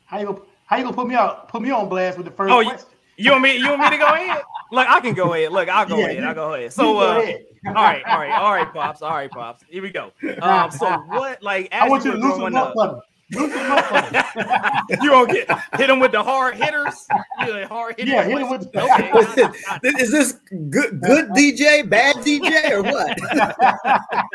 [0.08, 2.32] How you gonna how you gonna put me out put me on blast with the
[2.32, 2.88] first Oh, question?
[3.18, 3.58] You want me?
[3.58, 4.44] You want me to go ahead?
[4.72, 5.52] Look, I can go ahead.
[5.52, 6.24] Look, I'll go Yeah, ahead.
[6.24, 6.74] I'll go ahead.
[6.74, 7.42] So, go uh, ahead.
[7.68, 9.64] all right, all right, all right, pops, all right, pops.
[9.70, 10.12] Here we go.
[10.42, 12.76] Um, so what, like, as I want you you to loosen them up,
[13.36, 13.48] up for me.
[13.48, 14.42] Loosen them up for
[14.92, 14.98] me.
[15.02, 17.08] you gonna get hit him with the hard hitters?
[17.68, 18.14] Hard hitters.
[18.14, 19.12] Yeah, hit him with the- okay.
[19.12, 20.00] got it, got it.
[20.02, 20.34] Is this
[20.70, 23.18] good good DJ, bad DJ, or what?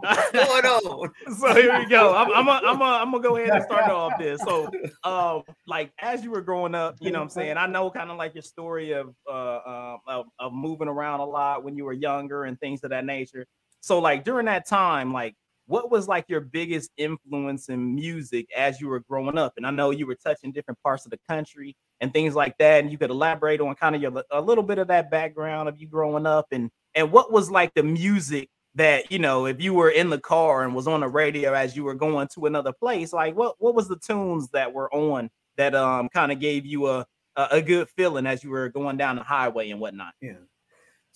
[0.00, 1.10] What's going on?
[1.38, 2.14] so here we go.
[2.14, 4.40] I'm I'm a, I'm a, I'm gonna go ahead and start off this.
[4.42, 4.70] So,
[5.04, 8.10] um, like as you were growing up, you know, what I'm saying I know kind
[8.10, 11.84] of like your story of uh um, of, of moving around a lot when you
[11.84, 13.46] were younger and things of that nature.
[13.80, 15.34] So, like during that time, like
[15.66, 19.54] what was like your biggest influence in music as you were growing up?
[19.56, 22.82] And I know you were touching different parts of the country and things like that.
[22.82, 25.80] And you could elaborate on kind of your a little bit of that background of
[25.80, 29.74] you growing up and and what was like the music that you know if you
[29.74, 32.72] were in the car and was on the radio as you were going to another
[32.72, 36.66] place like what what was the tunes that were on that um kind of gave
[36.66, 37.06] you a,
[37.36, 40.34] a good feeling as you were going down the highway and whatnot Yeah.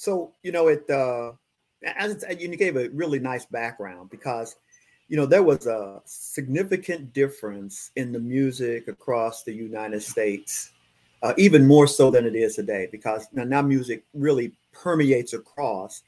[0.00, 0.88] So you know it.
[0.88, 1.32] Uh,
[1.84, 4.56] as you gave a really nice background because
[5.08, 10.72] you know there was a significant difference in the music across the United States
[11.22, 16.02] uh, even more so than it is today because now, now music really permeates across.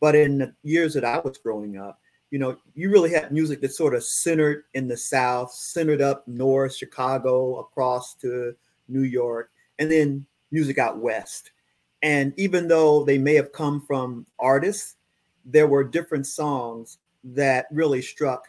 [0.00, 1.98] But in the years that I was growing up,
[2.30, 6.26] you know, you really had music that sort of centered in the South, centered up
[6.26, 8.54] north, Chicago, across to
[8.88, 11.52] New York, and then music out west.
[12.02, 14.95] And even though they may have come from artists,
[15.46, 18.46] there were different songs that really struck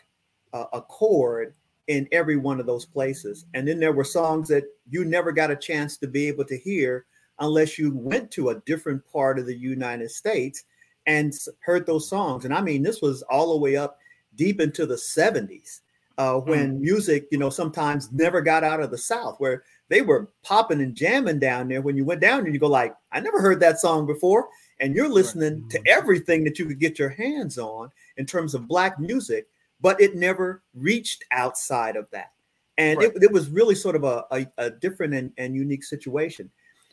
[0.53, 1.53] uh, a chord
[1.87, 3.45] in every one of those places.
[3.53, 6.57] And then there were songs that you never got a chance to be able to
[6.57, 7.05] hear
[7.39, 10.63] unless you went to a different part of the United States
[11.05, 12.43] and heard those songs.
[12.43, 13.97] And I mean, this was all the way up
[14.35, 15.81] deep into the 70s
[16.17, 16.79] uh, when mm.
[16.81, 20.95] music, you know, sometimes never got out of the South, where they were popping and
[20.95, 21.81] jamming down there.
[21.81, 24.49] When you went down and you go like, I never heard that song before.
[24.79, 25.85] And you're listening to mm-hmm.
[25.87, 29.47] everything that you could get your hands on in terms of black music
[29.81, 32.31] but it never reached outside of that.
[32.77, 33.11] And right.
[33.15, 36.49] it, it, was really sort of a, a, a different and, and, unique situation.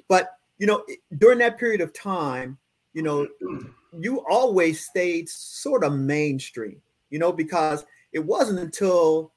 [0.09, 0.85] But, you know,
[1.19, 2.57] during that period of time,
[2.95, 3.27] you know,
[3.99, 6.81] you always stayed sort of mainstream,
[7.11, 9.33] you know, because it wasn't until,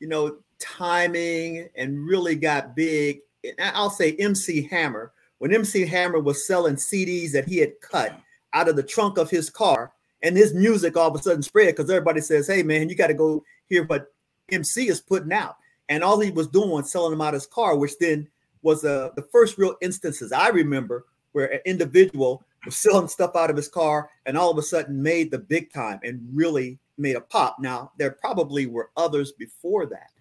[0.00, 3.20] you know, timing and really got big.
[3.58, 5.12] I'll say MC Hammer,
[5.42, 8.16] when MC Hammer was selling CDs that he had cut
[8.52, 11.74] out of the trunk of his car and his music all of a sudden spread
[11.74, 14.14] because everybody says, "Hey, man, you got to go hear what
[14.52, 15.56] MC is putting out."
[15.88, 18.28] And all he was doing was selling them out of his car, which then
[18.62, 23.50] was uh, the first real instances I remember where an individual was selling stuff out
[23.50, 27.16] of his car and all of a sudden made the big time and really made
[27.16, 27.56] a pop.
[27.58, 30.11] Now, there probably were others before that,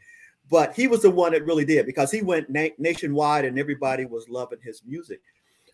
[0.52, 4.06] but he was the one that really did because he went na- nationwide and everybody
[4.06, 5.22] was loving his music.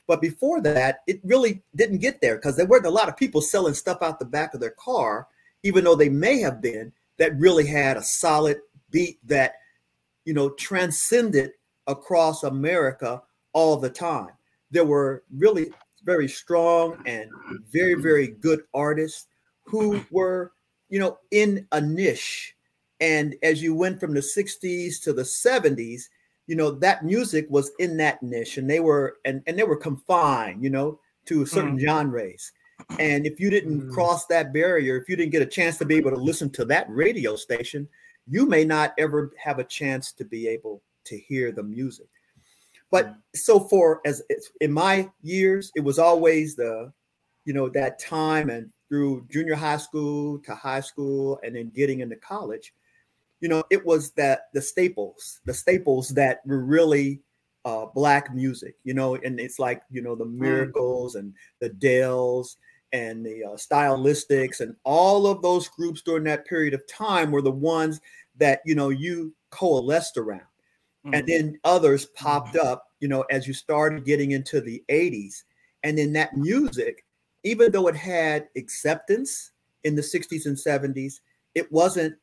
[0.06, 3.42] But before that, it really didn't get there because there weren't a lot of people
[3.42, 5.28] selling stuff out the back of their car,
[5.64, 8.60] even though they may have been, that really had a solid
[8.92, 9.56] beat that,
[10.26, 11.52] you know, transcended
[11.88, 13.22] across America
[13.54, 14.30] all the time.
[14.70, 15.72] There were really
[16.04, 17.32] very strong and
[17.72, 19.26] very, very good artists
[19.64, 20.54] who were,
[20.88, 22.56] you know, in a niche.
[23.00, 26.04] And as you went from the 60s to the 70s,
[26.48, 29.76] you know that music was in that niche and they were and, and they were
[29.76, 31.82] confined you know to certain mm.
[31.82, 32.52] genres
[33.00, 33.94] and if you didn't mm.
[33.94, 36.66] cross that barrier if you didn't get a chance to be able to listen to
[36.66, 37.88] that radio station
[38.28, 42.08] you may not ever have a chance to be able to hear the music
[42.90, 43.16] but mm.
[43.36, 44.24] so far as
[44.62, 46.92] in my years it was always the
[47.46, 52.00] you know that time and through junior high school to high school and then getting
[52.00, 52.74] into college
[53.40, 57.22] you know, it was that the staples, the staples that were really
[57.66, 60.38] uh, black music, you know, and it's like, you know, the mm.
[60.38, 62.58] miracles and the Dells
[62.94, 67.42] and the uh, stylistics and all of those groups during that period of time were
[67.42, 68.00] the ones
[68.38, 70.42] that, you know, you coalesced around.
[71.06, 71.14] Mm-hmm.
[71.14, 72.68] And then others popped mm-hmm.
[72.68, 75.44] up, you know, as you started getting into the 80s.
[75.84, 77.06] And then that music,
[77.44, 79.52] even though it had acceptance
[79.84, 81.20] in the 60s and 70s,
[81.54, 82.16] it wasn't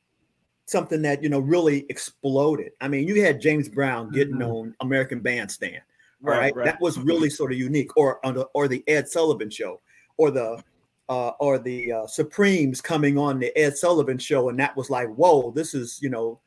[0.66, 2.72] something that you know really exploded.
[2.80, 4.50] I mean, you had James Brown getting mm-hmm.
[4.50, 5.82] on American Bandstand,
[6.20, 6.56] right, right?
[6.56, 6.64] right?
[6.64, 7.96] That was really sort of unique.
[7.96, 9.80] Or on the or the Ed Sullivan Show,
[10.16, 10.62] or the
[11.08, 15.08] uh, or the uh, Supremes coming on the Ed Sullivan Show, and that was like,
[15.08, 16.40] whoa, this is you know,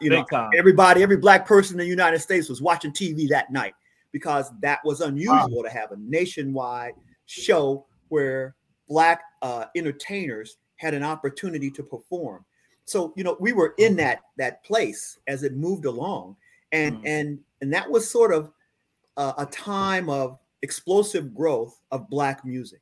[0.00, 0.50] you Big know, time.
[0.56, 3.74] everybody, every black person in the United States was watching TV that night
[4.12, 5.62] because that was unusual wow.
[5.62, 6.92] to have a nationwide
[7.26, 8.54] show where
[8.88, 12.44] black uh, entertainers had an opportunity to perform
[12.84, 16.36] so you know we were in that that place as it moved along.
[16.72, 17.02] And mm.
[17.04, 18.50] and and that was sort of
[19.16, 22.80] a, a time of explosive growth of black music.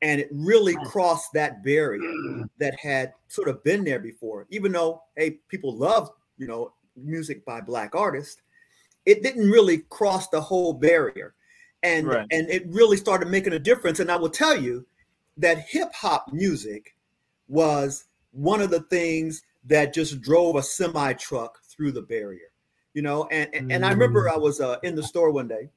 [0.00, 4.46] And it really crossed that barrier that had sort of been there before.
[4.50, 8.42] Even though hey people love you know music by black artists
[9.04, 11.34] it didn't really cross the whole barrier.
[11.82, 12.26] And right.
[12.30, 14.00] and it really started making a difference.
[14.00, 14.86] And i will tell you
[15.36, 16.94] that hip hop music
[17.48, 22.50] was one of the things that just drove a semi truck through the barrier,
[22.94, 23.28] you know.
[23.30, 25.70] And and, and I remember I was uh, in the store one day.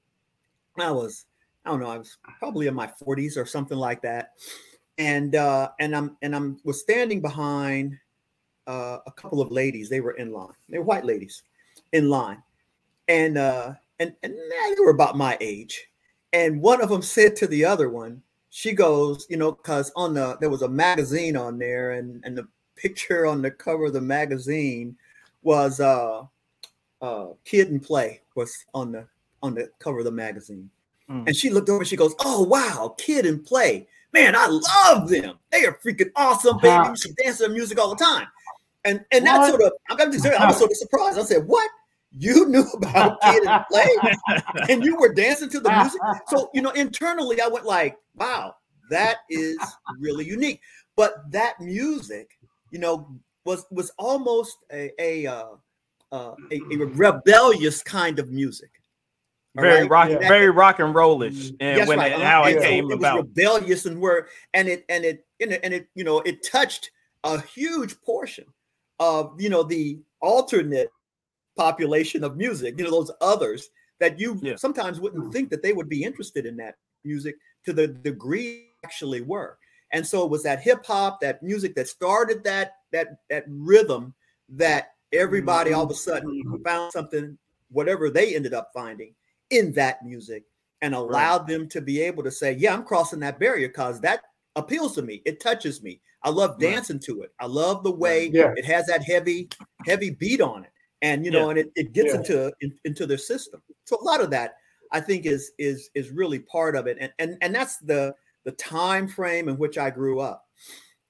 [0.78, 1.26] I was
[1.66, 4.34] I don't know I was probably in my 40s or something like that,
[4.98, 7.98] and uh, and I'm and I'm was standing behind
[8.68, 9.90] uh, a couple of ladies.
[9.90, 10.54] They were in line.
[10.70, 11.44] They were white ladies
[11.92, 12.42] in line,
[13.08, 15.88] and uh, and and they were about my age.
[16.34, 18.22] And one of them said to the other one,
[18.56, 22.38] she goes, you know, because on the there was a magazine on there, and and
[22.38, 22.48] the
[22.78, 24.96] picture on the cover of the magazine
[25.44, 26.24] was uh
[27.02, 29.06] uh Kid and Play was on the
[29.44, 30.70] on the cover of the magazine.
[31.10, 31.28] Mm.
[31.28, 33.90] And she looked over, she goes, Oh wow, Kid and Play.
[34.14, 35.38] Man, I love them.
[35.52, 36.88] They are freaking awesome, baby.
[36.88, 38.28] You should dance their music all the time.
[38.86, 41.20] And and that sort of I'm just saying, I was sort of surprised.
[41.20, 41.70] I said, What?
[42.18, 43.90] You knew about Kid and Play,
[44.70, 46.02] and you were dancing to the music.
[46.28, 48.56] So you know, internally, I went like, "Wow,
[48.90, 49.58] that is
[50.00, 50.62] really unique."
[50.96, 52.32] But that music,
[52.72, 53.10] you know,
[53.46, 55.46] was was almost a a uh,
[56.12, 58.70] uh, a, a, rebellious kind of music.
[59.56, 59.90] Very right?
[59.90, 60.28] rock, yeah.
[60.28, 62.12] very rock and rollish, and when right.
[62.12, 63.18] it, how and it so came it about.
[63.18, 66.92] rebellious and where and it and it and it, and it you know it touched
[67.24, 68.46] a huge portion
[69.00, 70.90] of you know the alternate
[71.56, 74.56] population of music, you know, those others that you yeah.
[74.56, 77.36] sometimes wouldn't think that they would be interested in that music
[77.66, 79.58] to the degree actually were.
[79.92, 84.14] And so it was that hip hop, that music that started that that that rhythm
[84.50, 86.64] that everybody all of a sudden mm-hmm.
[86.64, 87.38] found something,
[87.70, 89.14] whatever they ended up finding
[89.52, 90.44] in that music,
[90.82, 91.48] and allowed right.
[91.48, 94.22] them to be able to say, "Yeah, I'm crossing that barrier because that
[94.56, 95.22] appeals to me.
[95.26, 96.02] It touches me.
[96.24, 97.04] I love dancing right.
[97.04, 97.32] to it.
[97.40, 98.54] I love the way yeah.
[98.56, 99.50] it has that heavy,
[99.86, 101.50] heavy beat on it, and you know, yeah.
[101.50, 102.20] and it, it gets yeah.
[102.20, 103.62] into in, into their system.
[103.86, 104.56] So a lot of that,
[104.92, 108.52] I think, is is is really part of it, and and and that's the the
[108.54, 110.46] time frame in which I grew up,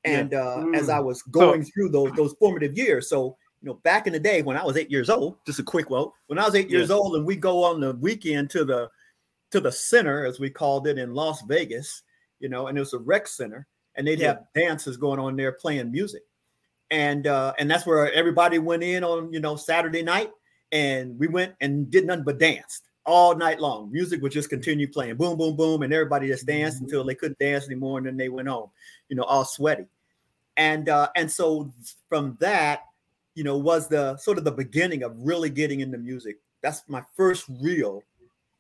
[0.04, 0.76] and uh, mm.
[0.76, 1.06] as I mm.
[1.06, 3.10] was going so, through those those formative years.
[3.10, 5.64] So you know, back in the day when I was eight years old, just a
[5.64, 8.66] quick quote, when I was eight years old, and we go on the weekend to
[8.66, 8.90] the
[9.52, 12.04] to the center, as we called it in Las Vegas,
[12.40, 15.54] you know, and it was a rec center, and they'd have dances going on there
[15.54, 16.24] playing music
[16.92, 20.32] and uh, and that's where everybody went in on you know Saturday night,
[20.72, 23.92] and we went and did nothing but danced all night long.
[23.92, 27.40] Music would just continue playing, boom, boom, boom, and everybody just danced until they couldn't
[27.40, 28.70] dance anymore, and then they went home,
[29.10, 29.86] you know, all sweaty.
[30.58, 31.72] And uh, and so
[32.10, 32.82] from that,
[33.36, 36.38] you know, was the sort of the beginning of really getting into music.
[36.62, 38.02] That's my first real,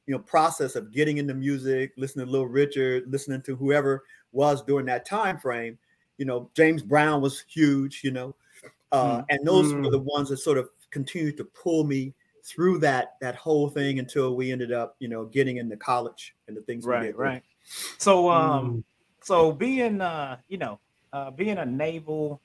[0.05, 4.61] you know, process of getting into music, listening to Little Richard, listening to whoever was
[4.63, 5.78] during that time frame
[6.18, 8.36] you know, James Brown was huge, you know,
[8.91, 9.26] uh, mm.
[9.30, 9.84] and those mm.
[9.84, 12.13] were the ones that sort of continued to pull me
[12.43, 16.55] through that that whole thing until we ended up, you know, getting into college and
[16.55, 17.16] the things right, we did.
[17.16, 17.43] Right,
[17.97, 18.84] So, um, mm.
[19.22, 20.80] so being, uh, you know,
[21.11, 22.39] uh, being a naval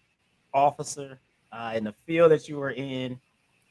[0.54, 1.18] officer
[1.52, 3.20] uh, in the field that you were in,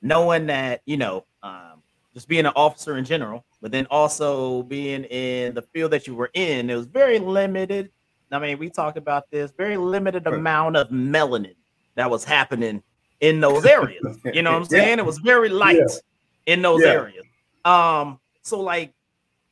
[0.01, 1.81] knowing that, you know, um,
[2.13, 6.15] just being an officer in general, but then also being in the field that you
[6.15, 7.91] were in, it was very limited
[8.31, 10.35] I mean, we talked about this very limited right.
[10.35, 11.55] amount of melanin
[11.95, 12.83] that was happening
[13.19, 14.17] in those areas.
[14.25, 14.97] You know what I'm saying?
[14.97, 15.03] Yeah.
[15.03, 16.53] It was very light yeah.
[16.53, 16.89] in those yeah.
[16.89, 17.25] areas.
[17.65, 18.93] Um, so like,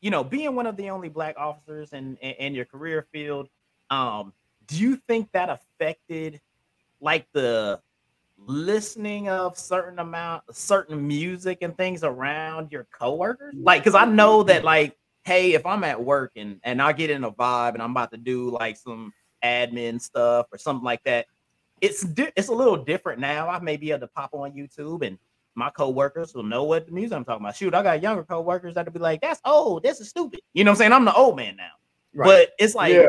[0.01, 3.49] you know, being one of the only black officers in, in, in your career field,
[3.89, 4.33] um,
[4.67, 6.39] do you think that affected
[7.01, 7.79] like the
[8.45, 13.55] listening of certain amount certain music and things around your coworkers?
[13.57, 14.95] Like, because I know that like
[15.27, 18.11] hey, if I'm at work and and I get in a vibe and I'm about
[18.11, 19.13] to do like some
[19.43, 21.25] admin stuff or something like that,
[21.81, 23.49] it's di- it's a little different now.
[23.49, 25.19] I may be able to pop on YouTube and
[25.53, 27.57] my coworkers will know what the music I'm talking about.
[27.57, 29.83] Shoot, I got younger coworkers that'll be like, "That's old.
[29.83, 30.93] This is stupid." You know what I'm saying?
[30.93, 31.71] I'm the old man now,
[32.15, 32.25] right.
[32.25, 33.07] but it's like yeah.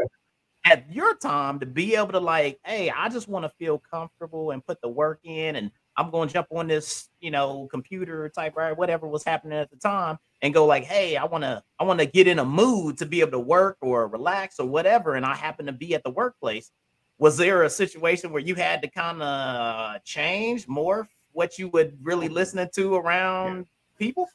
[0.64, 4.50] at your time to be able to like, hey, I just want to feel comfortable
[4.50, 8.28] and put the work in and I'm going to jump on this, you know, computer
[8.28, 11.84] typewriter, whatever was happening at the time, and go like, hey, I want to, I
[11.84, 15.14] want to get in a mood to be able to work or relax or whatever,
[15.14, 16.70] and I happen to be at the workplace.
[17.18, 21.98] Was there a situation where you had to kind of change more what you would
[22.02, 23.66] really listening to around
[23.98, 24.28] people?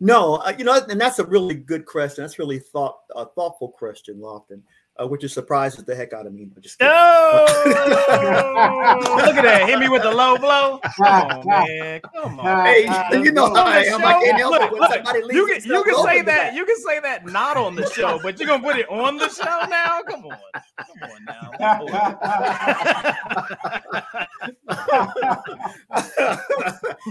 [0.00, 2.24] No, uh, you know, and that's a really good question.
[2.24, 4.62] That's really thought a thoughtful question, Lofton
[5.00, 6.44] uh, which is surprises the heck out of me.
[6.44, 7.62] But just oh,
[9.26, 9.68] look at that!
[9.68, 10.80] Hit me with the low blow.
[10.96, 12.00] Come on, man.
[12.14, 12.66] Come on.
[12.66, 12.82] Hey,
[13.12, 14.02] you know how I am.
[14.04, 15.34] I can't help look, it when somebody leaves.
[15.34, 16.54] You can, you can say that.
[16.54, 19.28] You can say that not on the show, but you're gonna put it on the
[19.28, 20.00] show now.
[20.02, 20.38] Come on,
[20.78, 21.50] come on now.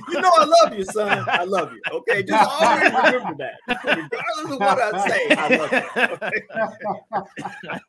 [0.10, 1.26] you know I love you, son.
[1.28, 1.82] I love you.
[1.92, 3.56] Okay, just always remember that.
[3.68, 5.82] Regardless of what I say, I love you.
[6.14, 6.42] Okay?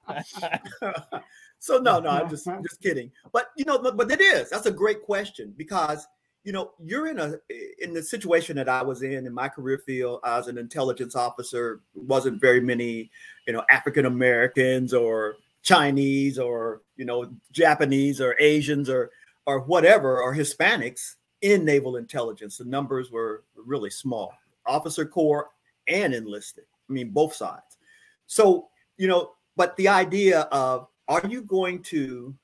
[1.58, 3.10] so no, no, I'm just just kidding.
[3.32, 4.50] But you know, but, but it is.
[4.50, 6.06] That's a great question because
[6.44, 7.34] you know you're in a
[7.80, 10.20] in the situation that I was in in my career field.
[10.24, 11.80] I was an intelligence officer.
[11.94, 13.10] wasn't very many,
[13.46, 19.10] you know, African Americans or Chinese or you know Japanese or Asians or
[19.46, 22.58] or whatever or Hispanics in naval intelligence.
[22.58, 24.32] The numbers were really small.
[24.66, 25.48] Officer corps
[25.88, 26.64] and enlisted.
[26.88, 27.78] I mean, both sides.
[28.26, 32.34] So you know, but the idea of are you going to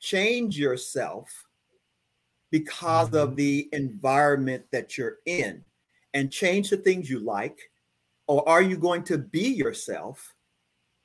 [0.00, 1.46] change yourself
[2.50, 3.36] because of mm-hmm.
[3.36, 5.64] the environment that you're in
[6.14, 7.58] and change the things you like?
[8.28, 10.34] Or are you going to be yourself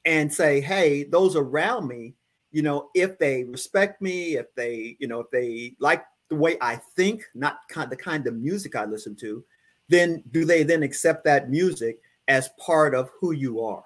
[0.05, 2.15] and say, hey, those around me,
[2.51, 6.57] you know, if they respect me, if they, you know, if they like the way
[6.61, 9.43] I think, not kind the kind of music I listen to,
[9.89, 13.83] then do they then accept that music as part of who you are?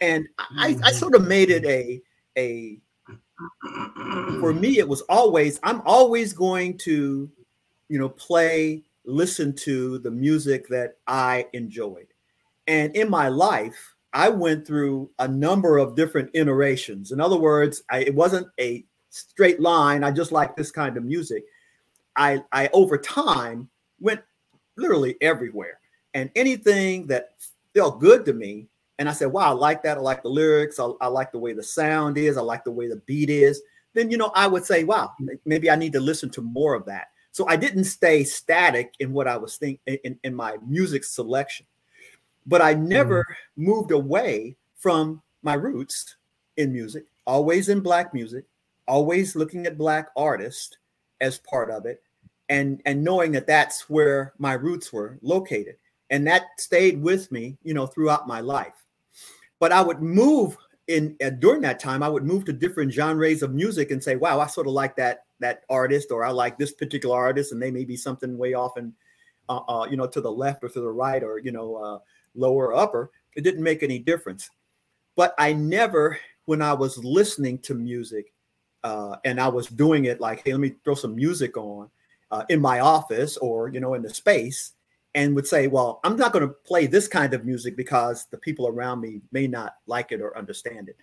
[0.00, 0.96] And I, I Mm-hmm.
[0.96, 2.00] sort of made it a
[2.38, 2.80] a
[4.40, 7.30] for me it was always i'm always going to
[7.88, 12.06] you know play listen to the music that i enjoyed.
[12.66, 17.12] And in my life i went through a number of different iterations.
[17.12, 21.04] In other words I, it wasn't a straight line i just like this kind of
[21.04, 21.44] music.
[22.16, 23.68] I i over time
[24.00, 24.20] went
[24.76, 25.78] literally everywhere.
[26.14, 27.30] And anything that
[27.74, 28.66] felt good to me
[29.00, 29.98] and i said wow i like that.
[29.98, 30.78] I like the lyrics.
[30.78, 32.36] I, I like the way the sound is.
[32.36, 33.60] I like the way the beat is.
[33.94, 35.12] Then you know I would say, wow,
[35.44, 37.08] maybe I need to listen to more of that.
[37.32, 41.66] So I didn't stay static in what I was thinking in, in my music selection,
[42.46, 43.34] but I never mm.
[43.56, 46.16] moved away from my roots
[46.56, 48.44] in music, always in black music,
[48.88, 50.76] always looking at black artists
[51.20, 52.02] as part of it,
[52.48, 55.76] and and knowing that that's where my roots were located,
[56.10, 58.79] and that stayed with me, you know, throughout my life.
[59.60, 60.56] But I would move
[60.88, 64.16] in uh, during that time, I would move to different genres of music and say,
[64.16, 67.62] "Wow, I sort of like that that artist, or I like this particular artist, and
[67.62, 68.92] they may be something way off and
[69.48, 71.98] uh, uh, you know to the left or to the right, or you know uh,
[72.34, 74.50] lower or upper." It didn't make any difference.
[75.14, 78.32] But I never, when I was listening to music,
[78.82, 81.88] uh, and I was doing it like, "Hey, let me throw some music on,"
[82.30, 84.72] uh, in my office or you know in the space
[85.14, 88.38] and would say well i'm not going to play this kind of music because the
[88.38, 90.96] people around me may not like it or understand it.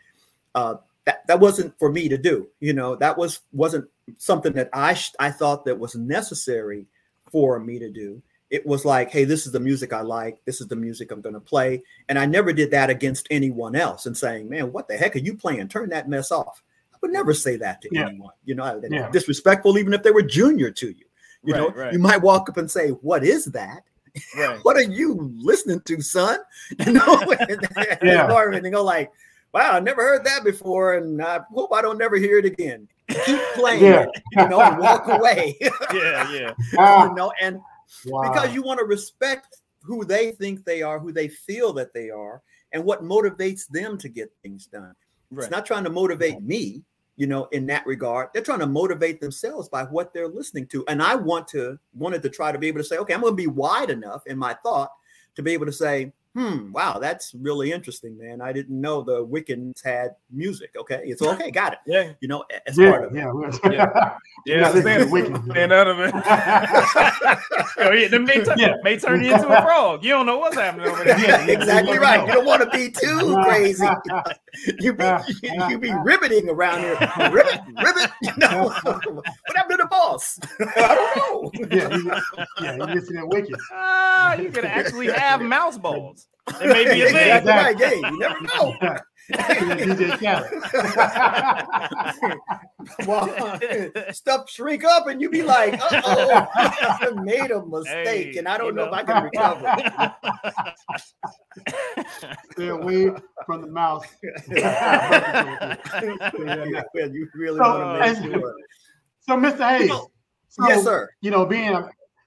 [0.56, 2.96] Uh, that, that wasn't for me to do you know?
[2.96, 3.88] That was wasn't
[4.18, 6.86] something that i sh- i thought that was necessary
[7.32, 8.22] for me to do.
[8.50, 10.40] It was like hey this is the music i like.
[10.46, 11.84] This is the music i'm going to play.
[12.10, 15.20] And i never did that against anyone else and saying man what the heck are
[15.20, 15.68] you playing?
[15.68, 16.64] Turn that mess off.
[16.94, 18.08] I would never say that to Yeah.
[18.08, 18.82] anyone you know?
[18.90, 19.10] Yeah.
[19.12, 21.06] disrespectful even if they were junior to you
[21.44, 21.68] you know?
[21.68, 21.94] Right, right.
[21.94, 23.84] you might walk up and say what is that
[24.38, 24.60] Right.
[24.64, 26.40] what are you listening to, son?
[26.86, 27.68] You know, and,
[28.04, 28.28] Yeah.
[28.54, 29.12] and go like,
[29.54, 32.88] wow, I never heard that before, and I hope I don't never hear it again.
[33.10, 34.06] Keep playing, Yeah.
[34.38, 35.58] you know, walk away.
[35.94, 36.54] Yeah, yeah.
[36.78, 37.60] Ah, you know, and
[38.08, 38.22] wow.
[38.24, 42.10] because you want to respect who they think they are, who they feel that they
[42.10, 42.42] are,
[42.74, 44.94] and what motivates them to get things done.
[45.32, 45.44] Right.
[45.46, 46.84] It's not trying to motivate me,
[47.18, 48.30] you know, in that regard.
[48.32, 50.86] They're trying to motivate themselves by what they're listening to.
[50.88, 53.34] And I want to wanted to try to be able to say, okay, I'm going
[53.34, 54.92] to be wide enough in my thought
[55.36, 58.42] to be able to say, hmm, wow, that's really interesting, man.
[58.42, 60.70] I didn't know the Wiccans had music.
[60.78, 61.80] Okay, it's okay, got it.
[61.88, 63.18] Yeah, You know, as yeah, part of it.
[63.18, 63.32] yeah,
[63.64, 63.72] Yeah.
[63.72, 64.18] yeah.
[64.46, 66.14] Yeah, Stand, this is stand out of it.
[67.78, 68.76] Yo, yeah, them may, turn, Yeah.
[68.84, 70.04] may turn you into a frog.
[70.06, 71.20] You don't know what's happening over there.
[71.20, 72.20] Yeah, yeah, exactly you right.
[72.20, 72.28] know.
[72.28, 73.86] You don't want to be too crazy.
[74.80, 76.96] You be Yeah, you, you be riveting around here.
[77.32, 78.12] Rivet, rivet.
[78.22, 80.40] You know, what happened to the boss?
[80.78, 81.52] I don't know.
[81.76, 82.12] yeah, you,
[82.62, 83.56] yeah, you listen to Wicked.
[83.74, 86.27] Ah, you could actually have mouse balls.
[86.62, 87.16] It may be a thing.
[87.16, 87.78] exactly right.
[87.80, 88.74] Yeah, you never know.
[89.30, 90.18] DJ
[93.08, 93.08] Khaled.
[93.08, 93.28] well,
[94.14, 98.58] stuff shrink up and you be like, oh, I made a mistake Hey, and I
[98.58, 98.94] don't you know, know.
[98.94, 99.76] if I can recover.
[102.54, 103.10] Stay away
[103.46, 104.06] from the mouse.
[106.94, 108.56] well, you really So, want to make sure.
[109.22, 109.78] So, Mr.
[109.78, 109.90] Hayes.
[109.90, 110.12] So-
[110.50, 111.08] so, yes, sir.
[111.22, 111.78] You know, being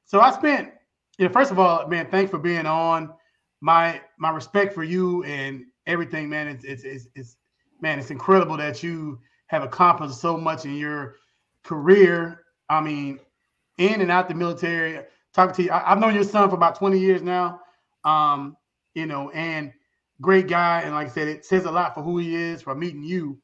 [0.04, 0.70] so I spent.
[1.18, 3.12] You know, first of all, man, thanks for being on.
[3.60, 6.48] My my respect for you and everything, man.
[6.48, 7.36] It's it's it's, it's
[7.80, 11.16] man, it's incredible that you have accomplished so much in your
[11.64, 12.44] career.
[12.68, 13.18] I mean,
[13.78, 15.04] in and out the military.
[15.34, 17.60] Talking to you, I, I've known your son for about 20 years now.
[18.04, 18.56] Um,
[18.94, 19.72] you know, and
[20.20, 20.82] great guy.
[20.82, 23.38] And like I said, it says a lot for who he is from meeting you,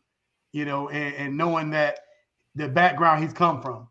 [0.53, 2.01] you know, and, and knowing that
[2.55, 3.89] the background he's come from.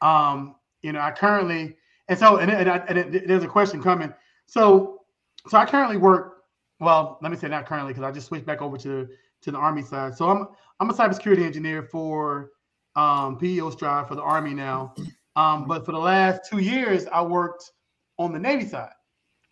[0.00, 1.76] Um, you know, I currently
[2.08, 4.12] and so and, and, I, and it- there's a question coming.
[4.46, 5.00] So
[5.46, 6.44] so I currently work.
[6.80, 9.08] Well, let me say not currently because I just switched back over to
[9.42, 10.16] to the Army side.
[10.16, 10.48] So I'm
[10.80, 12.50] I'm a cybersecurity engineer for
[12.96, 14.94] um, PEO STRI for the Army now.
[15.36, 17.70] Um, but for the last two years, I worked
[18.18, 18.92] on the Navy side,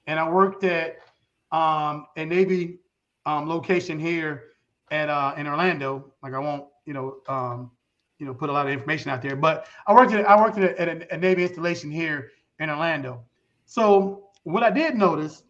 [0.07, 0.99] and I worked at
[1.51, 2.79] um, a Navy
[3.27, 4.45] um, location here
[4.91, 6.13] at uh, in Orlando.
[6.23, 7.71] Like I won't, you know, um,
[8.19, 9.37] you know, put a lot of information out there.
[9.37, 12.31] But I worked at I worked at a, at a, a Navy installation here
[12.61, 13.25] in Orlando.
[13.67, 15.43] So what I did notice,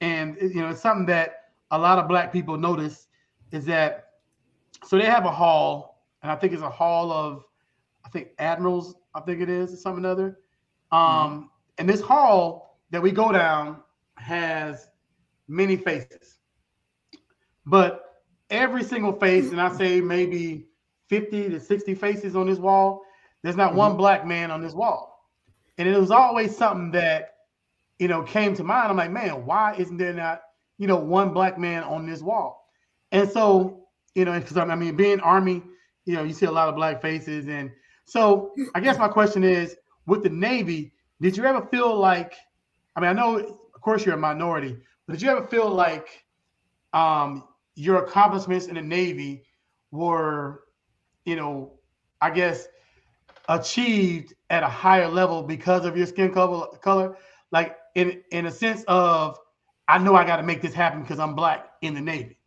[0.00, 3.08] and you know, it's something that a lot of Black people notice,
[3.52, 4.08] is that
[4.84, 7.44] so they have a hall, and I think it's a hall of,
[8.04, 10.38] I think admirals, I think it is, or something other.
[10.92, 13.78] Um, and this hall that we go down
[14.16, 14.88] has
[15.48, 16.38] many faces,
[17.66, 20.68] but every single face, and I say maybe
[21.08, 23.02] 50 to 60 faces on this wall,
[23.42, 23.78] there's not mm-hmm.
[23.78, 25.26] one black man on this wall.
[25.76, 27.34] And it was always something that,
[27.98, 28.90] you know, came to mind.
[28.90, 30.42] I'm like, man, why isn't there not,
[30.78, 32.68] you know, one black man on this wall?
[33.12, 35.62] And so, you know, because I mean, being Army,
[36.04, 37.48] you know, you see a lot of black faces.
[37.48, 37.70] And
[38.04, 39.76] so I guess my question is
[40.06, 42.34] with the Navy, did you ever feel like,
[42.96, 44.76] I mean, I know, of course, you're a minority,
[45.06, 46.24] but did you ever feel like
[46.92, 47.44] um,
[47.74, 49.44] your accomplishments in the Navy
[49.90, 50.64] were,
[51.24, 51.74] you know,
[52.20, 52.68] I guess,
[53.48, 57.16] achieved at a higher level because of your skin color color
[57.50, 59.38] like in in a sense of
[59.88, 62.38] i know i got to make this happen because i'm black in the navy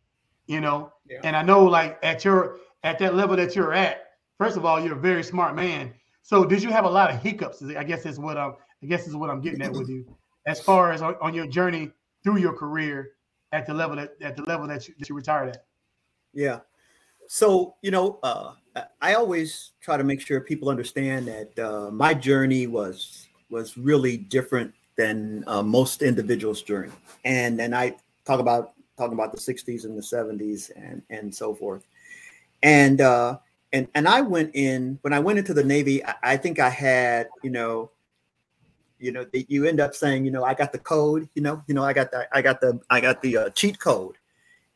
[0.46, 0.92] you know?
[1.08, 1.20] Yeah.
[1.24, 4.80] and i know like at your at that level that you're at first of all
[4.80, 5.94] you're a very smart man.
[6.24, 7.62] So did you have a lot of hiccups?
[7.62, 10.04] I guess is what i'm i guess is what i'm getting at with you.
[10.46, 11.90] As far as on, on your journey
[12.24, 13.12] through your career
[13.52, 15.64] at the level that at the level that you, that you retired at.
[16.32, 16.60] Yeah.
[17.28, 18.52] So you know uh
[19.00, 24.16] I always try to make sure people understand that uh, my journey was was really
[24.16, 26.92] different than uh, most individuals' journey,
[27.24, 31.54] and then I talk about talk about the '60s and the '70s and and so
[31.54, 31.84] forth,
[32.62, 33.38] and uh,
[33.72, 36.04] and and I went in when I went into the Navy.
[36.04, 37.90] I, I think I had you know,
[38.98, 41.74] you know, you end up saying you know I got the code, you know, you
[41.74, 44.16] know I got the I got the I got the uh, cheat code,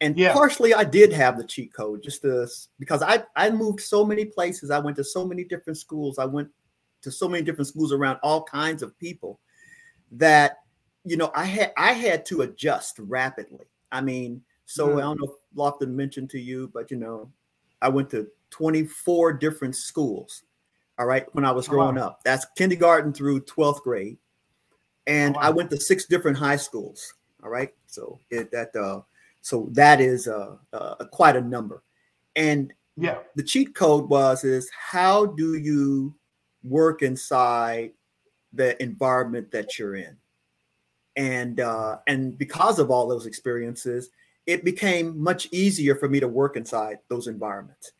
[0.00, 0.32] and yeah.
[0.32, 2.48] partially I did have the cheat code just to,
[2.78, 4.70] because I, I moved so many places.
[4.70, 6.18] I went to so many different schools.
[6.18, 6.48] I went
[7.02, 9.40] to so many different schools around all kinds of people
[10.18, 10.58] that,
[11.04, 13.66] you know, I had, I had to adjust rapidly.
[13.92, 14.98] I mean, so mm-hmm.
[14.98, 17.30] I don't know if Lofton mentioned to you, but you know,
[17.80, 20.42] I went to 24 different schools.
[20.98, 21.26] All right.
[21.34, 22.06] When I was growing oh, wow.
[22.08, 24.18] up, that's kindergarten through 12th grade.
[25.06, 25.46] And oh, wow.
[25.46, 27.14] I went to six different high schools.
[27.42, 27.72] All right.
[27.86, 29.02] So it, that, uh,
[29.42, 31.82] so that is uh, uh, quite a number.
[32.34, 36.14] And yeah, the cheat code was is how do you
[36.64, 37.92] work inside
[38.56, 40.16] the environment that you're in,
[41.16, 44.10] and uh, and because of all those experiences,
[44.46, 47.92] it became much easier for me to work inside those environments.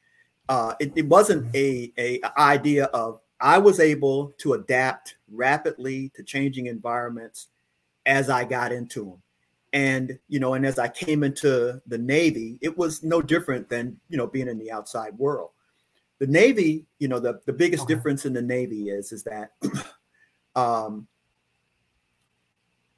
[0.48, 6.22] Uh, it, it wasn't a, a idea of I was able to adapt rapidly to
[6.22, 7.48] changing environments
[8.06, 9.22] as I got into them
[9.76, 13.98] and you know and as i came into the navy it was no different than
[14.08, 15.50] you know being in the outside world
[16.18, 17.94] the navy you know the, the biggest okay.
[17.94, 19.50] difference in the navy is is that
[20.56, 21.06] um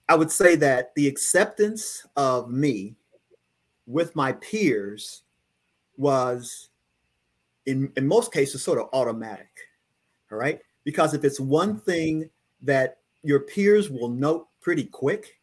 [0.09, 2.95] i would say that the acceptance of me
[3.87, 5.23] with my peers
[5.99, 6.71] was
[7.67, 9.69] in in most cases sort of automatic
[10.31, 10.61] all right?
[10.85, 12.29] Because if it's one thing
[12.63, 15.39] that your peers will note pretty quick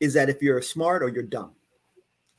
[0.00, 1.52] is that if you're smart or you're dumb,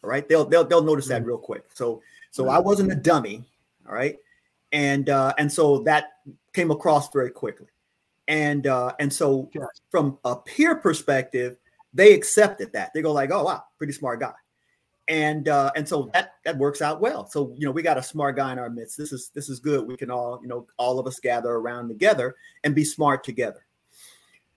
[0.04, 1.28] all right, they'll they'll they'll notice that mm.
[1.28, 1.66] real quick.
[1.74, 2.02] So
[2.32, 3.44] so I wasn't a dummy,
[3.88, 4.18] all right,
[4.72, 6.20] and uh, and so that
[6.54, 7.68] came across very quickly,
[8.28, 9.50] and uh, and so
[9.90, 11.58] from a peer perspective,
[11.94, 12.92] they accepted that.
[12.94, 14.34] They go like, oh wow, pretty smart guy,
[15.08, 17.28] and uh, and so that that works out well.
[17.28, 18.98] So you know we got a smart guy in our midst.
[18.98, 19.88] This is this is good.
[19.88, 23.66] We can all you know all of us gather around together and be smart together.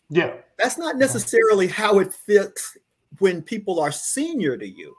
[0.08, 2.76] Yeah, that's not necessarily how it fits
[3.18, 4.96] when people are senior to you,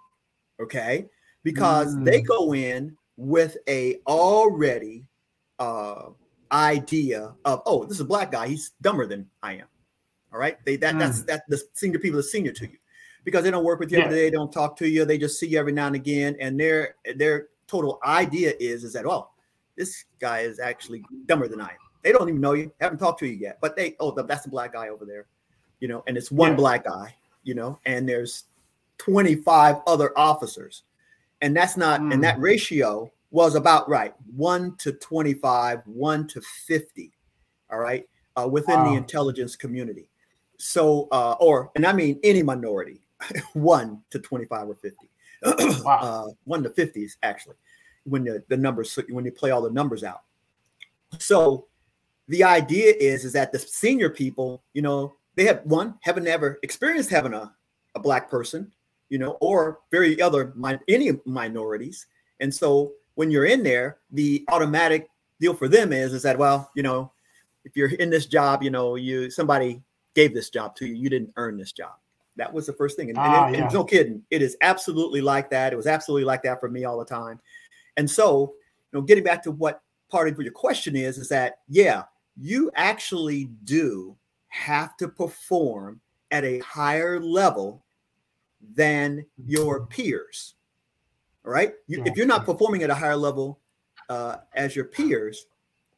[0.62, 1.08] okay?
[1.44, 2.06] Because mm.
[2.06, 5.06] they go in with a already
[5.60, 6.10] uh,
[6.52, 8.48] idea of, oh, this is a black guy.
[8.48, 9.68] He's dumber than I am.
[10.34, 10.58] All right.
[10.66, 11.00] They that mm.
[11.00, 12.78] that's that the senior people are senior to you
[13.24, 14.06] because they don't work with you yeah.
[14.06, 16.36] every day, they don't talk to you, they just see you every now and again.
[16.40, 19.30] And their their total idea is is that, oh,
[19.76, 21.78] this guy is actually dumber than I am.
[22.04, 24.50] They don't even know you, haven't talked to you yet, but they, oh, that's the
[24.50, 25.28] black guy over there,
[25.80, 26.58] you know, and it's one yeah.
[26.58, 28.46] black guy you know, and there's
[29.00, 30.84] 25 other officers.
[31.42, 32.14] And that's not, mm.
[32.14, 37.12] and that ratio was about right one to 25, one to 50.
[37.72, 38.08] All right.
[38.36, 38.92] Uh, within wow.
[38.92, 40.10] the intelligence community.
[40.58, 43.02] So, uh, or, and I mean any minority,
[43.54, 45.10] one to 25 or 50.
[45.84, 46.00] wow.
[46.02, 47.56] uh, one to 50s, actually,
[48.04, 50.22] when the, the numbers, when you play all the numbers out.
[51.18, 51.68] So,
[52.28, 56.60] the idea is is that the senior people, you know, they have one haven't ever
[56.64, 57.54] experienced having a,
[57.96, 58.72] a black person
[59.12, 60.54] you know or very other
[60.88, 62.08] any minorities
[62.40, 65.08] and so when you're in there the automatic
[65.40, 67.12] deal for them is is that well you know
[67.64, 69.82] if you're in this job you know you somebody
[70.14, 70.94] gave this job to you.
[70.94, 71.94] You didn't earn this job.
[72.38, 73.10] That was the first thing.
[73.10, 73.64] And, ah, and, yeah.
[73.64, 74.24] and no kidding.
[74.30, 75.74] It is absolutely like that.
[75.74, 77.40] It was absolutely like that for me all the time.
[77.98, 78.54] And so
[78.92, 82.04] you know getting back to what part of your question is is that yeah
[82.38, 84.16] you actually do
[84.50, 86.00] have to perform
[86.32, 87.84] at a higher level
[88.76, 90.56] than your peers.
[91.46, 91.74] All right.
[91.88, 93.60] You, if you're not performing at a higher level
[94.10, 95.48] uh, as your peers,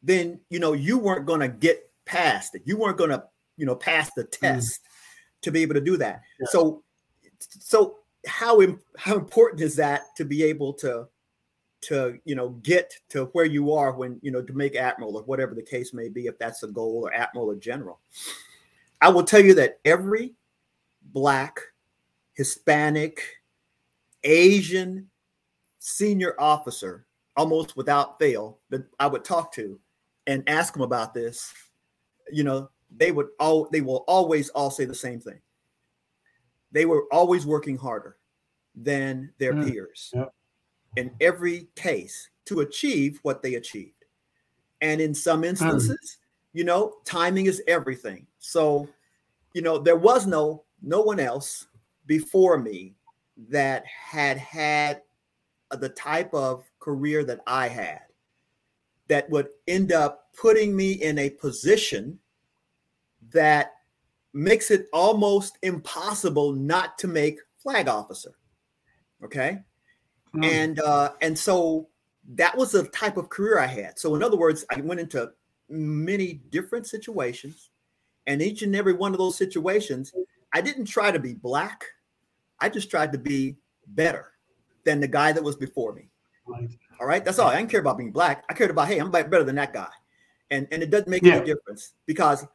[0.02, 2.62] then you know you weren't going to get past it.
[2.66, 3.24] You weren't going to
[3.58, 4.32] you know pass the Mm.
[4.40, 4.80] test
[5.42, 6.22] to be able to do that.
[6.40, 6.48] Yeah.
[6.50, 6.84] So
[7.40, 11.08] so how im- how important is that to be able to
[11.82, 15.24] to you know get to where you are when you know to make admiral or
[15.24, 18.00] whatever the case may be if that's a goal or admiral or general
[19.02, 20.34] i will tell you that every
[21.12, 21.60] black
[22.36, 23.22] hispanic
[24.24, 25.10] asian
[25.86, 27.06] senior officer
[27.36, 29.80] almost without fail that i would talk to
[30.28, 31.54] and ask them about this
[32.32, 35.40] you know they would all they will always all say the same thing
[36.72, 38.18] they were always working harder
[38.76, 40.34] than their Mm, peers yep.
[40.96, 44.06] in every case to achieve what they achieved.
[44.82, 46.18] And in some instances,
[46.54, 48.28] you know, timing is everything.
[48.40, 48.90] So,
[49.54, 51.68] you know, there was no no one else
[52.06, 52.96] before me
[53.50, 55.02] that had had
[55.76, 58.02] the type of career that I had
[59.08, 62.20] that would end up putting me in a position
[63.32, 63.74] that
[64.34, 68.34] makes it almost impossible not to make flag officer.
[69.24, 69.60] Okay
[70.36, 70.46] Mm.
[70.46, 71.88] and uh and so
[72.36, 75.30] that was the type of career i had so in other words i went into
[75.70, 77.70] many different situations
[78.26, 80.12] and each and every one of those situations
[80.54, 81.86] i didn't try to be black
[82.60, 83.58] i just tried to be
[83.90, 84.32] better
[84.86, 86.10] than the guy that was before me
[86.46, 86.70] Right.
[87.00, 89.10] all right that's all i didn't care about being black i cared about hey i'm
[89.12, 89.88] better than that guy
[90.52, 91.36] and and it doesn't make Yeah.
[91.36, 92.46] any difference because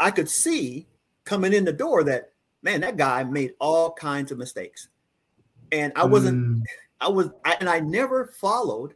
[0.00, 0.86] i could see
[1.24, 2.32] coming in the door that
[2.62, 4.88] man that guy made all kinds of mistakes
[5.70, 6.62] and i wasn't Mm.
[7.02, 8.92] I was, I, and I never followed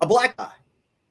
[0.00, 0.50] a black guy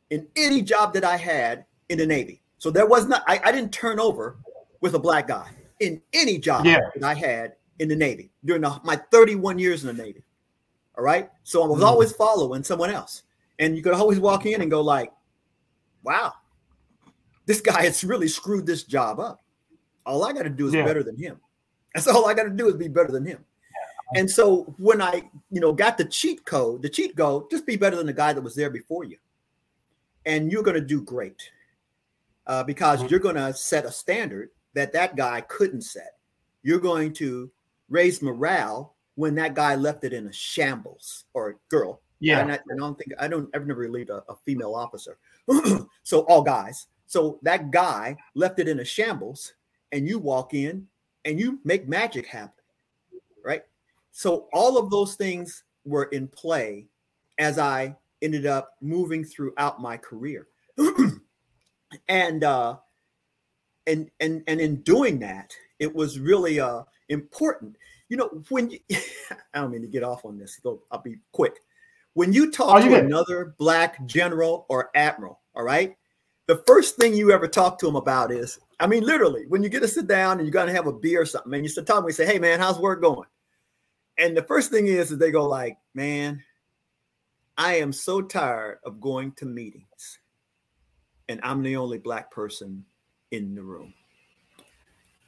[0.10, 2.42] in any job that I had in the Navy.
[2.58, 4.36] So there was not, I, I didn't turn over
[4.82, 5.50] with a black guy
[5.80, 6.82] in any job Yeah.
[6.96, 10.22] that I had in the Navy during the, my 31 years in the Navy.
[10.98, 11.30] All right.
[11.44, 11.86] So I was Mhm.
[11.86, 13.24] always following someone else.
[13.60, 15.12] And you could always walk in and go like,
[16.04, 16.34] wow,
[17.46, 19.42] this guy has really screwed this job up.
[20.06, 20.86] All I got to do is Yeah.
[20.86, 21.40] better than him.
[21.94, 23.44] That's all I got to do is be better than him.
[24.16, 27.76] And so when I, you know, got the cheat code, the cheat code, just be
[27.76, 29.18] better than the guy that was there before you,
[30.26, 31.52] and you're going to do great
[32.46, 33.10] uh, because Mhm.
[33.10, 36.18] you're going to set a standard that that guy couldn't set.
[36.64, 37.52] You're going to
[37.90, 42.02] raise morale when that guy left it in a shambles or a girl.
[42.20, 42.40] Yeah.
[42.40, 45.18] And I, I don't think I don't ever never relieved a, a female officer.
[46.04, 46.88] so all guys.
[47.08, 49.54] So that guy left it in a shambles,
[49.92, 50.88] and you walk in
[51.26, 52.64] and you make magic happen,
[53.44, 53.64] right?
[54.12, 56.86] So all of those things were in play
[57.40, 60.48] as I ended up moving throughout my career.
[62.08, 62.78] and uh
[63.88, 67.76] and and and in doing that, it was really uh important.
[68.10, 68.80] You know, when you
[69.54, 71.56] I don't mean to get off on this, so I'll be quick.
[72.14, 73.06] When you talk Oh, you to good.
[73.06, 75.96] another black general or admiral, all right,
[76.48, 79.70] the first thing you ever talk to them about is, I mean, literally, when you
[79.70, 81.86] get to sit down and you're gonna have a beer or something, and you start
[81.88, 83.28] talking, we say, "Hey, man, how's work going?"
[84.18, 86.44] And the first thing is, is they go like, "Man,
[87.58, 90.20] I am so tired of going to meetings,
[91.30, 92.86] and I'm the only black person
[93.32, 93.94] in the room."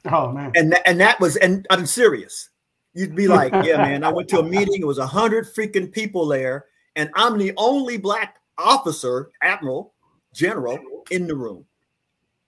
[0.06, 0.52] Oh man.
[0.54, 2.49] And tha- and that was, and I'm serious.
[2.92, 4.80] You'd be like, "Yeah, man, I went to a meeting.
[4.80, 9.94] It was a hundred freaking people there, and I'm the only black officer, admiral,
[10.34, 10.78] general
[11.10, 11.64] in the room."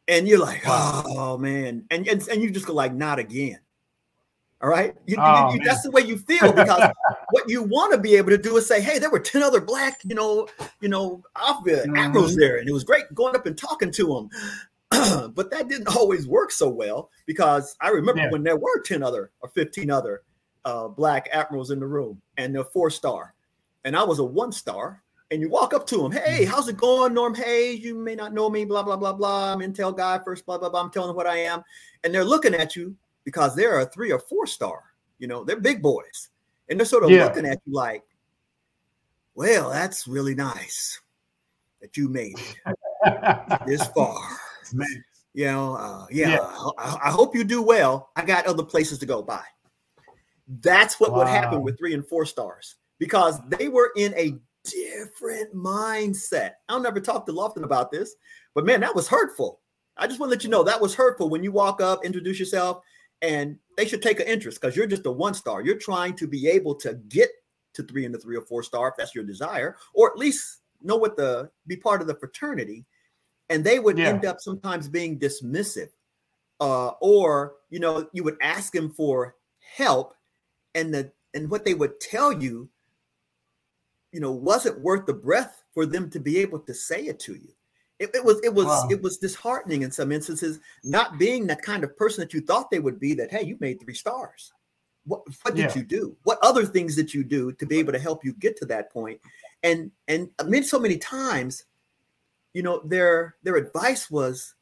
[0.09, 3.61] And you're like, "Oh man," and and, and you just go like, "Not again."
[4.61, 6.91] All right, You- Oh, you- that's the way you feel because
[7.31, 9.61] what you want to be able to do is say, "Hey, there were ten other
[9.61, 10.47] black, you know,
[10.81, 12.39] you know, officer admirals Mhm.
[12.39, 14.29] there, and it was great going up and talking to them."
[15.35, 18.31] but that didn't always work so well because I remember Yeah.
[18.31, 20.23] when there were 10 other or 15 other
[20.65, 23.35] uh, black admirals in the room and they're four star.
[23.85, 25.03] And I was a one star.
[25.31, 27.81] And you walk up to them, hey, how's it going, Norm Hayes?
[27.81, 29.55] You may not know me, blah, blah, blah, blah.
[29.55, 30.83] I'm Intel guy, first, blah, blah, blah.
[30.83, 31.63] I'm telling them what I am.
[32.05, 32.95] And they're looking at you
[33.25, 34.83] because they're a three or four star.
[35.19, 36.29] You know, they're big boys.
[36.69, 37.25] And they're sort of Yeah.
[37.25, 38.03] looking at you like,
[39.35, 41.01] well, that's really nice
[41.81, 42.57] that you made it
[43.67, 44.21] this far
[44.75, 45.05] man.
[45.33, 46.41] you know, uh, yeah, Yeah.
[46.79, 48.11] I, I hope you do well.
[48.17, 49.43] I got other places to go by.
[50.61, 55.55] That's what would happen with three and four stars because they were in a different
[55.55, 56.53] mindset.
[56.69, 58.15] I'll never talk to Lofton about this,
[58.55, 59.61] but man, that was hurtful.
[59.97, 62.39] I just want to let you know that was hurtful when you walk up, introduce
[62.39, 62.81] yourself,
[63.21, 65.63] and they should take an interest because you're just a one star.
[65.63, 67.31] You're trying to be able to get
[67.75, 70.59] to three and the three or four star if that's your desire, or at least
[70.83, 72.85] know what the be part of the fraternity.
[73.49, 74.09] And they would Yeah.
[74.09, 75.91] end up sometimes being dismissive,
[76.61, 79.37] uh, or you know, you would ask them for
[79.77, 80.15] help,
[80.75, 82.69] and the and what they would tell you,
[84.13, 87.35] you know, wasn't worth the breath for them to be able to say it to
[87.35, 87.49] you.
[87.99, 88.89] It, it was it was Wow.
[88.91, 92.71] it was disheartening in some instances, not being that kind of person that you thought
[92.71, 93.15] they would be.
[93.15, 94.53] That hey, you made three stars.
[95.05, 95.75] What what did Yeah.
[95.79, 96.17] you do?
[96.25, 98.93] What other things did you do to be able to help you get to that
[98.93, 99.21] point?
[99.63, 101.65] And and I mean, so many times,
[102.55, 104.55] you know, their their advice was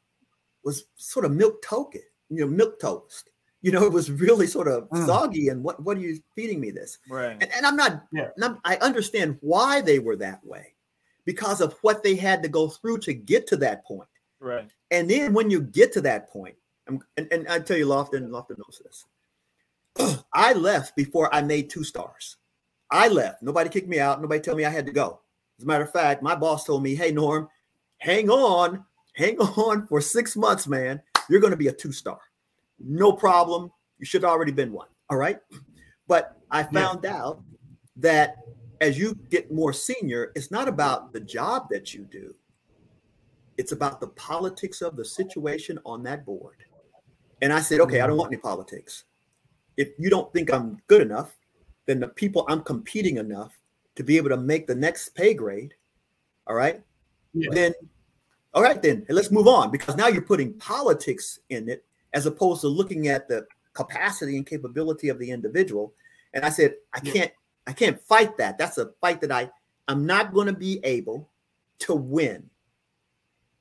[0.63, 3.30] was sort of milk token, you know, milk toast.
[3.61, 5.05] You know, it was really sort of Mm.
[5.05, 5.49] soggy.
[5.49, 6.97] And what what are you feeding me this?
[7.09, 7.37] Right.
[7.39, 8.29] And, and I'm not, Yeah.
[8.35, 10.75] and I'm- I understand why they were that way
[11.25, 14.09] because of what they had to go through to get to that point.
[14.39, 14.69] Right.
[14.89, 16.55] And then when you get to that point,
[16.87, 19.05] I'm- and, and I tell you, Lofton, Lofton knows this.
[20.33, 22.37] I left before I made two stars.
[22.89, 23.41] I left.
[23.43, 24.21] Nobody kicked me out.
[24.21, 25.21] Nobody told me I had to go.
[25.59, 27.47] As a matter of fact, my boss told me, hey, Norm,
[27.99, 28.83] hang on,
[29.13, 31.01] hang on for six months, man.
[31.29, 32.19] You're going to be a two star.
[32.85, 33.71] No problem.
[33.99, 34.87] You should have already been one.
[35.09, 35.39] All right.
[36.07, 37.41] But I found out
[37.97, 38.37] that
[38.81, 42.33] as you get more senior, it's not about the job that you do,
[43.57, 46.57] it's about the politics of the situation on that board.
[47.41, 49.05] And I said, okay, I don't want any politics.
[49.77, 51.35] If you don't think I'm good enough,
[51.85, 53.57] then the people I'm competing enough
[53.95, 55.73] to be able to make the next pay grade,
[56.47, 56.81] all right,
[57.33, 57.49] Yeah.
[57.51, 57.73] then
[58.53, 62.25] all right, then and let's move on because now you're putting politics in it as
[62.25, 65.93] opposed to looking at the capacity and capability of the individual.
[66.33, 67.31] And I said, I can't,
[67.67, 68.57] I can't fight that.
[68.57, 69.49] That's a fight that I,
[69.87, 71.29] I'm not going to be able
[71.79, 72.49] to win.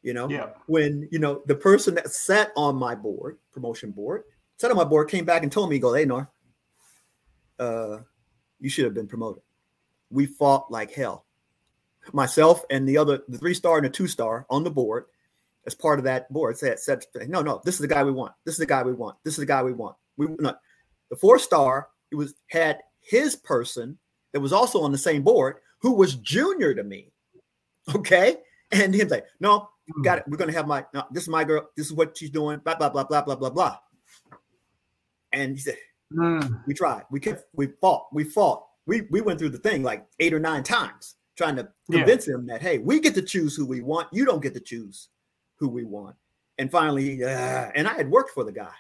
[0.03, 0.51] You know, Yeah.
[0.67, 4.23] when you know the person that sat on my board, promotion board,
[4.57, 6.31] sat on my board, came back and told me, "Go, hey, Nor,
[7.59, 7.99] uh,
[8.61, 9.43] you should have been promoted.
[10.11, 11.27] We fought like hell.
[12.15, 15.05] Myself and the other, the three star and the two star on the board,
[15.71, 18.33] as part of that board, said, said, no, no, this is the guy we want.
[18.45, 19.17] This is the guy we want.
[19.25, 19.95] This is the guy we want.
[20.17, 20.59] We not
[21.11, 21.89] the four star.
[22.11, 23.97] It was had his person
[24.33, 27.13] that was also on the same board who was junior to me.
[27.95, 28.37] Okay,
[28.73, 30.25] and him like, no, we got it.
[30.27, 31.69] We're gonna have my no, this is my girl.
[31.77, 32.59] This is what she's doing.
[32.59, 33.77] Blah blah blah blah blah blah blah.
[35.33, 35.77] And he said,
[36.13, 36.65] Mm.
[36.67, 37.05] we tried.
[37.13, 37.45] We kept.
[37.55, 38.09] We fought.
[38.13, 38.67] We fought.
[38.87, 41.99] We we went through the thing like eight or nine times, trying to Yeah.
[42.01, 44.09] convince him that hey, we get to choose who we want.
[44.13, 45.09] You don't get to choose
[45.61, 46.17] who we want.
[46.59, 48.73] And finally, uh, and I had worked for the guy,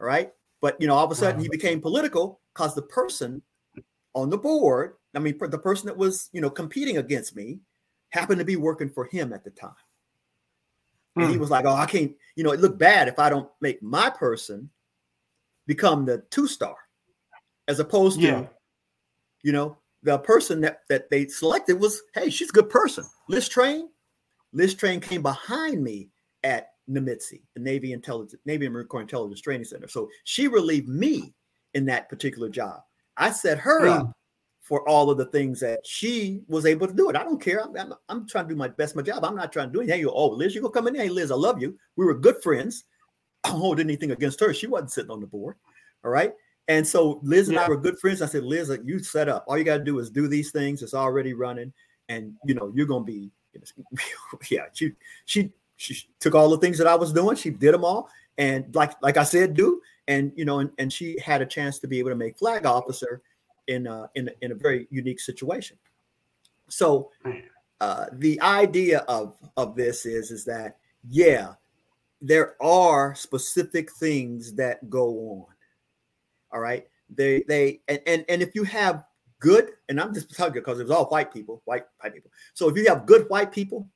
[0.00, 0.32] all right.
[0.60, 3.42] But you know, all of a sudden, he became political because the person
[4.14, 7.60] on the board, I mean, the person that was you know competing against me,
[8.10, 9.74] happened to be working for him at the time.
[11.16, 11.40] And he Mm.
[11.40, 12.16] was like, "Oh, I can't.
[12.34, 14.70] You know, it looked bad if I don't make my person
[15.66, 16.76] become the two star,
[17.68, 18.48] as opposed to, Yeah.
[19.42, 23.04] you know, the person that that they selected was, hey, she's a good person.
[23.28, 23.88] Liz Train,
[24.52, 26.10] Liz Train came behind me
[26.44, 29.88] at Nimitzi, the Navy Intelligence, Navy and Marine Corps Intelligence Training Center.
[29.88, 31.34] So she relieved me
[31.72, 32.82] in that particular job.
[33.16, 34.00] I set her Mm.
[34.00, 34.12] up
[34.60, 37.16] for all of the things that she was able to do it.
[37.16, 37.62] I don't care.
[37.62, 39.24] I'm, I'm, I'm trying to do my best, my job.
[39.24, 39.96] I'm not trying to do anything.
[39.96, 40.94] Hey, you, oh, Liz, you gonna come in?
[40.94, 41.76] Hey, Liz, I love you.
[41.96, 42.84] We were good friends.
[43.44, 44.54] I don't hold anything against her.
[44.54, 45.56] She wasn't sitting on the board.
[46.04, 46.32] All right.
[46.68, 48.22] And so Liz and I were good friends.
[48.22, 49.44] I said, Liz, you set up.
[49.46, 50.82] All you got to do is do these things.
[50.82, 51.72] It's already running,
[52.08, 53.30] and you know you're gonna be.
[54.50, 54.92] yeah, she
[55.26, 57.36] she she took all the things that I was doing.
[57.36, 60.92] She did them all, and like like I said, do and you know, and, and
[60.92, 63.22] she had a chance to be able to make flag officer
[63.68, 65.76] in uh, in in a very unique situation.
[66.68, 67.10] So
[67.80, 70.76] uh, the idea of of this is is that
[71.08, 71.54] yeah,
[72.20, 75.46] there are specific things that go on.
[76.52, 79.06] All right, they they and and, and if you have
[79.40, 82.30] good, and I'm just talking because it was all white people, white white people.
[82.52, 83.88] So if you have good white people,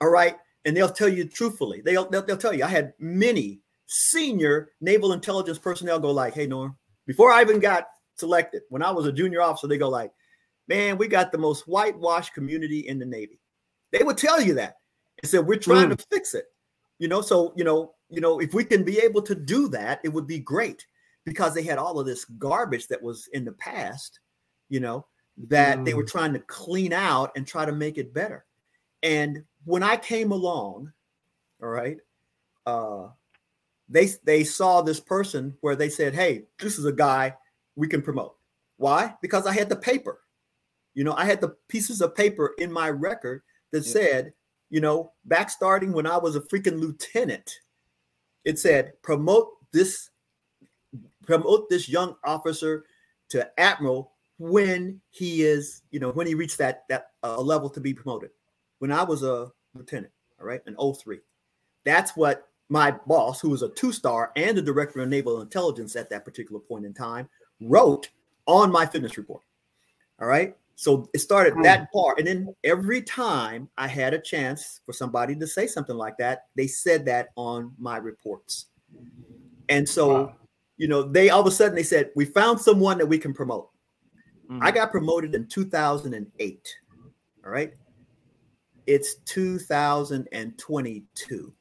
[0.00, 2.64] all right, and they'll tell you truthfully, they'll they'll, they'll tell you.
[2.64, 6.76] I had many senior naval intelligence personnel go like, "Hey, Norm,"
[7.06, 7.86] before I even got
[8.16, 10.12] selected, when I was a junior officer, they go like,
[10.68, 13.40] "Man, we got the most whitewashed community in the Navy."
[13.90, 14.76] They would tell you that
[15.22, 16.04] and said, "We're trying to mm.
[16.10, 16.46] fix it."
[16.98, 20.00] You know, so you know, you know, if we can be able to do that,
[20.04, 20.86] it would be great
[21.24, 24.20] because they had all of this garbage that was in the past,
[24.68, 25.06] you know,
[25.48, 26.10] that they were mm.
[26.10, 28.44] trying to clean out and try to make it better.
[29.02, 30.92] And when I came along,
[31.62, 31.98] all right,
[32.66, 33.08] uh,
[33.88, 37.36] they they saw this person where they said, "Hey, this is a guy
[37.76, 38.36] we can promote."
[38.76, 39.14] Why?
[39.20, 40.20] Because I had the paper.
[40.94, 43.92] You know, I had the pieces of paper in my record that Yeah.
[43.92, 44.34] said,
[44.70, 47.60] you know, back starting when I was a freaking lieutenant,
[48.44, 50.10] it said, promote this,
[51.24, 52.84] promote this young officer
[53.30, 57.80] to admiral when he is, you know, when he reached that that uh, level to
[57.80, 58.30] be promoted.
[58.82, 61.20] When I was a lieutenant, all right, in 03.
[61.84, 66.10] That's what my boss, who was a two-star and the director of naval intelligence at
[66.10, 67.28] that particular point in time,
[67.60, 68.08] wrote
[68.46, 69.44] on my fitness report.
[70.20, 70.56] All right.
[70.74, 72.18] So it started that part.
[72.18, 76.46] And then every time I had a chance for somebody to say something like that,
[76.56, 78.66] they said that on my reports.
[79.68, 80.34] And so, wow.
[80.76, 83.32] you know, they all of a sudden they said, We found someone that we can
[83.32, 83.70] promote.
[84.50, 84.60] Mm-hmm.
[84.60, 86.76] I got promoted in 2008.
[87.44, 87.74] All right.
[88.86, 91.52] It's 2022.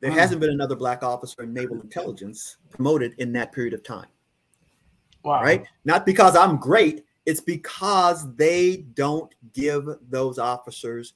[0.00, 0.16] There wow.
[0.16, 4.06] hasn't been another black officer in naval intelligence promoted in that period of time.
[5.22, 5.42] Wow.
[5.42, 5.64] Right?
[5.84, 11.14] Not because I'm great, it's because they don't give those officers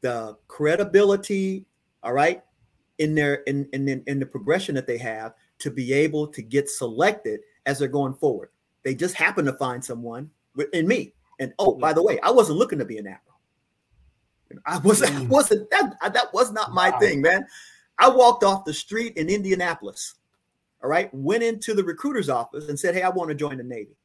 [0.00, 1.64] the credibility,
[2.02, 2.42] all right,
[2.98, 6.68] in their in, in in the progression that they have to be able to get
[6.68, 8.50] selected as they're going forward.
[8.82, 10.30] They just happen to find someone
[10.72, 11.14] in me.
[11.40, 11.80] And oh, hmm.
[11.80, 13.23] by the way, I wasn't looking to be an admiral.
[14.66, 15.14] I wasn't.
[15.16, 15.28] I mm.
[15.28, 15.96] wasn't that.
[16.12, 16.98] That was not my wow.
[16.98, 17.46] thing, man.
[17.98, 20.14] I walked off the street in Indianapolis.
[20.82, 23.64] All right, went into the recruiter's office and said, "Hey, I want to join the
[23.64, 23.96] Navy."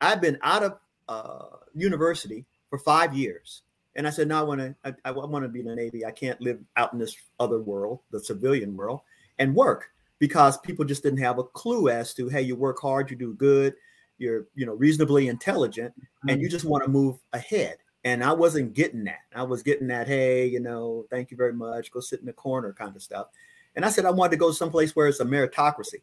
[0.00, 0.78] I've been out of
[1.08, 3.62] uh, university for five years.
[3.96, 6.06] And I said, no, I want to, I, I want to be in the Navy.
[6.06, 9.00] I can't live out in this other world, the civilian world,
[9.38, 9.90] and work
[10.20, 13.34] because people just didn't have a clue as to, hey, you work hard, you do
[13.34, 13.74] good,
[14.18, 15.92] you're, you know, reasonably intelligent,
[16.28, 17.78] and you just want to move ahead.
[18.04, 19.20] And I wasn't getting that.
[19.34, 22.32] I was getting that, hey, you know, thank you very much, go sit in the
[22.32, 23.26] corner kind of stuff.
[23.76, 26.02] And I said, I wanted to go someplace where it's a meritocracy,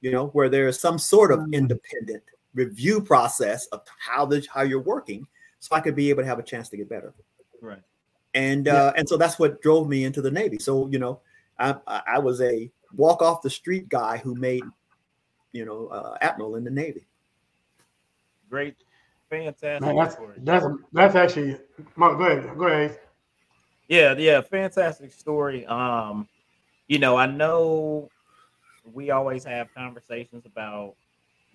[0.00, 1.52] you know, where there's some sort of mm.
[1.52, 2.24] independent
[2.54, 5.26] review process of how the how you're working
[5.60, 7.14] so I could be able to have a chance to get better.
[7.60, 7.82] Right.
[8.34, 8.74] And yeah.
[8.74, 10.58] uh, and so that's what drove me into the Navy.
[10.58, 11.20] So you know,
[11.58, 14.64] I I was a walk off the street guy who made
[15.52, 17.06] you know uh, admiral in the Navy.
[18.50, 18.76] Great,
[19.30, 19.80] fantastic.
[19.80, 21.56] Man, that's that's that's actually.
[21.96, 22.98] Go ahead, go ahead.
[23.88, 25.64] Yeah, yeah, fantastic story.
[25.66, 26.28] Um,
[26.88, 28.10] you know, I know
[28.84, 30.94] we always have conversations about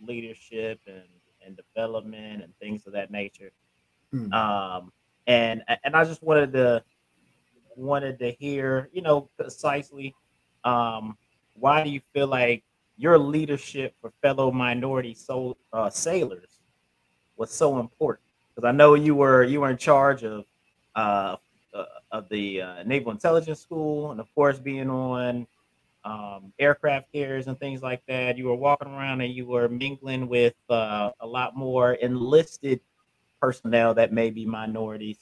[0.05, 1.03] leadership and
[1.45, 3.51] and development and things of that nature.
[4.13, 4.33] Mm.
[4.33, 4.91] Um,
[5.27, 6.83] and and I just wanted to
[7.75, 10.15] wanted to hear, you know, precisely
[10.63, 11.17] um,
[11.55, 12.63] why do you feel like
[12.97, 16.62] your leadership for fellow minority so uh, sailors
[17.37, 18.25] was so important?
[18.55, 20.45] Because I know you were you were in charge of
[20.95, 21.37] uh,
[21.73, 25.47] uh, of the uh, Naval Intelligence School, and of course being on
[26.05, 28.37] um, aircraft carriers and things like that.
[28.37, 32.79] You were walking around and you were mingling with uh, a lot more enlisted
[33.41, 35.17] personnel that may be minorities,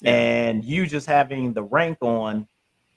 [0.00, 0.12] yeah.
[0.12, 2.46] and you just having the rank on,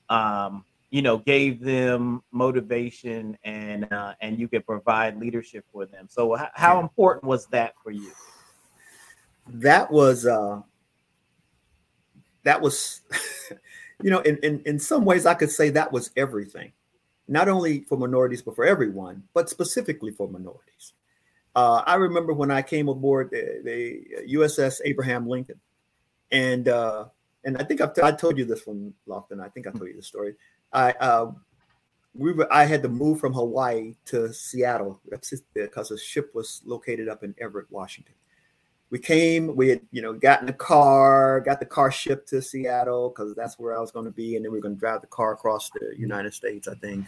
[0.09, 6.07] um, you know, gave them motivation and uh, and you could provide leadership for them.
[6.09, 8.11] So, h- how important was that for you?
[9.49, 10.61] That was uh,
[12.43, 13.01] that was.
[14.01, 16.71] you know, in, in, in some ways, I could say that was everything
[17.30, 20.93] not only for minorities, but for everyone, but specifically for minorities.
[21.55, 25.59] Uh, I remember when I came aboard the, the USS Abraham Lincoln,
[26.31, 27.05] and uh,
[27.45, 29.41] and I think I've t- I told you this one, Lofton.
[29.43, 30.35] I think I told you the story.
[30.73, 31.31] I uh,
[32.15, 37.07] we were I had to move from Hawaii to Seattle because the ship was located
[37.07, 38.15] up in Everett, Washington
[38.91, 42.41] we came, we had, you know, got in the car, got the car shipped to
[42.41, 44.36] Seattle because that's where I was going to be.
[44.36, 47.07] And then we are going to drive the car across the United States, I think,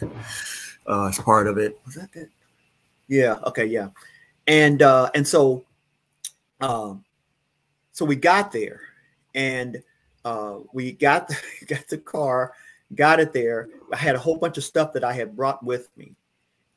[0.88, 1.80] uh, as part of it.
[1.86, 2.30] Was that it?
[3.08, 3.38] Yeah.
[3.48, 3.66] Okay.
[3.66, 3.90] Yeah.
[4.48, 5.66] And, uh, and so,
[6.60, 7.04] um,
[7.94, 8.82] so we got there
[9.34, 9.82] and,
[10.24, 12.54] uh, we got, the, got the car,
[12.94, 13.70] got it there.
[13.92, 16.16] I had a whole bunch of stuff that I had brought with me,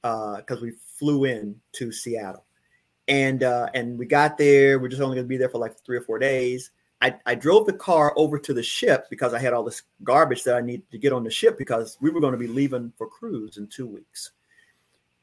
[0.03, 2.44] uh, cause we flew in to Seattle
[3.09, 4.79] and uh, and we got there.
[4.79, 6.71] We're just only going to be there for like three or four days.
[7.03, 10.43] I, I drove the car over to the ship because I had all this garbage
[10.45, 12.93] that I needed to get on the ship because we were going to be leaving
[12.97, 14.31] for cruise in two weeks.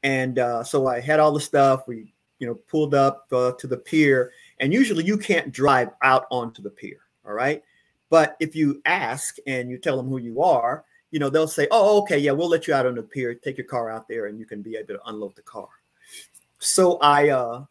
[0.04, 1.88] And uh, so I had all the stuff.
[1.88, 6.26] We you know pulled up uh, to the pier, and usually you can't drive out
[6.30, 6.98] onto the pier.
[7.26, 7.62] All right,
[8.10, 11.68] but if you ask and you tell them who you are, you know they'll say,
[11.70, 13.34] "Oh, okay, yeah, we'll let you out on the pier.
[13.34, 15.68] Take your car out there, and you can be able to unload the car."
[16.58, 17.64] So I uh,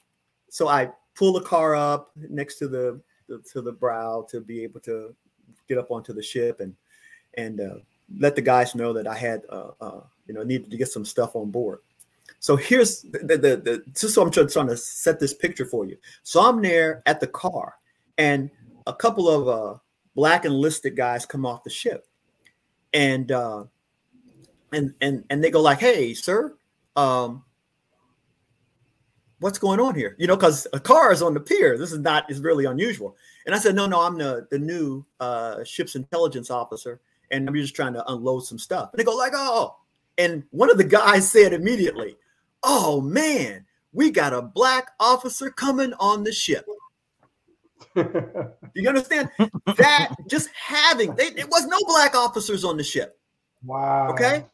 [0.52, 4.64] so I pull the car up next to the, the, to the brow to be
[4.64, 5.16] able to
[5.70, 6.76] get up onto the ship and
[7.36, 7.76] and uh,
[8.20, 11.06] let the guys know that I had uh, uh, you know needed to get some
[11.06, 11.80] stuff on board.
[12.40, 15.86] So here's the, the, the, just so I'm trying, trying to set this picture for
[15.86, 15.96] you.
[16.24, 17.76] So I'm there at the car,
[18.18, 18.50] and
[18.88, 19.78] a couple of uh,
[20.16, 22.08] black enlisted guys come off the ship,
[22.94, 23.64] and uh,
[24.74, 26.58] and and and they go like, "Hey, sir,
[26.98, 27.46] um,
[29.42, 30.16] what's going on here?
[30.18, 31.78] You know, because a car is on the pier.
[31.78, 33.18] This is not is really unusual.
[33.46, 37.02] And I said, no, no, I'm the the new uh, ship's intelligence officer,
[37.32, 38.92] and I'm just trying to unload some stuff.
[38.94, 39.76] And they go like, oh,
[40.18, 42.16] and one of the guys said immediately,
[42.64, 46.66] oh man, we got a black officer coming on the ship.
[47.96, 48.06] Do
[48.76, 49.30] you understand
[49.66, 50.16] that?
[50.30, 53.20] Just having they, there was no black officers on the ship.
[53.66, 54.12] Wow.
[54.12, 54.46] Okay.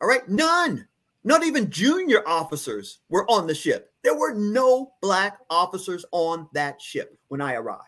[0.00, 0.26] All right.
[0.28, 0.88] None.
[1.24, 3.92] Not even junior officers were on the ship.
[4.02, 7.82] There were no black officers on that ship when I arrived.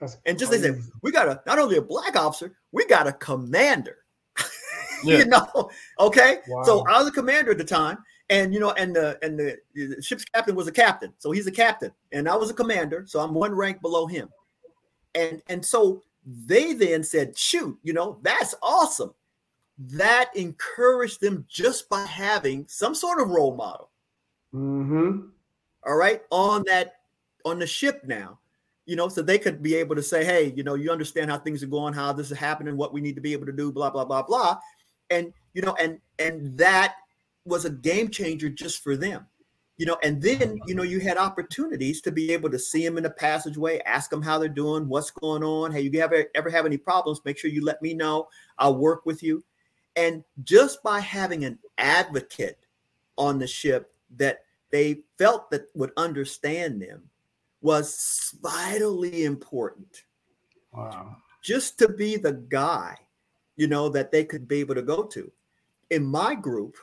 [0.00, 3.06] That's And just they said, we got a not only a black officer, we got
[3.06, 3.98] a commander.
[5.04, 5.18] Yeah.
[5.18, 5.70] you know,
[6.00, 6.38] okay.
[6.64, 7.98] So I was a commander at the time,
[8.30, 11.46] and you know, and the and the, the ship's captain was a captain, so he's
[11.46, 14.30] a captain, and I was a commander, so I'm one rank below him.
[15.14, 19.12] And and so they then said, shoot, you know, that's awesome.
[19.78, 23.90] That encouraged them just by having some sort of role model.
[24.54, 25.30] Mhm.
[25.84, 27.00] all right on that
[27.44, 28.38] on the ship now
[28.86, 31.38] you know so they could be able to say hey you know you understand how
[31.38, 33.70] things are going how this is happening what we need to be able to do
[33.70, 34.56] blah blah blah blah.
[35.10, 36.94] And you know and and that
[37.44, 39.26] was a game changer just for them.
[39.76, 42.96] You know and then you know you had opportunities to be able to see them
[42.96, 45.72] in the passageway ask them how they're doing what's going on.
[45.72, 47.20] Hey you ever ever have any problems?
[47.24, 48.28] Make sure you let me know.
[48.58, 49.44] I'll work with you
[49.96, 52.58] and just by having an advocate
[53.16, 57.02] on the ship that they felt that would understand them
[57.62, 60.04] was vitally important.
[60.72, 61.16] Wow.
[61.42, 62.98] just to be the guy
[63.56, 65.30] you know that they could be able to go to.
[65.90, 66.76] In my group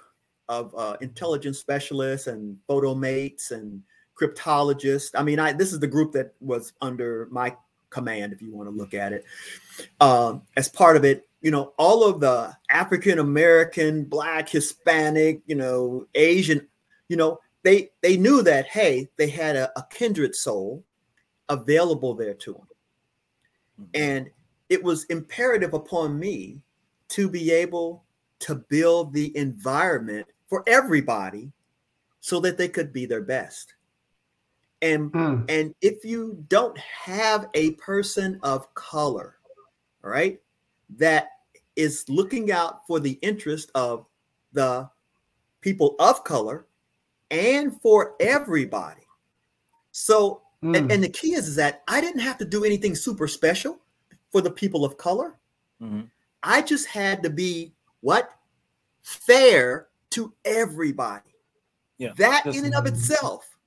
[0.50, 3.82] of uh, intelligence specialists and photomates and
[4.20, 7.56] cryptologists i mean i this is the group that was under my
[7.90, 9.26] command if you want to look at it.
[10.00, 15.56] Um, as part of it you know all of the african american black hispanic you
[15.56, 16.68] know asian
[17.10, 20.84] you know they they knew that hey they had a, a kindred soul
[21.50, 24.30] available there to them and
[24.70, 26.62] it was imperative upon me
[27.10, 28.04] to be able
[28.40, 31.52] to build the environment for everybody
[32.20, 33.76] so that they could be their best.
[34.82, 35.46] And Mm.
[35.50, 39.38] and if you don't have a person of color
[40.04, 40.42] all right
[40.98, 41.30] that
[41.76, 44.06] is looking out for the interest of
[44.54, 44.90] the
[45.62, 46.66] people of color
[47.32, 49.02] and for everybody
[49.92, 50.78] so Mm.
[50.78, 53.80] and, and the key is, is that I didn't have to do anything super special
[54.32, 55.36] for the people of color.
[55.82, 56.10] Mhm.
[56.42, 58.32] I just had to be what
[59.02, 61.36] fair to everybody.
[61.98, 63.58] Yeah, That just- in and of itself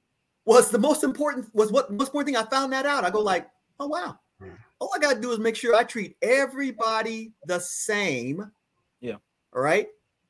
[0.46, 3.04] was the most important was what most important thing I found that out.
[3.04, 3.46] I go like,
[3.78, 4.18] oh wow.
[4.78, 8.50] All I gotta do is make sure I treat everybody the same.
[9.00, 9.16] Yeah.
[9.54, 9.88] All right.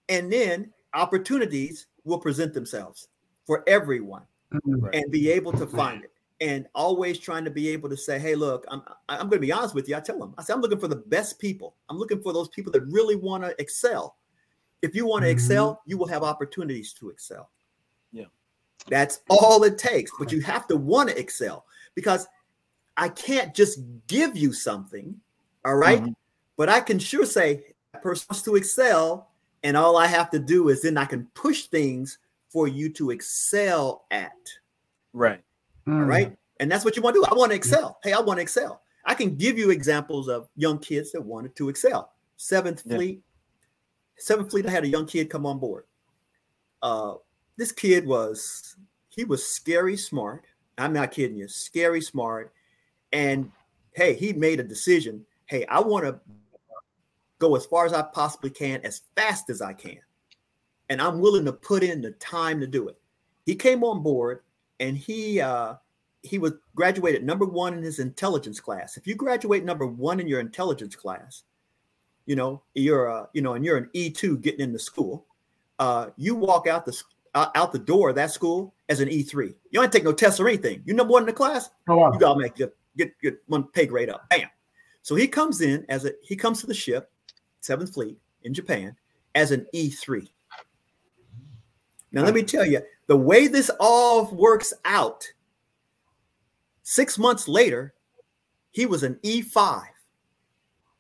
[0.09, 3.09] And then opportunities will present themselves
[3.47, 4.81] for everyone Mm.
[4.81, 4.95] Right.
[4.95, 8.37] and be able to find it and always trying to be able to say hey
[8.37, 10.61] look i'm i'm going to be honest with you i tell them i say i'm
[10.61, 14.15] looking for the best people i'm looking for those people that really want to excel
[14.83, 15.33] if you want to Mhm.
[15.33, 17.51] excel you will have opportunities to excel
[18.13, 18.27] Yeah.
[18.89, 21.67] that's all it takes but you have to want to excel
[21.97, 22.29] because
[22.97, 25.19] i can't just give you something
[25.65, 26.03] all right?
[26.03, 26.15] Mhm.
[26.57, 29.31] but i can sure say that person wants to excel
[29.63, 32.19] and all i have to do is then i can push things
[32.49, 34.33] for you to excel at
[35.13, 35.43] Right.
[35.87, 36.07] all Mm.
[36.09, 36.37] right.
[36.61, 37.27] And that's what you want to do.
[37.31, 37.99] I want to excel.
[38.03, 38.83] Hey, I want to excel.
[39.05, 42.13] I can give you examples of young kids that wanted to excel.
[42.39, 42.97] Seventh Yeah.
[42.97, 43.23] Fleet,
[44.19, 45.85] Seventh Fleet, I had a young kid come on board.
[46.83, 47.17] Uh,
[47.57, 48.77] this kid was
[49.09, 50.45] he was scary smart.
[50.79, 52.53] I'm not kidding you, scary smart.
[53.13, 53.51] And
[53.93, 55.25] hey, he made a decision.
[55.47, 56.19] Hey, I want to
[57.39, 59.99] go as far as I possibly can, as fast as I can.
[60.89, 62.97] And I'm willing to put in the time to do it.
[63.45, 64.41] He came on board
[64.81, 65.75] and he uh
[66.23, 68.97] he was graduated number one in his intelligence class.
[68.97, 71.45] If you graduate number one in your intelligence class,
[72.27, 75.27] you know you're uh, you know, and you're an E two getting into school,
[75.79, 77.01] uh, you walk out the
[77.35, 79.55] out the door of that school as an E three.
[79.71, 80.83] You don't take no tests or anything.
[80.85, 82.13] You number one in the class, Oh, wow.
[82.13, 82.59] you gotta make
[82.97, 84.29] get get one pay grade up.
[84.31, 84.49] Bam.
[85.03, 87.11] So he comes in as a he comes to the ship,
[87.61, 88.97] Seventh Fleet in Japan,
[89.35, 90.33] as an E three.
[92.13, 95.27] Now let me tell you, the way this all works out,
[96.83, 97.95] six months later,
[98.71, 99.83] he was an E5.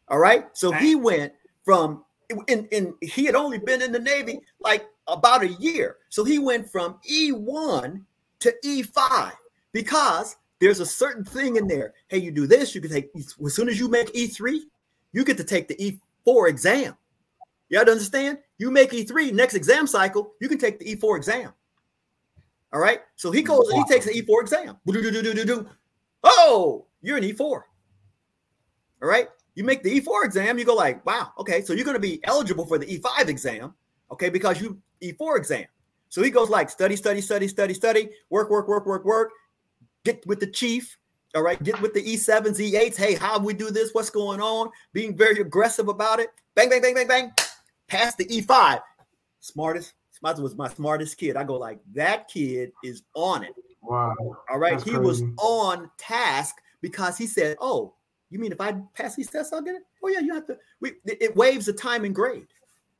[0.08, 0.46] All right.
[0.52, 1.32] So he went
[1.64, 2.04] from
[2.48, 5.96] in, in he had only been in the Navy like about a year.
[6.08, 8.02] So he went from E1
[8.40, 9.32] to E5
[9.72, 11.94] because there's a certain thing in there.
[12.08, 14.60] Hey, you do this, you can take as soon as you make E3,
[15.12, 16.96] you get to take the E4 exam.
[17.70, 18.38] To understand?
[18.58, 21.52] You make E3 next exam cycle, you can take the E4 exam.
[22.72, 23.00] All right.
[23.16, 24.76] So he goes and he takes the E4 exam.
[24.86, 25.68] Do-do-do-do-do-do.
[26.24, 27.40] Oh, you're an E4.
[27.40, 27.62] All
[29.00, 29.28] right.
[29.54, 32.66] You make the E4 exam, you go like, wow, okay, so you're to be eligible
[32.66, 33.72] for the E5 exam,
[34.10, 35.64] okay, because you E4 exam.
[36.10, 39.30] So he goes like study, study, study, study, study, work, work, work, work, work,
[40.06, 40.96] get with the chief,
[41.34, 42.96] All right, get with the E7s, E8s.
[42.96, 43.90] Hey, how we do this?
[43.92, 44.70] What's going on?
[44.94, 46.28] Being very aggressive about it.
[46.54, 47.32] Bang, bang, bang, bang, bang.
[47.88, 48.80] Pass the E5.
[49.40, 49.92] Smartest.
[50.12, 51.36] smartest was my smartest kid.
[51.36, 53.52] I go like that kid is on it.
[53.82, 54.14] Wow.
[54.48, 54.78] All right.
[54.78, 57.94] That's he was on task because he said, "Oh,
[58.30, 59.82] you mean if I pass these tests, I'll get it?
[60.02, 60.56] Oh yeah, you have to.
[60.80, 62.48] We it it waives the time and grade,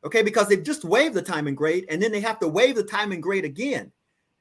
[0.04, 0.22] okay?
[0.22, 2.84] Because they've just waived the time and grade, and then they have to waive the
[2.84, 3.90] time and grade again,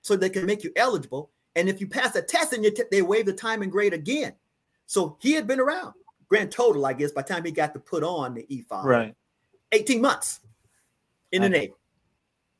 [0.02, 1.32] so they can make you eligible.
[1.56, 4.34] And if you pass a test, and t- they waive the time and grade again.
[4.88, 5.94] So he had been around.
[6.28, 9.16] Grand total, I guess, by the time he got to put on the E5, Right.
[9.72, 10.42] 18 months
[11.32, 11.74] in the I- Navy.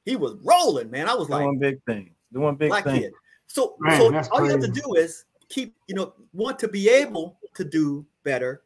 [0.06, 1.10] He was rolling, man.
[1.10, 2.12] I was like, one big thing.
[2.32, 3.00] The one big black things.
[3.00, 3.14] kid.
[3.48, 6.68] So, Man, so that's all you have to do is keep, you know, want to
[6.68, 8.62] be able to do better.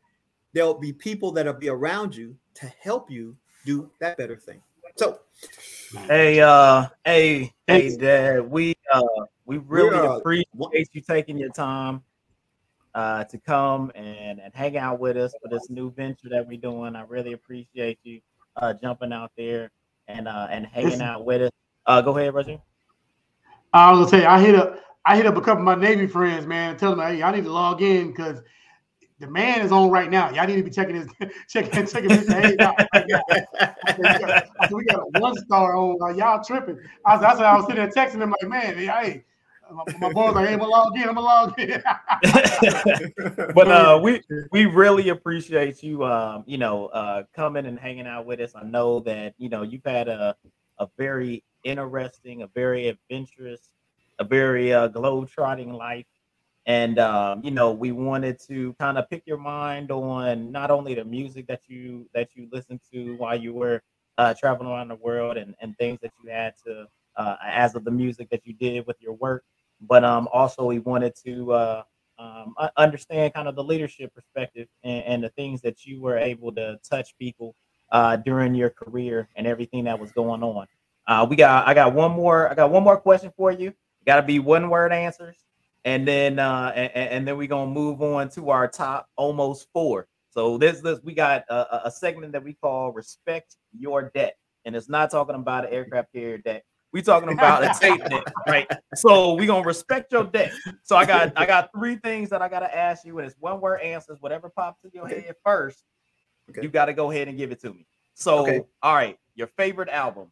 [0.53, 4.61] There'll be people that'll be around you to help you do that better thing.
[4.95, 5.19] So,
[6.07, 8.49] Hey, uh, hey, hey, Dad.
[8.49, 9.01] We uh,
[9.45, 12.03] we really are- appreciate you taking your time
[12.95, 16.57] uh to come and and hang out with us for this new venture that we're
[16.59, 16.95] doing.
[16.95, 18.21] I really appreciate you
[18.55, 19.71] uh jumping out there
[20.07, 21.51] and uh and hanging out with us.
[21.85, 22.59] Uh, go ahead, Roger.
[23.73, 26.07] I was gonna say I hit up I hit up a couple of my Navy
[26.07, 28.41] friends, man, and tell them, hey, I need to log in because
[29.19, 30.31] the man is on right now.
[30.31, 31.07] Y'all need to be checking his
[31.49, 32.75] checking checking his out.
[32.93, 34.47] right.
[34.71, 35.97] We, got, a one star on.
[35.99, 36.79] Like, y'all tripping.
[37.05, 39.23] I was, I said I was sitting there texting him like, man, hey,
[39.71, 41.09] my, my boy's like, hey, gonna log in.
[41.09, 41.83] I'm gonna log in.
[43.53, 44.21] but uh we
[44.51, 48.63] we really appreciate you um you know uh coming and hanging out with us i
[48.63, 50.35] know that you know you've had a
[50.79, 53.69] a very interesting a very adventurous
[54.19, 56.05] a very uh globe-trotting life
[56.69, 60.93] and um you know we wanted to kind of pick your mind on not only
[60.93, 63.81] the music that you that you listened to while you were
[64.19, 66.85] uh traveling around the world and and things that you had to
[67.17, 69.43] uh as of the music that you did with your work
[69.81, 71.83] but um also we wanted to uh
[72.19, 76.51] um, understand kind of the leadership perspective and, and the things that you were able
[76.51, 77.55] to touch people
[77.93, 80.67] uh, during your career and everything that was going on.
[81.07, 83.73] Uh, we got I got one more I got one more question for you.
[84.05, 85.37] Got to be one word answers,
[85.85, 90.07] and then uh, and, and then we're gonna move on to our top almost four.
[90.29, 94.37] So this this we got a, a- a segment that we call respect your debt,
[94.65, 96.63] and it's not talking about an aircraft carrier debt.
[96.91, 98.67] We talking about a tape deck, right?
[98.95, 100.51] So we gonna respect your deck.
[100.83, 103.61] So I got I got three things that I gotta ask you, and it's one
[103.61, 104.17] word answers.
[104.21, 105.21] Whatever pops in your Okay.
[105.21, 105.83] head first,
[106.49, 106.61] Okay.
[106.61, 107.85] you gotta go ahead and give it to me.
[108.15, 108.61] So Okay.
[108.83, 110.31] all right, your favorite album.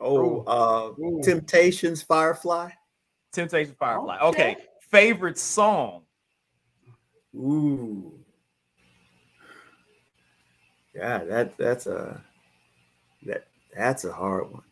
[0.00, 1.20] oh, uh, Ooh.
[1.22, 2.70] Temptations, Firefly.
[3.36, 4.18] Temptation Firefly.
[4.20, 4.52] Okay.
[4.52, 4.62] Okay.
[4.90, 6.02] Favorite song.
[7.34, 8.12] Ooh.
[10.94, 12.22] Yeah, that that's a
[13.24, 13.46] that
[13.76, 14.62] that's a hard one.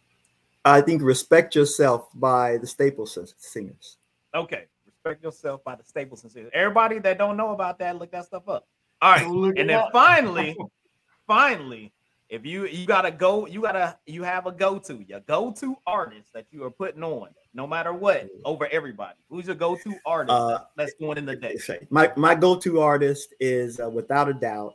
[0.64, 3.98] I think "Respect Yourself" by the Staples Singers.
[4.34, 4.64] Okay.
[4.86, 6.50] Respect yourself by the Staples and Sisters.
[6.54, 8.66] Everybody that don't know about that, look that stuff up.
[9.02, 9.58] All right.
[9.58, 9.92] And then up.
[9.92, 10.56] finally,
[11.26, 11.92] finally,
[12.30, 16.46] if you you gotta go, you gotta you have a go-to, your go-to artist that
[16.50, 19.14] you are putting on, no matter what, over everybody.
[19.30, 21.56] Who's your go-to artist Uh, that's, that's going in the day?
[21.90, 24.74] My my go-to artist is uh, without a doubt,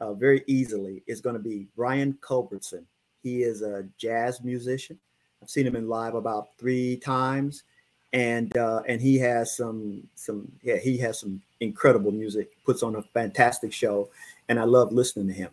[0.00, 2.86] uh, very easily, is going to be Brian Culbertson.
[3.22, 4.98] He is a jazz musician.
[5.42, 7.64] I've seen him in live about three times,
[8.12, 12.50] and uh, and he has some some yeah he has some incredible music.
[12.64, 14.10] Puts on a fantastic show,
[14.48, 15.50] and I love listening to him.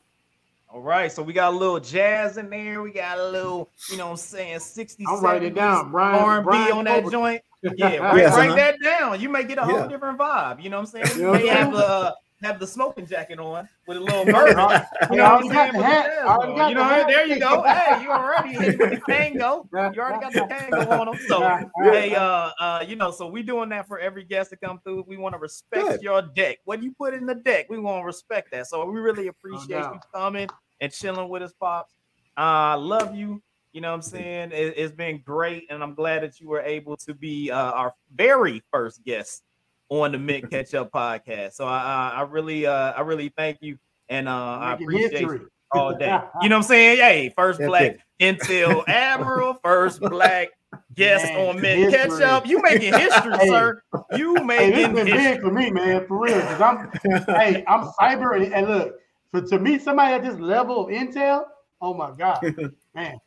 [0.75, 2.81] All right, so we got a little jazz in there.
[2.81, 5.89] We got a little, you know what I'm saying, 60s, I'm writing it down.
[5.89, 7.11] Brian, R&B Brian on that Colbert.
[7.11, 7.41] joint.
[7.77, 8.55] Yeah, write, Yes, write uh-huh.
[8.57, 9.21] that down.
[9.21, 9.87] You may get a whole Yeah.
[9.87, 10.61] different vibe.
[10.61, 11.05] You know what I'm saying?
[11.07, 12.11] You You know what may have the uh,
[12.43, 14.59] have the smoking jacket on with a little bourbon.
[14.59, 15.71] I You know what I'm saying?
[15.71, 16.05] the With hat.
[16.05, 17.07] jazz I already You the know, hat.
[17.07, 17.63] there you go.
[17.63, 19.67] Hey, you already hit with the tango.
[19.73, 21.15] You already got the tango on them.
[21.27, 21.39] So,
[21.85, 25.05] hey, uh, uh, you know, so we doing that for every guest to come through.
[25.07, 26.01] We want to respect Good.
[26.03, 26.59] your deck.
[26.65, 28.67] What you put in the deck, we want to respect that.
[28.67, 30.49] So we really appreciate you coming
[30.81, 31.93] and chilling with us, pops.
[32.37, 33.41] Uh, love you.
[33.73, 34.51] You know what I'm saying?
[34.53, 37.93] It, it's been great, and I'm glad that you were able to be uh, our
[38.13, 39.43] very first guest
[39.89, 41.53] on the Mint Ketchup podcast.
[41.53, 43.77] So I, I, I really, uh, I really thank you,
[44.09, 46.05] and uh, I appreciate you all day.
[46.41, 46.97] You know what I'm saying?
[46.99, 48.37] Hey, first That's black it.
[48.39, 50.49] Intel Admiral, first black
[50.95, 52.21] guest Man, on Mint Catch.
[52.21, 52.45] Up.
[52.47, 53.47] You making history, Hey.
[53.49, 53.81] sir.
[54.13, 55.31] You making Hey, this been history.
[55.33, 56.39] big for me, man, for real.
[56.39, 56.91] Cause I'm,
[57.35, 58.95] hey, I'm cyber, and, and look,
[59.41, 61.45] for to meet somebody at this level of intel,
[61.81, 62.39] oh my god,
[62.95, 63.17] man.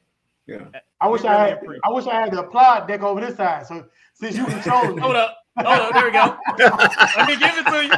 [0.46, 0.64] Yeah.
[1.00, 3.36] I wish We I had, appreciate I wish I had the applaud deck over this
[3.36, 3.66] side.
[3.66, 5.36] So since you controlling me, Hold up.
[5.60, 6.36] Oh, there we go.
[6.58, 7.90] Let me give it to you.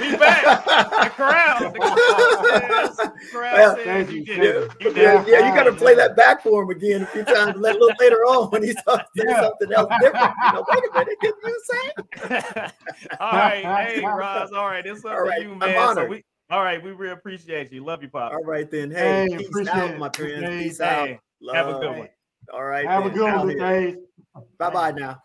[0.00, 0.64] We back.
[1.04, 1.74] The crowd.
[1.74, 4.54] The crowd says, the crowd Well, says thank you you, did it.
[4.80, 4.88] you.
[4.88, 7.22] You did Yeah, yeah, you got to play that back for him again a few
[7.24, 7.54] times.
[7.56, 9.42] A little later on when he starts saying Yeah.
[9.42, 10.32] something else different.
[10.46, 12.70] You know, wait a minute, did you say?
[13.20, 14.50] all right, hey Roz.
[14.52, 15.94] All right, it's up All right, to you, I'm man.
[15.94, 17.82] So we, all right, we really appreciate you.
[17.82, 18.32] Love you, Pop.
[18.32, 18.90] All right then.
[18.90, 19.98] Hey, Hey, peace out, it.
[19.98, 20.42] my friends.
[20.42, 20.82] Appreciate Peace it.
[20.86, 21.08] out.
[21.08, 21.18] Hey,
[21.54, 22.08] have a good one.
[22.52, 22.86] All right.
[22.86, 23.58] Have a good one, here.
[23.58, 23.96] Dave.
[24.58, 25.22] Bye bye now.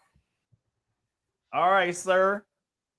[1.52, 2.44] All right, sir.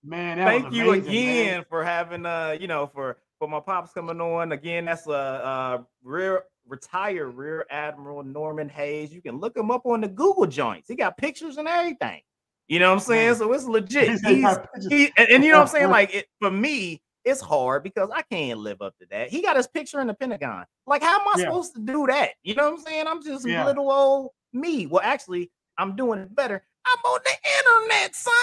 [0.05, 1.65] Man, that Thank was you amazing, again man.
[1.71, 4.85] for having uh, you know, for for my pops coming on again.
[4.85, 9.11] That's a uh, uh, rear retired Rear Admiral Norman Hayes.
[9.13, 10.89] You can look him up on the Google joints.
[10.89, 12.21] He got pictures and everything.
[12.69, 13.27] You know what I'm saying?
[13.29, 13.37] Man.
[13.37, 14.09] So it's legit.
[14.11, 14.93] He's, he He's got pictures.
[14.93, 15.89] he and, and you know what I'm saying?
[15.91, 19.29] Like it for me, it's hard because I can't live up to that.
[19.31, 20.65] He got his picture in the Pentagon.
[20.87, 21.45] Like, how am I Yeah.
[21.47, 22.31] supposed to do that?
[22.43, 23.07] You know what I'm saying?
[23.07, 23.67] I'm just Yeah.
[23.67, 24.87] little old me.
[24.87, 26.63] Well, actually, I'm doing it better.
[26.87, 28.35] I'm on the internet, son.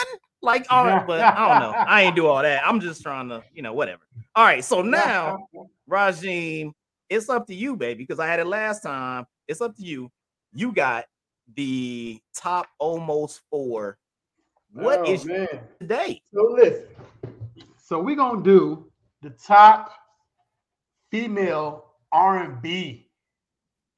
[0.41, 1.73] Like, all right, but I don't know.
[1.88, 2.61] I ain't do all that.
[2.65, 4.03] I'm just trying to, you know, whatever.
[4.35, 5.47] All right, so now,
[5.89, 6.72] Rajim,
[7.10, 9.26] it's up to you, baby, because I had it last time.
[9.47, 10.11] It's up to you.
[10.53, 11.06] You got
[11.56, 13.97] the top almost four.
[14.73, 15.27] What Oh, is
[15.80, 16.22] today?
[16.34, 16.85] So listen.
[17.86, 18.91] So we're gonna do
[19.22, 19.94] the top
[21.12, 23.12] female R and B.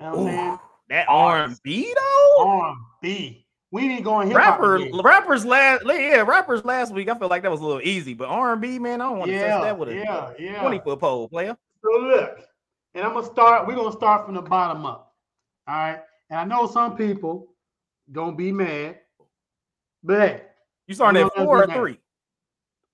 [0.02, 0.60] You know what I'm saying?
[0.90, 2.46] That R&B though.
[2.46, 3.46] R and B.
[3.72, 4.36] We ain't going hip.
[4.36, 7.08] Rapper, rappers last, yeah, rappers last week.
[7.08, 9.40] I feel like that was a little easy, but R&B, man, I don't want to
[9.40, 10.60] touch that with a yeah, yeah.
[10.60, 11.56] 20 foot pole player.
[11.82, 12.40] So look,
[12.94, 13.68] and I'm gonna start.
[13.68, 15.16] We're gonna start from the bottom up.
[15.66, 16.02] All right.
[16.30, 17.54] And I know some people
[18.12, 19.00] gonna be mad,
[20.04, 20.42] but hey,
[20.88, 21.78] You starting You at four or that.
[21.78, 22.00] three?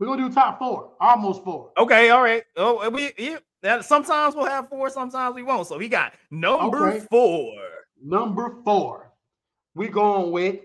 [0.04, 1.72] We're gonna do top four, almost four.
[1.78, 2.44] Okay, all right.
[2.58, 5.66] Oh, we yeah, that sometimes we'll have four, sometimes we won't.
[5.66, 7.06] So he got number Okay.
[7.10, 7.54] four.
[8.04, 9.14] Number four,
[9.76, 10.60] we going with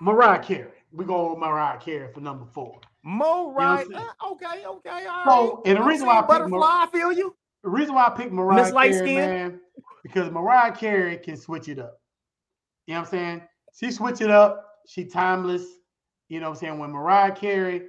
[0.00, 0.70] Mariah Carey.
[0.92, 2.78] We going with Mariah Carey for number four.
[3.04, 3.86] Mo what right.
[3.86, 5.24] I'm uh, okay, okay, all right.
[5.26, 7.34] So, and the reason why I picked butterfly, Mar- I feel you.
[7.64, 9.14] The reason why I picked Mariah Miss Light Carey, Skin?
[9.14, 9.60] man,
[10.02, 11.98] because Mariah Carey can switch it up.
[12.86, 13.42] You know what I'm saying?
[13.80, 14.68] She switch it up.
[14.86, 15.64] She timeless.
[16.32, 16.78] You know what I'm saying?
[16.78, 17.82] When Mariah Carey,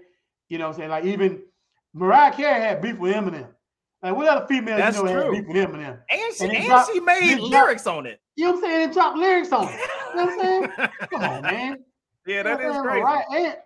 [0.50, 0.90] you know what I'm saying?
[0.90, 1.44] Like even
[1.94, 3.48] Mariah Carey had beef with Eminem.
[4.02, 5.22] Like what other female That's you know true.
[5.22, 6.00] had beef with Eminem?
[6.12, 8.20] And she And and dropped- she made it dropped- lyrics on it.
[8.36, 8.88] You know what I'm saying?
[8.90, 9.80] They dropped lyrics on it.
[9.80, 10.90] You know what I'm saying?
[11.12, 11.78] Come on, man.
[12.28, 13.02] yeah, You know that is crazy.
[13.02, 13.58] Mariah- and,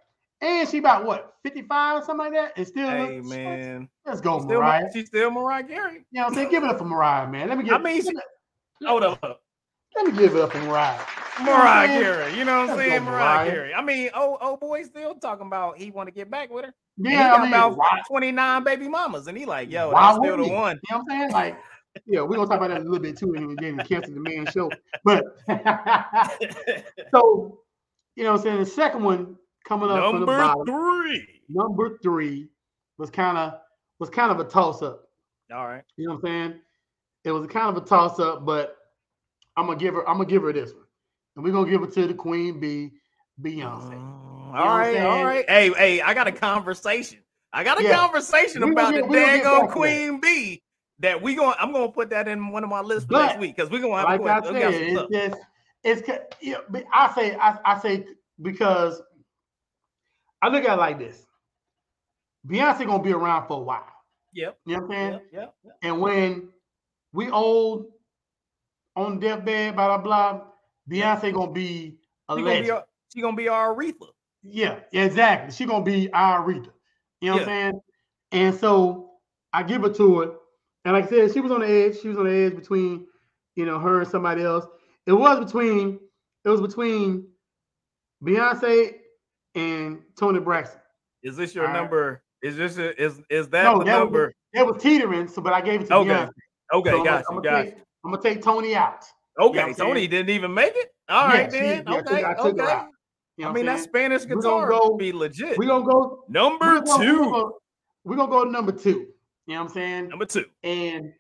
[0.42, 2.54] and she about what 55 something like that.
[2.56, 4.86] And still Hey man, let's go, still, Mariah.
[4.94, 5.94] she's still Mariah Carey.
[5.94, 6.50] You know what I'm saying?
[6.52, 7.50] Give it up for Mariah, man.
[7.50, 8.12] Let me give I mean, she-
[8.86, 9.42] Hold up.
[9.96, 10.72] Let me give it up and know
[11.44, 11.88] Mariah?
[11.88, 12.38] Carey.
[12.38, 13.04] You know what I'm saying?
[13.04, 13.50] Mariah.
[13.50, 13.74] Carey.
[13.74, 16.74] I mean, oh, oh boy, still talking about he want to get back with her.
[16.98, 20.02] And he Yeah, I mean, about why, 29 baby mamas, and he like, yo, why
[20.02, 20.52] that's still the he?
[20.52, 20.80] one.
[20.90, 21.32] You know what I'm saying?
[21.32, 21.58] Like,
[22.06, 24.14] yeah, we're gonna talk about that a little bit too when we get into Cancel
[24.14, 24.72] the Man show.
[25.04, 25.24] But
[27.12, 27.60] so,
[28.16, 28.60] you know what I'm saying?
[28.60, 29.36] The second one
[29.66, 31.42] coming up Number bottom, three.
[31.50, 32.50] number three
[32.98, 33.54] was kind of
[34.00, 35.04] was kind of a toss up.
[35.54, 35.84] All right.
[35.96, 36.62] You know what I'm saying?
[37.24, 38.77] It was kind of a toss up, but
[39.58, 40.08] I'm gonna give her.
[40.08, 40.84] I'm gonna give her this one,
[41.36, 42.92] and we're gonna give it to the Queen Bee,
[43.42, 43.92] Beyonce.
[43.94, 45.50] Mm, all right, all right.
[45.50, 47.20] Hey, hey, I got a conversation.
[47.52, 47.96] I got a Yeah.
[47.98, 49.72] conversation We about get- the we gonna daggone back to that.
[49.72, 50.64] Queen Bee
[51.00, 53.56] that we going I'm gonna put that in one of my lists But, next week
[53.56, 55.42] because we're gonna have like to I said, it's just
[55.84, 58.06] it's I say I, I say
[58.42, 59.02] because
[60.42, 61.26] I look at it like this.
[62.48, 63.88] Beyonce gonna be around for a while.
[64.34, 64.60] Yep.
[64.66, 65.12] You know what I'm saying?
[65.14, 65.76] Yep, yep, yep.
[65.82, 66.50] And when
[67.14, 67.88] we old
[68.98, 70.42] on deathbed, blah blah blah,
[70.90, 71.98] Beyonce gonna be
[72.28, 72.84] a She gonna be legend.
[73.14, 74.08] she gonna be our Aretha.
[74.44, 75.54] yeah, exactly.
[75.54, 76.72] She gonna be our Rita.
[77.22, 77.82] You know what I'm saying?
[78.34, 79.12] And so
[79.54, 80.32] I give it to her.
[80.86, 82.00] And like I said, she was on the edge.
[82.02, 83.08] She was on the edge between,
[83.56, 84.66] you know, her and somebody else.
[85.06, 86.00] It was between,
[86.46, 87.28] it was between
[88.24, 88.96] Beyonce
[89.56, 90.80] and Toni Braxton.
[91.24, 91.80] Is this your All right.
[91.82, 92.24] number?
[92.42, 94.34] Is this a, is is that No, the that was- number?
[94.54, 96.10] It was teetering, so but I gave it to Okay.
[96.10, 96.30] Beyonce.
[96.74, 97.74] Okay, So I'm got you, I'm got gonna you.
[98.06, 99.04] I'm gonna take Toni out.
[99.40, 100.10] Okay, what I'm Toni saying?
[100.10, 100.90] didn't even make it.
[101.10, 101.84] All Yeah, right, she- then.
[101.88, 102.84] yeah, okay, I okay.
[103.38, 103.84] You know I mean, I'm that saying?
[103.90, 105.58] Spanish We gonna guitar go- be legit.
[105.58, 107.20] We're gonna go number we're gonna, two.
[107.20, 107.52] We're gonna,
[108.04, 108.90] we're gonna go to number two.
[108.90, 110.08] You know what I'm saying?
[110.10, 110.46] number two.
[110.64, 111.14] and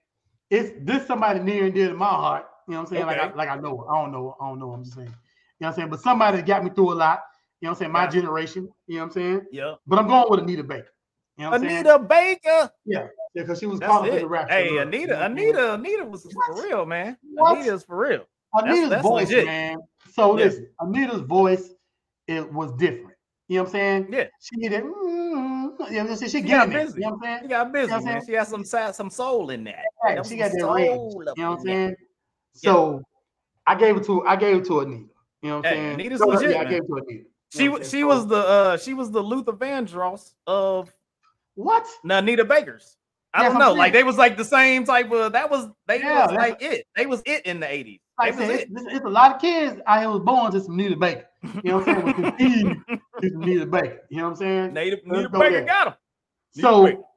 [0.50, 2.46] it's this somebody near and dear to my heart.
[2.68, 3.06] You know what I'm saying?
[3.06, 3.92] Like I, like I know her.
[3.94, 4.36] I don't know.
[4.40, 4.44] her.
[4.46, 4.70] I don't know.
[4.72, 5.08] her, I'm just saying.
[5.08, 5.18] You know
[5.60, 5.90] what I'm saying?
[5.90, 7.20] But somebody got me through a lot.
[7.62, 7.92] You know what I'm saying?
[7.92, 8.18] My Gotcha.
[8.22, 8.70] generation.
[8.88, 9.42] You know what I'm saying?
[9.52, 9.76] Yeah.
[9.86, 10.88] But I'm going with Anita Baker.
[11.38, 11.86] You know what I'm saying?
[11.86, 12.72] Anita Baker.
[12.86, 14.22] Yeah, because she was That's caught up in it.
[14.22, 14.50] the rap.
[14.50, 15.32] Hey, you know Anita, what?
[15.32, 17.18] Anita, Anita was for real, man.
[17.34, 17.58] What?
[17.58, 18.26] Anita's for real.
[18.58, 19.46] Anita's that's voice, legit.
[19.46, 19.78] man.
[20.14, 20.46] So Yeah.
[20.46, 21.70] listen, Anita's voice
[22.28, 23.14] it was different.
[23.48, 24.08] You know what I'm saying?
[24.12, 24.26] Yeah.
[24.42, 24.84] She did it.
[24.84, 26.18] Mm, you know what I'm saying?
[26.18, 26.74] She, She getting got it.
[26.86, 27.00] busy.
[27.00, 27.40] You know what I'm saying?
[27.44, 28.26] She got busy, what I'm man.
[28.26, 29.86] She had some some soul in that.
[30.04, 30.90] Right, she got that range.
[30.90, 31.96] soul You know what I'm saying?
[32.54, 33.02] So
[33.66, 35.04] I gave it to I gave it to Anita.
[35.42, 35.94] You know what I'm Hey, saying?
[35.94, 37.24] Anita's No, no, legit, yeah, I gave it to Anita.
[37.50, 40.92] She You know what she was the uh she was the Luther Vandross of
[41.56, 41.88] what?
[42.04, 42.98] Anita Baker's.
[43.38, 43.74] I don't know.
[43.74, 46.86] Like they was like the same type of that was they Yeah, was like it.
[46.96, 48.00] They was it in the 80s.
[48.20, 48.70] Like I said, it.
[48.72, 51.26] it's, it's, a lot of kids out here was born to some Nita Baker.
[51.44, 52.84] You know what I'm saying?
[53.22, 54.00] To some Nita Baker.
[54.10, 54.74] You know what I'm saying?
[54.74, 55.66] Native Anita go Baker there.
[55.66, 55.94] got him.
[56.54, 57.08] So,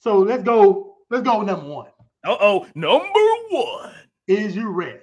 [0.00, 0.96] so let's go.
[1.08, 1.86] Let's go with number one.
[2.24, 3.20] Uh oh, number
[3.50, 3.92] one.
[4.26, 4.98] Is you ready?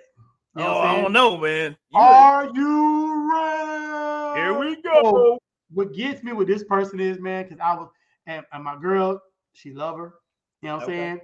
[0.55, 1.77] You know oh, I don't know, man.
[1.91, 4.39] You- Are you ready?
[4.39, 5.39] Here we So, go.
[5.73, 7.89] what gets me with this person is, man, because I was
[8.25, 9.21] and, and my girl,
[9.53, 10.13] she love her.
[10.61, 10.97] You know what I'm Okay.
[10.97, 11.21] saying?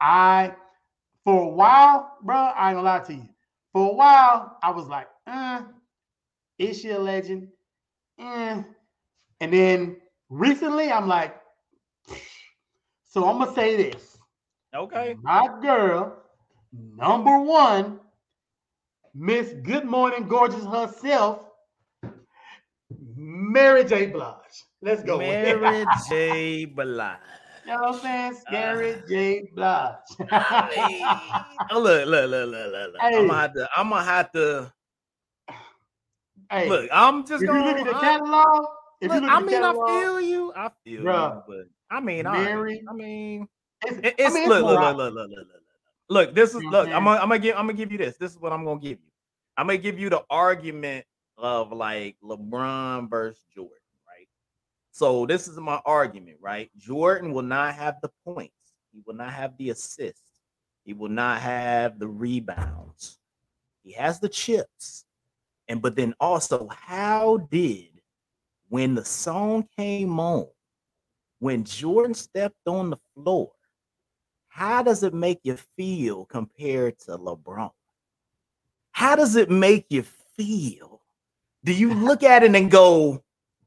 [0.00, 0.54] I
[1.24, 3.28] for a while, bro, I ain't gonna lie to you.
[3.72, 5.62] For a while, I was like, uh,
[6.58, 7.48] is she a legend?
[8.18, 8.62] Eh.
[9.40, 9.96] And then
[10.28, 11.40] recently, I'm like,
[13.04, 14.18] so I'm gonna say this.
[14.74, 15.16] Okay.
[15.22, 16.16] My girl,
[16.72, 18.00] number one,
[19.14, 21.48] Miss Good Morning Gorgeous herself,
[23.16, 24.06] Mary J.
[24.06, 24.64] Blige.
[24.80, 25.18] Let's go.
[25.18, 26.64] Mary J.
[26.64, 27.18] Blige.
[27.66, 27.92] Know what ah.
[27.92, 28.34] I'm saying?
[28.46, 29.50] Scary J.
[29.54, 29.94] Blige.
[30.28, 31.00] Hey.
[31.70, 33.00] Oh, look, look, look, look, look, look.
[33.00, 33.18] Hey.
[33.18, 33.68] I'm gonna have to.
[33.76, 34.72] I'm gonna have to.
[36.50, 37.60] hey, Look, I'm just if gonna.
[37.60, 38.64] you look at the catalog,
[39.00, 40.52] if look, you look I mean, catalog, I feel you.
[40.54, 42.24] I feel Bruh, you, but I mean.
[42.24, 43.48] Mary- I mean,
[43.84, 45.62] it's, it- I mean, look, look, look, look, look, look, look, look.
[46.08, 46.88] Look, this is You know what look.
[46.88, 46.96] Mm-hmm.
[46.96, 47.56] I'm I'm gonna, I'm gonna give.
[47.56, 48.16] I'm gonna give you this.
[48.16, 49.10] This is what I'm gonna give you.
[49.56, 51.06] I'm gonna give you the argument
[51.38, 53.72] of like LeBron versus Jordan?
[54.92, 56.70] So this is my argument, right?
[56.76, 58.52] Jordan will not have the points.
[58.92, 60.20] He will not have the assists.
[60.84, 63.18] He will not have the rebounds.
[63.82, 65.06] He has the chips.
[65.66, 67.88] And but then also, how did
[68.68, 70.46] when the song came on,
[71.38, 73.50] when Jordan stepped on the floor,
[74.48, 77.70] how does it make you feel compared to LeBron?
[78.90, 80.02] How does it make you
[80.36, 81.00] feel?
[81.64, 83.22] Do you look at it and go,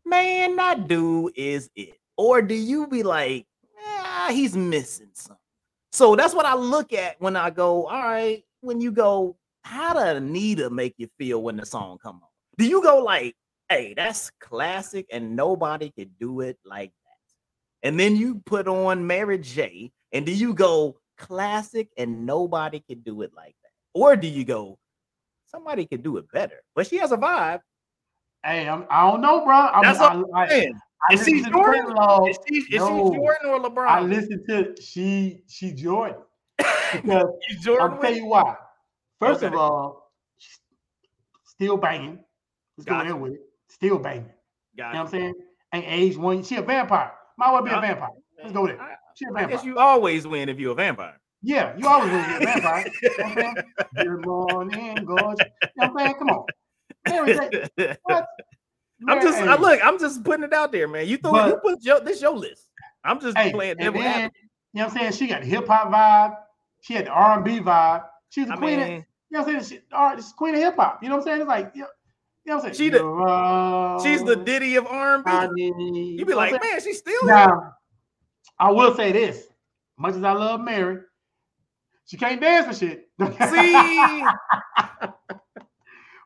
[0.05, 1.97] man, that dude is it?
[2.17, 3.45] Or do you be like,
[3.83, 5.37] ah, he's missing something?
[5.91, 9.93] So that's what I look at when I go, all right, when you go, how
[9.93, 12.29] does Anita make you feel when the song come on?
[12.57, 13.35] Do you go like,
[13.69, 17.87] hey, that's classic and nobody could do it like that?
[17.87, 19.91] And then you put on Mary J.
[20.11, 23.71] And do you go classic and nobody could do it like that?
[23.93, 24.77] Or do you go,
[25.45, 26.61] somebody could do it better?
[26.75, 27.61] But she has a vibe.
[28.45, 29.55] Hey, I'm, I don't know, bro.
[29.55, 31.95] I'm, That's I, what I, Man, I is she Jordan?
[32.29, 33.11] is she, is she no.
[33.11, 33.87] Jordan or LeBron?
[33.87, 36.21] I listen to she she Jordan
[36.93, 37.25] because
[37.61, 37.93] Jordan.
[37.93, 38.55] I'll tell you why.
[39.19, 40.59] First of all, she's
[41.43, 42.19] still banging.
[42.77, 43.09] Let's go Gotcha.
[43.09, 43.39] in with it.
[43.69, 44.29] Still banging.
[44.77, 45.33] You know what I'm saying?
[45.73, 46.43] Ain't age one.
[46.43, 47.13] She a vampire.
[47.37, 48.09] Might well be a vampire.
[48.37, 48.77] Let's go there.
[49.15, 49.47] She a I vampire.
[49.57, 51.19] guess you always win if you're a vampire.
[51.41, 52.85] Yeah, you always gonna be a vampire.
[53.01, 53.55] You know what I'm saying?
[53.95, 55.47] Good morning, gorgeous.
[55.75, 56.15] You know what I'm saying?
[56.19, 56.45] Come on.
[57.07, 57.33] Mary
[58.03, 58.25] What?
[59.07, 59.79] I'm just I, look.
[59.83, 61.05] I'm just putting it out there, man.
[61.07, 61.47] You threw it.
[61.47, 62.67] You put your this your list.
[63.03, 64.31] I'm just Hey, playing and devil then,
[64.73, 65.11] you know what I'm saying?
[65.11, 66.37] She got the hip hop vibe.
[66.81, 68.05] She had the R&B vibe.
[68.29, 68.95] She was the I queen of, you
[69.31, 69.81] know what I'm saying?
[69.81, 71.03] She, all right, she's queen of hip hop.
[71.03, 71.41] You know what I'm saying?
[71.41, 71.87] It's like, you know,
[72.45, 72.89] you know what I'm saying?
[72.89, 75.23] She the- You're she's the all Diddy of R&B.
[75.27, 77.35] I need- You be know like, I'm man, she's still saying?
[77.35, 77.73] now,
[78.59, 79.47] I will say this.
[79.97, 80.99] Much as I love Mary,
[82.05, 83.09] she can't dance for shit.
[83.49, 84.21] See,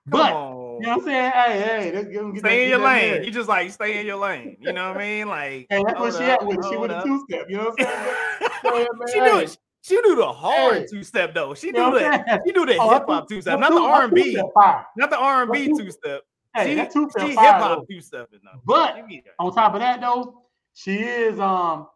[0.07, 0.68] but come on.
[0.79, 1.31] You know what I'm saying?
[1.31, 3.23] Hey, hey, let's get, get that- stay in your lane.
[3.23, 4.57] You just like stay in your lane.
[4.59, 5.27] You know what I mean?
[5.27, 6.65] Like, Hey, that's where hold she up, with.
[6.69, 7.45] She with a two step.
[7.49, 8.51] You know what I'm saying?
[8.63, 9.07] Go ahead, man.
[9.13, 9.51] she Hey, do
[9.81, 10.85] she do the hard Hey.
[10.91, 11.53] two step though.
[11.53, 13.79] She do what the I'm she do the Oh, hip hop two step, not the
[13.81, 16.21] R and B, not the R and B two- step.
[16.55, 18.29] Hey, She, that two she step hip hop two step.
[18.65, 20.43] But She on top of that though,
[20.73, 21.87] she is um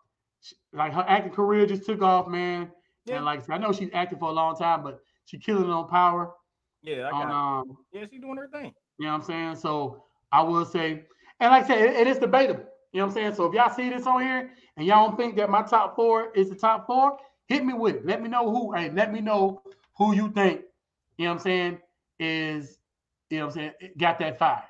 [0.42, 2.72] sh- like her acting career just took off, man.
[3.06, 3.18] Yeah.
[3.18, 5.70] And like I I know she's acting for a long time, but she killing it
[5.70, 6.32] on power.
[6.84, 8.74] Yeah, I got um, Yeah, she doing her thing.
[9.00, 9.56] you know what I'm saying?
[9.58, 11.06] So I will say,
[11.40, 12.66] and like I said, it- it is debatable.
[12.92, 13.36] You know what I'm saying?
[13.36, 16.32] So if y'all see this on here and y'all don't think that my top four
[16.36, 18.06] is the top four, hit me with it.
[18.06, 19.62] Let me know who, hey, let me know
[19.98, 20.62] who you think,
[21.18, 21.80] you know what I'm saying,
[22.20, 22.78] is
[23.30, 24.64] you know what I'm saying, got that fire.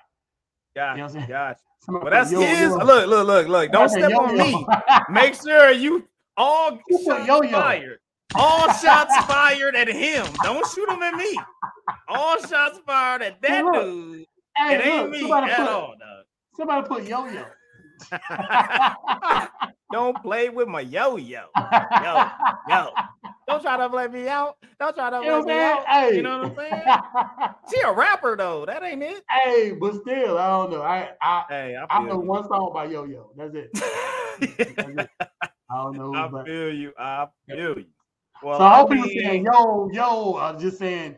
[0.76, 1.56] Got You know what I'm saying?
[1.80, 2.72] Somebody Well, that's yo, his.
[2.72, 2.78] yo.
[2.86, 3.72] Look, look, look, look.
[3.72, 4.44] Don't step yo, on yo.
[4.44, 4.68] me.
[5.10, 6.08] Make sure you
[6.38, 7.52] all shots yo-yo.
[7.52, 8.00] fired.
[8.36, 10.26] All shots fired at him.
[10.42, 11.40] Don't shoot them at me.
[12.08, 13.74] All shots fired at that Hey, look.
[13.74, 14.26] dude.
[14.58, 16.26] Hey, It ain't look, me somebody at put, all, dog.
[16.56, 17.46] Somebody put yo yo.
[19.92, 21.46] Don't play with my yo yo.
[22.02, 22.26] Yo,
[22.68, 22.90] yo.
[23.48, 24.58] Don't try to play me out.
[24.80, 25.86] Don't try to You play me out.
[25.88, 26.16] Hey.
[26.18, 26.84] You know what I'm saying?
[27.70, 28.66] She a rapper though.
[28.66, 29.24] That ain't it.
[29.30, 30.82] hey, but still, I don't know.
[30.82, 32.28] I I, Hey, I I know you.
[32.28, 33.32] one song by Yo Yo.
[33.38, 33.70] That's it.
[33.74, 35.10] That's it.
[35.72, 36.14] I don't know.
[36.14, 36.92] I but, feel you.
[37.00, 37.86] I feel you.
[38.44, 40.38] Well, so I hope people saying yo yo.
[40.38, 41.16] I'm just saying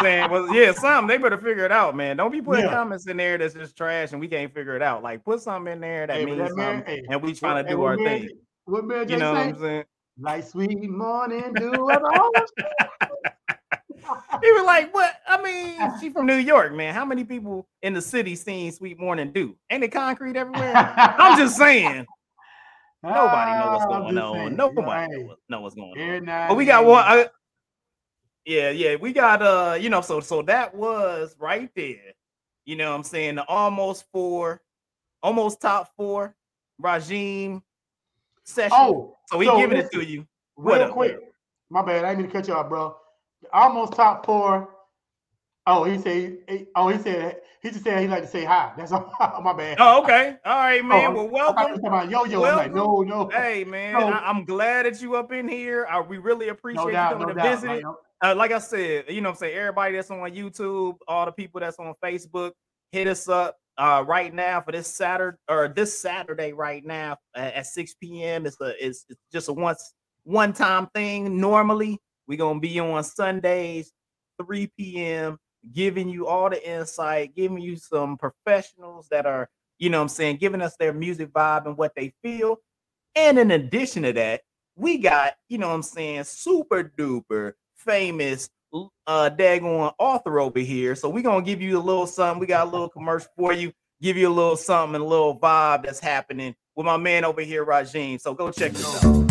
[0.00, 2.16] saying, well, yeah, something they better figure it out, man.
[2.16, 2.70] Don't be putting Yeah.
[2.72, 5.02] comments in there that's just trash and we can't figure it out.
[5.02, 7.64] Like, put something in there that Hey, means that man- something, hey, and we trying
[7.64, 8.28] to do our Mary thing.
[8.64, 9.40] What J You know what?
[9.40, 9.84] I'm saying?
[10.18, 11.90] Like sweet morning do.
[14.42, 15.14] He was like, "What?
[15.28, 16.94] I mean, she from New York, man.
[16.94, 19.56] How many people in the city seen Sweet Morning Dew?
[19.70, 20.74] Ain't it concrete everywhere?
[20.74, 22.06] I'm just saying.
[23.02, 24.34] Nobody know what's going on.
[24.34, 25.10] saying, Nobody right.
[25.10, 26.48] know, know what's going on.
[26.48, 27.04] But we got one.
[27.06, 27.26] I,
[28.50, 32.14] yeah, yeah, we got uh, you know, so so that was right there.
[32.64, 33.36] You know what I'm saying?
[33.36, 34.60] The almost four,
[35.22, 36.34] almost top four
[36.80, 37.62] regime
[38.42, 38.76] session.
[38.76, 40.26] Oh, so we so giving it to you.
[40.56, 41.18] What real up, quick.
[41.70, 42.04] My bad.
[42.04, 42.96] I didn't mean to cut you off, bro.
[43.52, 44.68] Almost top four.
[45.68, 46.38] Oh, he said.
[46.74, 47.36] Oh, he said.
[47.62, 48.72] He just said he like to say hi.
[48.76, 49.12] That's all.
[49.42, 49.76] my bad.
[49.80, 50.36] Oh, okay.
[50.44, 51.10] All right, man.
[51.10, 51.64] Oh, well, welcome.
[51.66, 52.40] you was talking about yo yo.
[52.40, 53.28] Like, no, no.
[53.28, 54.08] Hey man, No.
[54.08, 55.86] I, am glad that you up in here.
[55.90, 57.60] I, we really appreciate no you coming no to doubt.
[57.60, 57.84] visit.
[57.84, 61.26] Like, Uh, like I said, you know what I'm saying, everybody that's on YouTube, all
[61.26, 62.52] the people that's on Facebook,
[62.92, 67.54] hit us up uh right now for this Saturday or this Saturday right now at,
[67.54, 68.46] at 6 p.m.
[68.46, 69.92] It's a it's, it's just a once
[70.24, 71.38] one time thing.
[71.38, 73.92] Normally, we're gonna be on Sundays,
[74.42, 75.38] 3 p.m.,
[75.72, 80.08] giving you all the insight, giving you some professionals that are, you know what I'm
[80.08, 82.58] saying, giving us their music vibe and what they feel.
[83.14, 84.42] And in addition to that,
[84.76, 88.50] we got, you know what I'm saying, super duper famous
[89.06, 90.94] uh daggone author over here.
[90.94, 92.40] So we're gonna give you a little something.
[92.40, 95.38] We got a little commercial for you, give you a little something and a little
[95.38, 98.20] vibe that's happening with my man over here, Rajim.
[98.20, 99.29] So go check this out.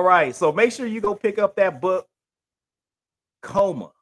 [0.00, 2.06] All right, so make sure you go pick up that book,
[3.42, 3.92] Coma,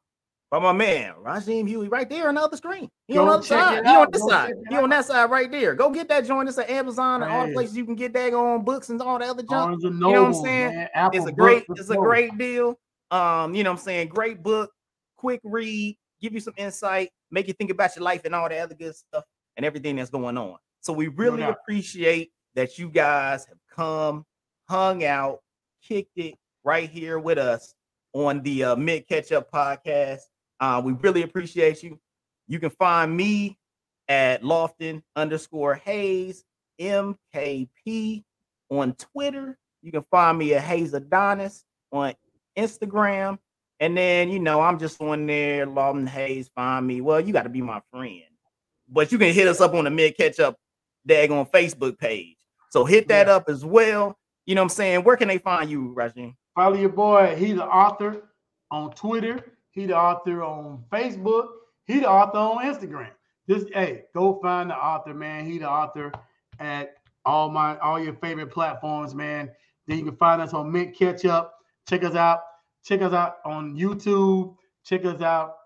[0.49, 2.89] by my man Rajim Huey, right there on the other screen.
[3.09, 3.85] He on Go the other side.
[3.85, 4.55] He on this Go side.
[4.70, 5.75] He on that side right there.
[5.75, 6.49] Go get that joint.
[6.49, 9.19] It's at Amazon and all the places you can get that on books and all
[9.19, 9.83] the other junk.
[9.83, 10.87] And know what I'm saying?
[10.95, 12.79] It's a great, it's a great deal.
[13.11, 14.07] Um, you know what I'm saying?
[14.07, 14.70] Great book,
[15.16, 18.57] quick read, give you some insight, make you think about your life and all the
[18.57, 19.25] other good stuff
[19.57, 20.59] and everything that's going on.
[20.81, 24.25] So we really appreciate that you guys have come,
[24.69, 25.41] hung out,
[25.83, 26.35] kicked it
[26.65, 27.75] right here with us
[28.13, 30.21] on the uh, Mint Ketchup podcast.
[30.61, 31.99] Uh, we really appreciate you.
[32.47, 33.59] You can find me
[34.09, 36.45] at Lofton underscore Hayes
[36.81, 38.25] MKP
[38.71, 39.59] on Twitter.
[39.83, 42.15] You can find me at Hayes Adonis on
[42.57, 43.39] Instagram.
[43.81, 47.01] And then, you know, I'm just on there, Lawton Hayes, find me.
[47.01, 48.23] Well, you got to be my friend.
[48.89, 50.57] But you can hit us up on the Mint Ketchup
[51.07, 52.37] dag on Facebook page.
[52.71, 53.35] So hit that Yeah.
[53.37, 54.19] up as well.
[54.49, 55.05] You know what I'm saying?
[55.05, 56.35] Where can they find you, Rajin?
[56.55, 57.37] Follow your boy.
[57.37, 58.23] He the author
[58.70, 59.53] on Twitter.
[59.73, 61.49] He the author on Facebook.
[61.87, 63.11] He the author on Instagram.
[63.47, 65.45] Just hey, go find the author, man.
[65.45, 66.11] He the author
[66.61, 66.95] at
[67.27, 69.51] all my all your favorite platforms, man.
[69.87, 71.53] Then you can find us on Mint Ketchup.
[71.87, 72.41] Check us out.
[72.87, 74.57] Check us out on YouTube.
[74.83, 75.57] Check us out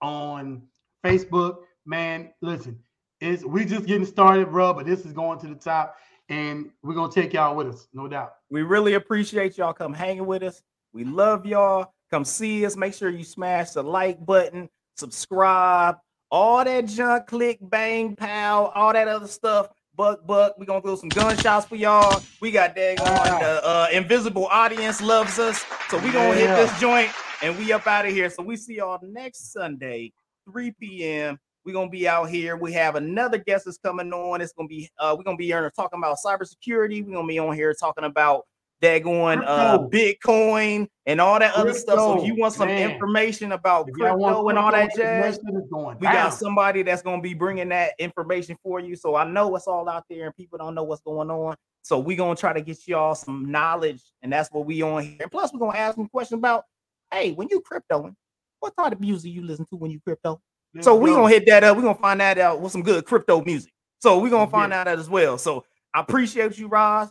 [0.00, 0.62] on
[1.06, 1.58] Facebook.
[1.86, 2.76] Man, listen,
[3.20, 4.74] it's we just getting started, bro.
[4.74, 5.94] But this is going to the top,
[6.32, 8.32] and we're gonna take y'all with us, no doubt.
[8.48, 10.62] We really appreciate y'all come hanging with us.
[10.94, 11.92] We love y'all.
[12.10, 12.74] Come see us.
[12.74, 15.96] Make sure you smash the like button, subscribe,
[16.30, 19.68] all that junk, click, bang, pow, all that other stuff.
[19.94, 20.54] Buck, buck.
[20.58, 22.22] we gonna throw some gunshots for y'all.
[22.40, 25.62] We got daggone the uh, invisible audience loves us.
[25.90, 27.10] So we gonna hit this joint
[27.42, 28.30] and we up out of here.
[28.30, 30.14] So we see y'all next Sunday,
[30.50, 31.38] 3 p.m.
[31.64, 32.56] We're gonna be out here.
[32.56, 34.40] We have another guest that's coming on.
[34.40, 37.04] It's gonna be uh we're gonna be here talking about cybersecurity.
[37.04, 38.46] We're gonna be on here talking about
[38.82, 41.98] daggone uh Bitcoin and all that other stuff.
[41.98, 42.90] So if you want some man.
[42.90, 45.38] information about y'all crypto and all that jazz,
[45.70, 48.96] going we got somebody that's gonna be bringing that information for you.
[48.96, 51.54] So I know it's all out there and people don't know what's going on.
[51.82, 55.16] So we're gonna try to get y'all some knowledge, and that's what we on here.
[55.20, 56.64] And plus, we're gonna ask some questions about,
[57.12, 58.14] hey, when you cryptoing,
[58.60, 60.40] what type of music you listen to when you crypto?
[60.80, 61.76] So we're gonna hit that up.
[61.76, 63.72] We're gonna find that out with some good crypto music.
[64.00, 65.36] So we're gonna find out that as well.
[65.38, 67.10] So I appreciate you, Roz.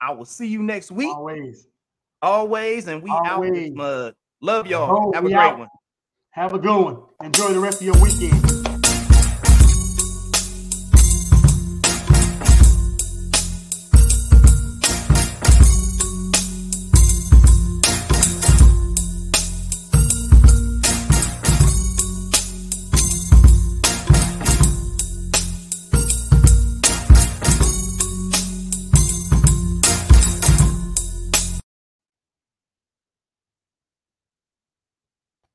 [0.00, 1.66] I will see you next week, always.
[2.22, 4.14] always, and we out this Always.
[4.42, 5.08] Love y'all.
[5.08, 5.58] Oh, Have a great out.
[5.58, 5.68] one.
[6.30, 7.02] Have a good one.
[7.22, 8.69] Enjoy the rest of your weekend.